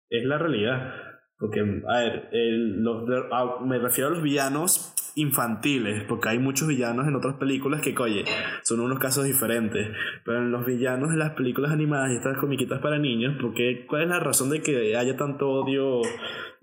es 0.09 0.23
la 0.23 0.37
realidad. 0.37 0.93
Porque, 1.37 1.59
a 1.59 1.99
ver, 1.99 2.29
los, 2.31 3.03
ah, 3.33 3.57
me 3.65 3.79
refiero 3.79 4.07
a 4.07 4.11
los 4.13 4.23
villanos 4.23 4.93
infantiles, 5.15 6.05
porque 6.07 6.29
hay 6.29 6.39
muchos 6.39 6.69
villanos 6.69 7.05
en 7.05 7.17
otras 7.17 7.35
películas 7.35 7.81
que, 7.81 7.93
oye, 7.99 8.23
son 8.63 8.79
unos 8.79 8.99
casos 8.99 9.25
diferentes. 9.25 9.89
Pero 10.23 10.37
en 10.37 10.51
los 10.51 10.65
villanos 10.65 11.09
de 11.11 11.17
las 11.17 11.31
películas 11.31 11.73
animadas 11.73 12.11
y 12.11 12.15
estas 12.15 12.37
comiquitas 12.37 12.79
para 12.79 12.97
niños, 12.97 13.35
porque 13.41 13.85
¿cuál 13.89 14.03
es 14.03 14.07
la 14.07 14.21
razón 14.21 14.51
de 14.51 14.61
que 14.61 14.95
haya 14.95 15.17
tanto 15.17 15.49
odio 15.49 15.99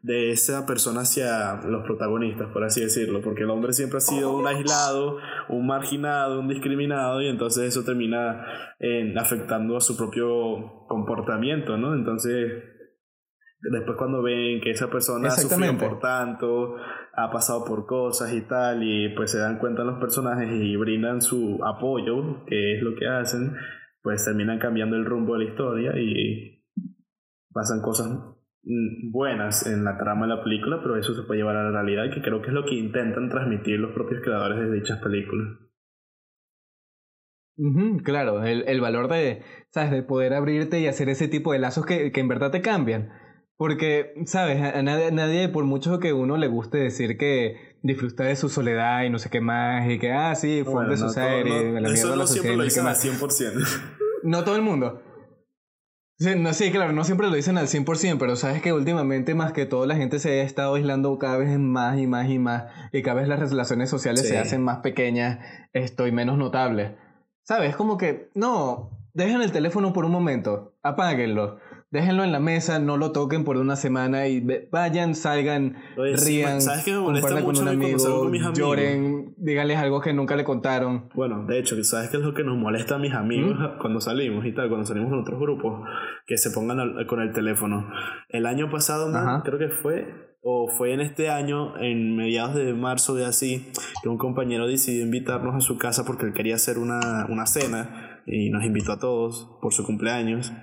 de 0.03 0.33
esa 0.33 0.67
persona 0.67 1.03
hacia 1.03 1.63
los 1.65 1.85
protagonistas, 1.85 2.49
por 2.53 2.65
así 2.65 2.81
decirlo? 2.81 3.23
Porque 3.23 3.45
el 3.45 3.51
hombre 3.51 3.73
siempre 3.73 3.99
ha 3.99 4.01
sido 4.01 4.37
un 4.37 4.47
aislado, 4.47 5.19
un 5.49 5.67
marginado, 5.67 6.41
un 6.41 6.49
discriminado, 6.49 7.23
y 7.23 7.29
entonces 7.29 7.65
eso 7.65 7.85
termina 7.85 8.45
en, 8.81 9.17
afectando 9.17 9.77
a 9.77 9.81
su 9.81 9.97
propio 9.97 10.87
comportamiento, 10.89 11.77
¿no? 11.77 11.95
Entonces 11.95 12.65
después 13.71 13.97
cuando 13.97 14.23
ven 14.23 14.61
que 14.61 14.73
esa 14.73 14.91
persona 14.91 15.29
ha 15.29 15.31
sufrido 15.31 15.79
por 15.79 16.01
tanto, 16.01 16.75
ha 17.15 17.31
pasado 17.31 17.65
por 17.65 17.87
cosas 17.87 18.33
y 18.33 18.41
tal, 18.43 18.83
y 18.83 19.11
pues 19.15 19.31
se 19.31 19.39
dan 19.39 19.59
cuenta 19.59 19.85
los 19.85 20.01
personajes 20.01 20.51
y 20.51 20.77
brindan 20.77 21.23
su 21.23 21.61
apoyo, 21.65 22.45
que 22.47 22.77
es 22.77 22.83
lo 22.83 22.97
que 22.97 23.07
hacen, 23.07 23.55
pues 24.03 24.25
terminan 24.25 24.59
cambiando 24.59 24.97
el 24.97 25.05
rumbo 25.05 25.35
de 25.35 25.45
la 25.45 25.51
historia 25.51 25.93
y 25.97 26.65
pasan 27.53 27.83
cosas 27.83 28.32
buenas 28.65 29.67
en 29.67 29.85
la 29.85 29.99
trama 29.99 30.27
de 30.27 30.37
la 30.37 30.45
película, 30.45 30.81
pero 30.83 30.97
eso 30.97 31.15
se 31.15 31.23
puede 31.23 31.41
llevar 31.41 31.57
a 31.57 31.71
la 31.71 31.83
realidad, 31.83 32.15
que 32.15 32.23
creo 32.23 32.41
que 32.43 32.49
es 32.49 32.55
lo 32.55 32.65
que 32.65 32.75
intentan 32.75 33.29
transmitir 33.29 33.81
los 33.81 33.93
propios 33.93 34.23
creadores 34.23 34.59
de 34.59 34.73
dichas 34.73 35.01
películas. 35.01 35.59
claro, 38.05 38.45
el, 38.45 38.65
el, 38.69 38.81
valor 38.81 39.09
de, 39.09 39.43
¿sabes? 39.71 39.91
de 39.91 40.03
poder 40.03 40.33
abrirte 40.35 40.81
y 40.81 40.87
hacer 40.87 41.09
ese 41.09 41.29
tipo 41.29 41.53
de 41.53 41.59
lazos 41.59 41.87
que, 41.87 42.13
que 42.13 42.21
en 42.21 42.29
verdad 42.29 42.51
te 42.51 42.63
cambian. 42.63 43.11
Porque, 43.57 44.15
¿sabes? 44.27 44.61
A 44.61 44.83
nadie, 44.83 45.13
nadie, 45.13 45.49
por 45.49 45.65
mucho 45.65 46.01
que 46.01 46.13
uno 46.13 46.37
le 46.37 46.49
guste 46.49 46.79
decir 46.79 47.17
que 47.17 47.77
disfruta 47.83 48.25
de 48.25 48.35
su 48.35 48.49
soledad 48.49 49.05
y 49.05 49.11
no 49.11 49.19
sé 49.19 49.31
qué 49.31 49.41
más, 49.41 49.89
y 49.89 49.99
que, 49.99 50.13
ah, 50.13 50.35
sí, 50.35 50.63
fue 50.65 50.87
de 50.87 50.97
su 50.97 51.09
serie, 51.09 51.73
no, 51.73 51.81
la 51.81 51.89
eso 51.91 52.17
no 52.17 52.27
siempre 52.27 52.57
lo 52.57 52.65
dicen 52.65 52.87
al 52.87 52.97
100%. 52.97 53.99
No 54.25 54.45
todo 54.45 54.57
el 54.57 54.63
mundo. 54.63 55.03
Sí, 56.23 56.37
no, 56.37 56.53
sí, 56.53 56.71
claro, 56.71 56.93
no 56.93 57.03
siempre 57.03 57.29
lo 57.29 57.35
dicen 57.35 57.59
al 57.59 57.67
100%, 57.67 58.17
pero 58.17 58.37
sabes 58.37 58.63
que 58.63 58.73
últimamente 58.73 59.35
más 59.35 59.53
que 59.53 59.67
todo 59.67 59.87
la 59.87 59.97
gente 59.97 60.21
se 60.21 60.41
ha 60.41 60.45
estado 60.45 60.77
aislando 60.77 61.19
cada 61.19 61.37
vez 61.37 61.59
más 61.59 61.99
y 61.99 62.07
más 62.07 62.31
y 62.31 62.39
más, 62.39 62.67
y 62.93 63.03
cada 63.03 63.19
vez 63.19 63.29
las 63.29 63.41
relaciones 63.41 63.91
sociales 63.91 64.29
se 64.29 64.39
hacen 64.39 64.63
más 64.63 64.79
pequeñas 64.79 65.41
esto, 65.73 66.07
y 66.07 66.13
menos 66.13 66.39
notables. 66.39 66.93
¿Sabes? 67.43 67.75
Como 67.75 67.99
que, 67.99 68.31
no, 68.37 68.91
dejen 69.15 69.43
el 69.43 69.51
teléfono 69.51 69.93
por 69.93 70.05
un 70.05 70.13
momento, 70.13 70.77
apáguenlo 70.85 71.59
Déjenlo 71.93 72.25
en 72.25 72.33
la 72.33 72.41
mesa, 72.41 72.79
no 72.79 72.97
lo 72.97 73.13
toquen 73.13 73.45
por 73.45 73.59
una 73.59 73.77
semana 73.77 74.27
y 74.27 74.43
vayan, 74.71 75.15
salgan, 75.15 75.77
rían, 75.95 76.63
¿sabes 76.63 76.87
qué 76.87 76.93
me 76.93 77.01
molesta 77.01 77.45
con 77.45 77.55
un 77.55 77.69
amigo, 77.69 78.21
con 78.21 78.31
mis 78.31 78.41
amigos? 78.41 78.59
lloren, 78.59 79.35
díganles 79.37 79.77
algo 79.77 80.01
que 80.01 80.15
nunca 80.15 80.35
le 80.35 80.43
contaron. 80.43 81.11
Bueno, 81.15 81.45
de 81.45 81.59
hecho, 81.59 81.77
¿sabes 81.85 82.09
qué 82.09 82.17
es 82.17 82.23
lo 82.23 82.33
que 82.33 82.45
nos 82.45 82.57
molesta 82.57 82.95
a 82.95 82.99
mis 82.99 83.13
amigos 83.13 83.59
¿Mm? 83.59 83.79
cuando 83.79 84.01
salimos 84.01 84.47
y 84.47 84.55
tal, 84.55 84.71
cuando 84.71 84.87
salimos 84.87 85.11
con 85.11 85.21
otros 85.21 85.39
grupos? 85.39 85.87
Que 86.27 86.39
se 86.39 86.51
pongan 86.51 87.05
con 87.07 87.21
el 87.21 87.31
teléfono. 87.35 87.87
El 88.31 88.47
año 88.47 88.71
pasado, 88.71 89.13
creo 89.45 89.59
que 89.59 89.69
fue, 89.69 90.39
o 90.41 90.69
fue 90.69 90.95
en 90.95 91.01
este 91.03 91.29
año, 91.29 91.77
en 91.77 92.17
mediados 92.17 92.55
de 92.55 92.73
marzo 92.73 93.15
de 93.15 93.27
así, 93.27 93.71
que 94.03 94.09
un 94.09 94.17
compañero 94.17 94.67
decidió 94.67 95.03
invitarnos 95.03 95.55
a 95.57 95.61
su 95.61 95.77
casa 95.77 96.07
porque 96.07 96.25
él 96.25 96.33
quería 96.33 96.55
hacer 96.55 96.79
una, 96.79 97.27
una 97.29 97.45
cena 97.45 98.23
y 98.27 98.49
nos 98.49 98.65
invitó 98.65 98.93
a 98.93 98.99
todos 98.99 99.59
por 99.61 99.75
su 99.75 99.85
cumpleaños. 99.85 100.55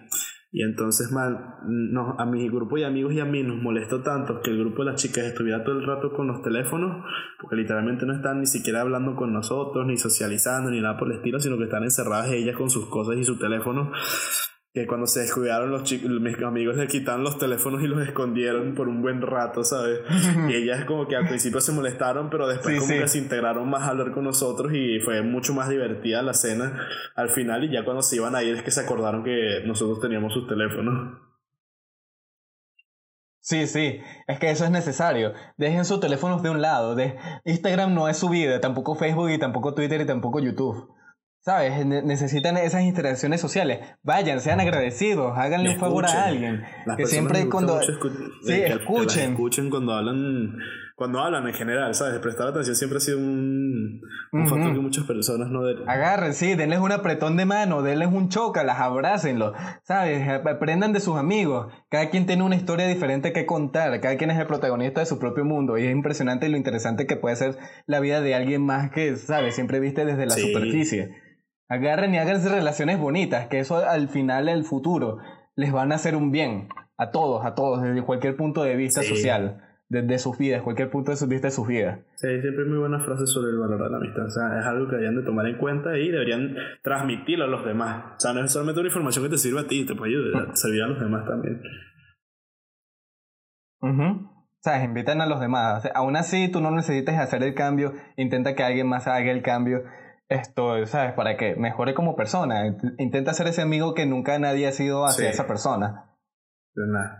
Y 0.51 0.63
entonces, 0.63 1.11
mal, 1.11 1.57
no, 1.67 2.15
a 2.17 2.25
mi 2.25 2.49
grupo 2.49 2.77
de 2.77 2.85
amigos 2.85 3.13
y 3.13 3.19
a 3.19 3.25
mí 3.25 3.43
nos 3.43 3.61
molestó 3.61 4.01
tanto 4.01 4.41
que 4.41 4.49
el 4.49 4.59
grupo 4.59 4.83
de 4.83 4.91
las 4.91 5.01
chicas 5.01 5.25
estuviera 5.25 5.63
todo 5.63 5.77
el 5.77 5.85
rato 5.85 6.11
con 6.11 6.27
los 6.27 6.41
teléfonos, 6.41 7.05
porque 7.39 7.55
literalmente 7.55 8.05
no 8.07 8.13
están 8.13 8.39
ni 8.39 8.47
siquiera 8.47 8.81
hablando 8.81 9.15
con 9.15 9.31
nosotros, 9.31 9.85
ni 9.85 9.97
socializando, 9.97 10.71
ni 10.71 10.81
nada 10.81 10.97
por 10.97 11.11
el 11.11 11.17
estilo, 11.17 11.39
sino 11.39 11.57
que 11.57 11.65
están 11.65 11.83
encerradas 11.83 12.31
ellas 12.31 12.57
con 12.57 12.69
sus 12.69 12.87
cosas 12.87 13.17
y 13.17 13.23
su 13.23 13.37
teléfono 13.37 13.91
que 14.73 14.85
cuando 14.85 15.07
se 15.07 15.21
descuidaron 15.21 15.71
los 15.71 15.83
chicos, 15.83 16.11
mis 16.11 16.37
amigos 16.43 16.77
le 16.77 16.87
quitaron 16.87 17.23
los 17.23 17.39
teléfonos 17.39 17.81
y 17.81 17.87
los 17.87 18.07
escondieron 18.07 18.75
por 18.75 18.87
un 18.87 19.01
buen 19.01 19.21
rato, 19.21 19.63
¿sabes? 19.63 20.01
y 20.47 20.53
ellas 20.53 20.85
como 20.85 21.07
que 21.07 21.15
al 21.15 21.27
principio 21.27 21.59
se 21.59 21.71
molestaron, 21.71 22.29
pero 22.29 22.47
después 22.47 22.79
como 22.79 22.99
que 22.99 23.07
se 23.07 23.17
integraron 23.17 23.67
más 23.67 23.83
a 23.83 23.89
hablar 23.89 24.11
con 24.11 24.25
nosotros 24.25 24.71
y 24.73 24.99
fue 24.99 25.23
mucho 25.23 25.53
más 25.53 25.69
divertida 25.69 26.21
la 26.21 26.33
cena 26.33 26.87
al 27.15 27.29
final 27.29 27.63
y 27.63 27.71
ya 27.71 27.83
cuando 27.83 28.03
se 28.03 28.17
iban 28.17 28.35
a 28.35 28.43
ir 28.43 28.55
es 28.55 28.63
que 28.63 28.71
se 28.71 28.81
acordaron 28.81 29.23
que 29.23 29.63
nosotros 29.65 29.99
teníamos 29.99 30.33
sus 30.33 30.47
teléfonos. 30.47 31.17
Sí, 33.41 33.65
sí, 33.65 33.99
es 34.27 34.37
que 34.37 34.51
eso 34.51 34.65
es 34.65 34.69
necesario. 34.69 35.33
Dejen 35.57 35.83
sus 35.83 35.99
teléfonos 35.99 36.43
de 36.43 36.51
un 36.51 36.61
lado. 36.61 36.93
De 36.93 37.17
Instagram 37.45 37.95
no 37.95 38.07
es 38.07 38.17
su 38.17 38.29
vida, 38.29 38.61
tampoco 38.61 38.93
Facebook 38.93 39.31
y 39.31 39.39
tampoco 39.39 39.73
Twitter 39.73 40.01
y 40.01 40.05
tampoco 40.05 40.39
YouTube. 40.39 40.93
¿Sabes? 41.41 41.85
necesitan 41.85 42.57
esas 42.57 42.81
interacciones 42.81 43.39
sociales. 43.39 43.79
Vayan, 44.03 44.41
sean 44.41 44.59
agradecidos, 44.59 45.37
háganle 45.37 45.71
un 45.71 45.79
favor 45.79 46.05
a 46.05 46.25
alguien. 46.25 46.63
que 46.97 47.05
siempre 47.05 47.47
cuando... 47.47 47.79
sí, 47.81 48.53
escuchen. 48.53 49.31
escuchen 49.31 49.69
cuando 49.69 49.93
hablan, 49.93 50.57
cuando 50.99 51.21
hablan 51.21 51.47
en 51.47 51.53
general, 51.53 51.95
¿sabes? 51.95 52.19
Prestar 52.19 52.49
atención 52.49 52.75
siempre 52.75 52.97
ha 52.97 52.99
sido 52.99 53.17
un, 53.17 54.01
un 54.33 54.47
factor 54.49 54.73
que 54.73 54.79
muchas 54.79 55.05
personas 55.05 55.49
no... 55.49 55.61
Agarren, 55.87 56.33
sí, 56.33 56.55
denles 56.55 56.79
un 56.79 56.91
apretón 56.91 57.37
de 57.37 57.45
mano, 57.45 57.81
denles 57.81 58.09
un 58.11 58.27
choca, 58.27 58.65
las 58.65 58.79
abrácenlo, 58.79 59.53
¿sabes? 59.83 60.27
Aprendan 60.27 60.91
de 60.91 60.99
sus 60.99 61.15
amigos. 61.15 61.71
Cada 61.89 62.09
quien 62.09 62.25
tiene 62.25 62.43
una 62.43 62.57
historia 62.57 62.85
diferente 62.85 63.31
que 63.31 63.45
contar, 63.45 63.97
cada 64.01 64.17
quien 64.17 64.29
es 64.29 64.37
el 64.37 64.45
protagonista 64.45 64.99
de 64.99 65.05
su 65.05 65.19
propio 65.19 65.45
mundo 65.45 65.77
y 65.77 65.85
es 65.85 65.91
impresionante 65.91 66.49
lo 66.49 66.57
interesante 66.57 67.07
que 67.07 67.15
puede 67.15 67.37
ser 67.37 67.57
la 67.85 68.01
vida 68.01 68.19
de 68.19 68.35
alguien 68.35 68.61
más 68.61 68.91
que, 68.91 69.15
¿sabes? 69.15 69.55
Siempre 69.55 69.79
viste 69.79 70.03
desde 70.03 70.25
la 70.25 70.35
superficie. 70.35 71.15
Agarren 71.69 72.13
y 72.13 72.17
háganse 72.17 72.49
relaciones 72.49 72.99
bonitas, 72.99 73.47
que 73.47 73.59
eso 73.59 73.77
al 73.77 74.09
final, 74.09 74.49
el 74.49 74.65
futuro, 74.65 75.19
les 75.55 75.71
van 75.71 75.93
a 75.93 75.95
hacer 75.95 76.17
un 76.17 76.31
bien. 76.31 76.67
A 76.97 77.11
todos, 77.11 77.45
a 77.45 77.55
todos, 77.55 77.81
desde 77.81 78.03
cualquier 78.03 78.35
punto 78.35 78.63
de 78.63 78.75
vista 78.75 79.01
social, 79.01 79.68
desde 79.89 80.19
sus 80.19 80.37
vidas, 80.37 80.61
cualquier 80.61 80.91
punto 80.91 81.11
de 81.11 81.25
vista 81.27 81.47
de 81.47 81.51
sus 81.51 81.67
vidas. 81.67 81.99
Sí, 82.15 82.27
siempre 82.41 82.63
hay 82.63 82.69
muy 82.69 82.77
buenas 82.77 83.03
frases 83.03 83.29
sobre 83.29 83.51
el 83.51 83.57
valor 83.57 83.83
de 83.83 83.89
la 83.89 83.97
amistad. 83.97 84.25
O 84.25 84.29
sea, 84.29 84.59
es 84.59 84.65
algo 84.65 84.85
que 84.85 84.91
deberían 84.91 85.15
de 85.15 85.23
tomar 85.23 85.47
en 85.47 85.57
cuenta 85.57 85.97
y 85.97 86.11
deberían 86.11 86.55
transmitirlo 86.83 87.45
a 87.45 87.47
los 87.47 87.65
demás. 87.65 88.13
O 88.15 88.19
sea, 88.19 88.33
no 88.33 88.45
es 88.45 88.51
solamente 88.51 88.79
una 88.79 88.89
información 88.89 89.25
que 89.25 89.31
te 89.31 89.37
sirve 89.37 89.61
a 89.61 89.67
ti, 89.67 89.85
te 89.85 89.95
puede 89.95 90.11
ayudar, 90.11 90.49
servir 90.55 90.83
a 90.83 90.87
los 90.87 90.99
demás 90.99 91.25
también. 91.25 91.61
Uh 93.81 94.29
¿Sabes? 94.61 94.83
Invitan 94.83 95.21
a 95.21 95.25
los 95.25 95.39
demás. 95.39 95.89
aún 95.95 96.17
así, 96.17 96.51
tú 96.51 96.59
no 96.59 96.69
necesitas 96.69 97.17
hacer 97.17 97.43
el 97.43 97.55
cambio. 97.55 97.93
Intenta 98.17 98.55
que 98.55 98.63
alguien 98.63 98.87
más 98.87 99.07
haga 99.07 99.31
el 99.31 99.41
cambio 99.41 99.83
esto, 100.27 100.85
¿sabes? 100.85 101.13
Para 101.13 101.37
que 101.37 101.55
mejore 101.55 101.93
como 101.93 102.15
persona. 102.15 102.75
Intenta 102.97 103.33
ser 103.33 103.47
ese 103.47 103.61
amigo 103.61 103.93
que 103.93 104.05
nunca 104.05 104.37
nadie 104.37 104.67
ha 104.67 104.71
sido 104.71 105.05
hacia 105.05 105.29
esa 105.29 105.47
persona. 105.47 106.08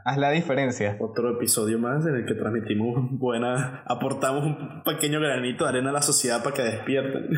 Haz 0.06 0.17
la 0.17 0.32
diferencia. 0.32 0.98
Otro 1.00 1.36
episodio 1.36 1.80
más 1.80 2.06
en 2.06 2.15
el 2.15 2.26
que 2.26 2.34
transmitimos 2.34 3.10
buena, 3.19 3.84
aportamos 3.86 4.45
un 4.45 4.84
pequeño 4.84 5.19
granito 5.19 5.63
de 5.65 5.69
arena 5.69 5.89
a 5.89 5.93
la 5.93 6.02
sociedad 6.02 6.43
para 6.43 6.56
que 6.56 6.62
despierten. 6.63 7.30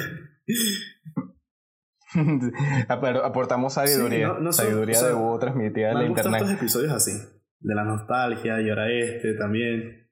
aportamos 2.89 3.73
sabiduría. 3.73 4.35
sabiduría 4.51 5.01
de 5.01 5.13
hubo 5.13 5.39
transmitida 5.39 5.91
en 5.91 5.97
la 5.97 6.05
internet. 6.05 6.41
estos 6.41 6.57
episodios 6.57 6.91
así, 6.91 7.11
de 7.59 7.75
la 7.75 7.85
nostalgia 7.85 8.61
y 8.61 8.69
ahora 8.69 8.91
este 8.91 9.33
también. 9.35 10.09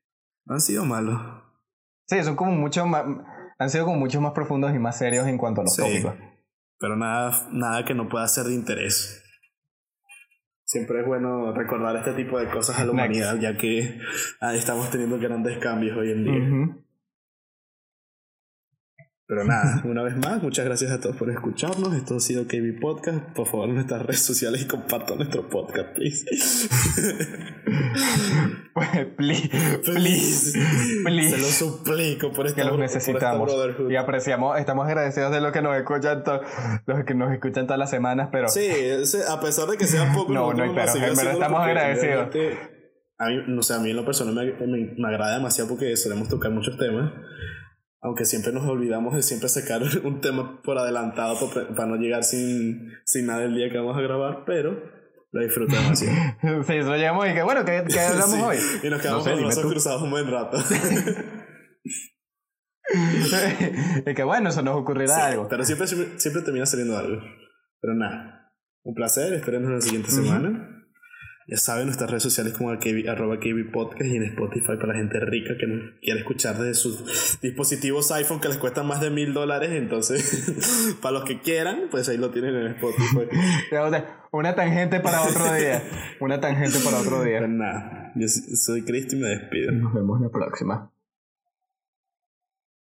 han 0.47 0.61
sido 0.61 0.85
malos. 0.85 1.19
Sí, 2.07 2.23
son 2.23 2.35
como 2.35 2.51
mucho 2.51 2.85
más 2.85 3.05
han 3.59 3.69
sido 3.69 3.85
como 3.85 3.97
mucho 3.97 4.21
más 4.21 4.31
profundos 4.31 4.73
y 4.73 4.79
más 4.79 4.97
serios 4.97 5.27
en 5.27 5.37
cuanto 5.37 5.61
a 5.61 5.65
los 5.65 5.75
tópicos. 5.75 6.15
Pero 6.79 6.95
nada, 6.95 7.33
nada 7.51 7.83
que 7.83 7.93
no 7.93 8.07
pueda 8.07 8.25
ser 8.27 8.45
de 8.45 8.53
interés. 8.53 9.21
Siempre 10.69 10.99
es 10.99 11.07
bueno 11.07 11.51
recordar 11.51 11.95
este 11.95 12.13
tipo 12.13 12.37
de 12.37 12.47
cosas 12.47 12.77
a 12.77 12.85
la 12.85 12.91
humanidad, 12.91 13.39
ya 13.39 13.57
que 13.57 13.97
ah, 14.39 14.53
estamos 14.53 14.91
teniendo 14.91 15.17
grandes 15.17 15.57
cambios 15.57 15.97
hoy 15.97 16.11
en 16.11 16.23
día. 16.23 16.75
Pero 19.29 19.43
nada, 19.43 19.83
una 19.85 20.01
vez 20.01 20.17
más, 20.17 20.41
muchas 20.41 20.65
gracias 20.65 20.89
a 20.91 20.99
todos 20.99 21.15
por 21.15 21.29
escucharnos. 21.29 21.93
Esto 21.93 22.15
ha 22.15 22.19
sido 22.19 22.47
KB 22.47 22.79
Podcast. 22.81 23.19
Por 23.35 23.45
favor, 23.45 23.69
en 23.69 23.75
nuestras 23.75 24.01
redes 24.01 24.21
sociales 24.23 24.63
y 24.63 24.65
compartan 24.65 25.17
nuestro 25.17 25.47
podcast, 25.47 25.93
please. 25.93 26.25
Pues, 28.73 29.05
please, 29.17 29.49
please, 29.83 30.59
please. 31.05 31.29
Se 31.29 31.37
lo 31.37 31.47
suplico 31.47 32.31
por 32.31 32.47
este 32.47 32.61
Que 32.61 32.67
los 32.67 32.79
necesitamos. 32.79 33.51
y 33.89 33.95
apreciamos, 33.97 34.57
estamos 34.57 34.87
agradecidos 34.87 35.31
de 35.31 35.41
los 35.41 35.51
que 35.51 35.61
nos 35.61 35.75
escuchan, 35.75 36.23
los 36.85 37.03
que 37.03 37.13
nos 37.13 37.31
escuchan 37.33 37.67
todas 37.67 37.77
las 37.77 37.89
semanas, 37.89 38.29
pero. 38.31 38.47
Sí, 38.47 38.67
a 39.29 39.39
pesar 39.41 39.67
de 39.67 39.77
que 39.77 39.85
sean 39.85 40.13
pocos. 40.13 40.29
no, 40.33 40.53
no, 40.53 40.73
pero 40.73 40.91
en 40.95 41.15
verdad 41.15 41.33
estamos 41.33 41.61
agradecidos. 41.61 42.29
A 43.19 43.27
mí, 43.27 43.43
no 43.47 43.61
sé, 43.61 43.73
a 43.73 43.79
mí 43.79 43.91
en 43.91 43.97
lo 43.97 44.05
personal 44.05 44.33
me, 44.33 44.65
me, 44.65 44.93
me 44.97 45.07
agrada 45.07 45.35
demasiado 45.35 45.69
porque 45.69 45.95
solemos 45.97 46.29
tocar 46.29 46.51
muchos 46.51 46.77
temas 46.77 47.11
aunque 48.01 48.25
siempre 48.25 48.53
nos 48.53 48.65
olvidamos 48.65 49.15
de 49.15 49.23
siempre 49.23 49.49
sacar 49.49 49.81
un 50.03 50.21
tema 50.21 50.61
por 50.61 50.77
adelantado 50.77 51.37
para 51.75 51.85
no 51.85 51.95
llegar 51.97 52.23
sin, 52.23 52.91
sin 53.05 53.25
nada 53.25 53.43
el 53.43 53.55
día 53.55 53.69
que 53.69 53.77
vamos 53.77 53.97
a 53.97 54.01
grabar, 54.01 54.43
pero 54.45 54.81
Lo 55.31 55.41
disfruto 55.41 55.75
demasiado. 55.75 56.15
sí, 56.63 56.73
eso 56.73 56.89
lo 56.89 56.95
llegamos 56.95 57.27
y 57.29 57.33
que 57.33 57.43
bueno, 57.43 57.65
¿qué, 57.65 57.83
qué 57.87 57.99
hablamos 58.01 58.39
hoy? 58.41 58.57
Y 58.83 58.89
nos 58.89 59.01
quedamos 59.01 59.23
con 59.23 59.31
los 59.33 59.41
brazos 59.41 59.71
cruzados 59.71 60.01
un 60.01 60.11
buen 60.11 60.29
rato. 60.29 60.57
y 64.05 64.13
que 64.13 64.23
bueno, 64.23 64.49
eso 64.49 64.61
nos 64.63 64.75
ocurrirá 64.77 65.27
algo. 65.27 65.47
Pero 65.47 65.63
siempre, 65.63 65.87
siempre, 65.87 66.41
termina 66.41 66.65
saliendo 66.65 66.97
algo. 66.97 67.21
Pero 67.81 67.93
nada, 67.93 68.51
un 68.83 68.95
placer, 68.95 69.33
esperemos 69.33 69.69
la 69.71 69.81
siguiente 69.81 70.09
semana. 70.09 70.78
Ya 71.49 71.57
saben, 71.57 71.87
nuestras 71.87 72.11
redes 72.11 72.21
sociales 72.21 72.53
como 72.53 72.69
arroba 72.69 73.39
Podcast 73.73 74.05
y 74.05 74.17
en 74.17 74.23
Spotify 74.23 74.75
para 74.75 74.89
la 74.89 74.95
gente 74.95 75.19
rica 75.19 75.55
que 75.59 75.65
no 75.65 75.81
quiere 75.99 76.19
escuchar 76.19 76.59
desde 76.59 76.75
sus 76.75 77.39
dispositivos 77.41 78.11
iPhone 78.11 78.39
que 78.39 78.49
les 78.49 78.57
cuestan 78.57 78.85
más 78.85 79.01
de 79.01 79.09
mil 79.09 79.33
dólares. 79.33 79.71
Entonces, 79.71 80.95
para 81.01 81.13
los 81.13 81.23
que 81.23 81.41
quieran, 81.41 81.87
pues 81.89 82.07
ahí 82.07 82.17
lo 82.17 82.29
tienen 82.29 82.55
en 82.55 82.67
Spotify. 82.67 83.27
Una 84.31 84.53
tangente 84.53 84.99
para 84.99 85.23
otro 85.23 85.51
día. 85.55 85.81
Una 86.19 86.39
tangente 86.39 86.77
para 86.83 86.99
otro 86.99 87.23
día. 87.23 87.39
Pues 87.39 87.49
nada, 87.49 88.11
yo 88.13 88.27
soy 88.27 88.83
Cristo 88.83 89.15
y 89.15 89.19
me 89.19 89.29
despido. 89.29 89.71
Nos 89.71 89.91
vemos 89.91 90.21
la 90.21 90.29
próxima. 90.29 90.91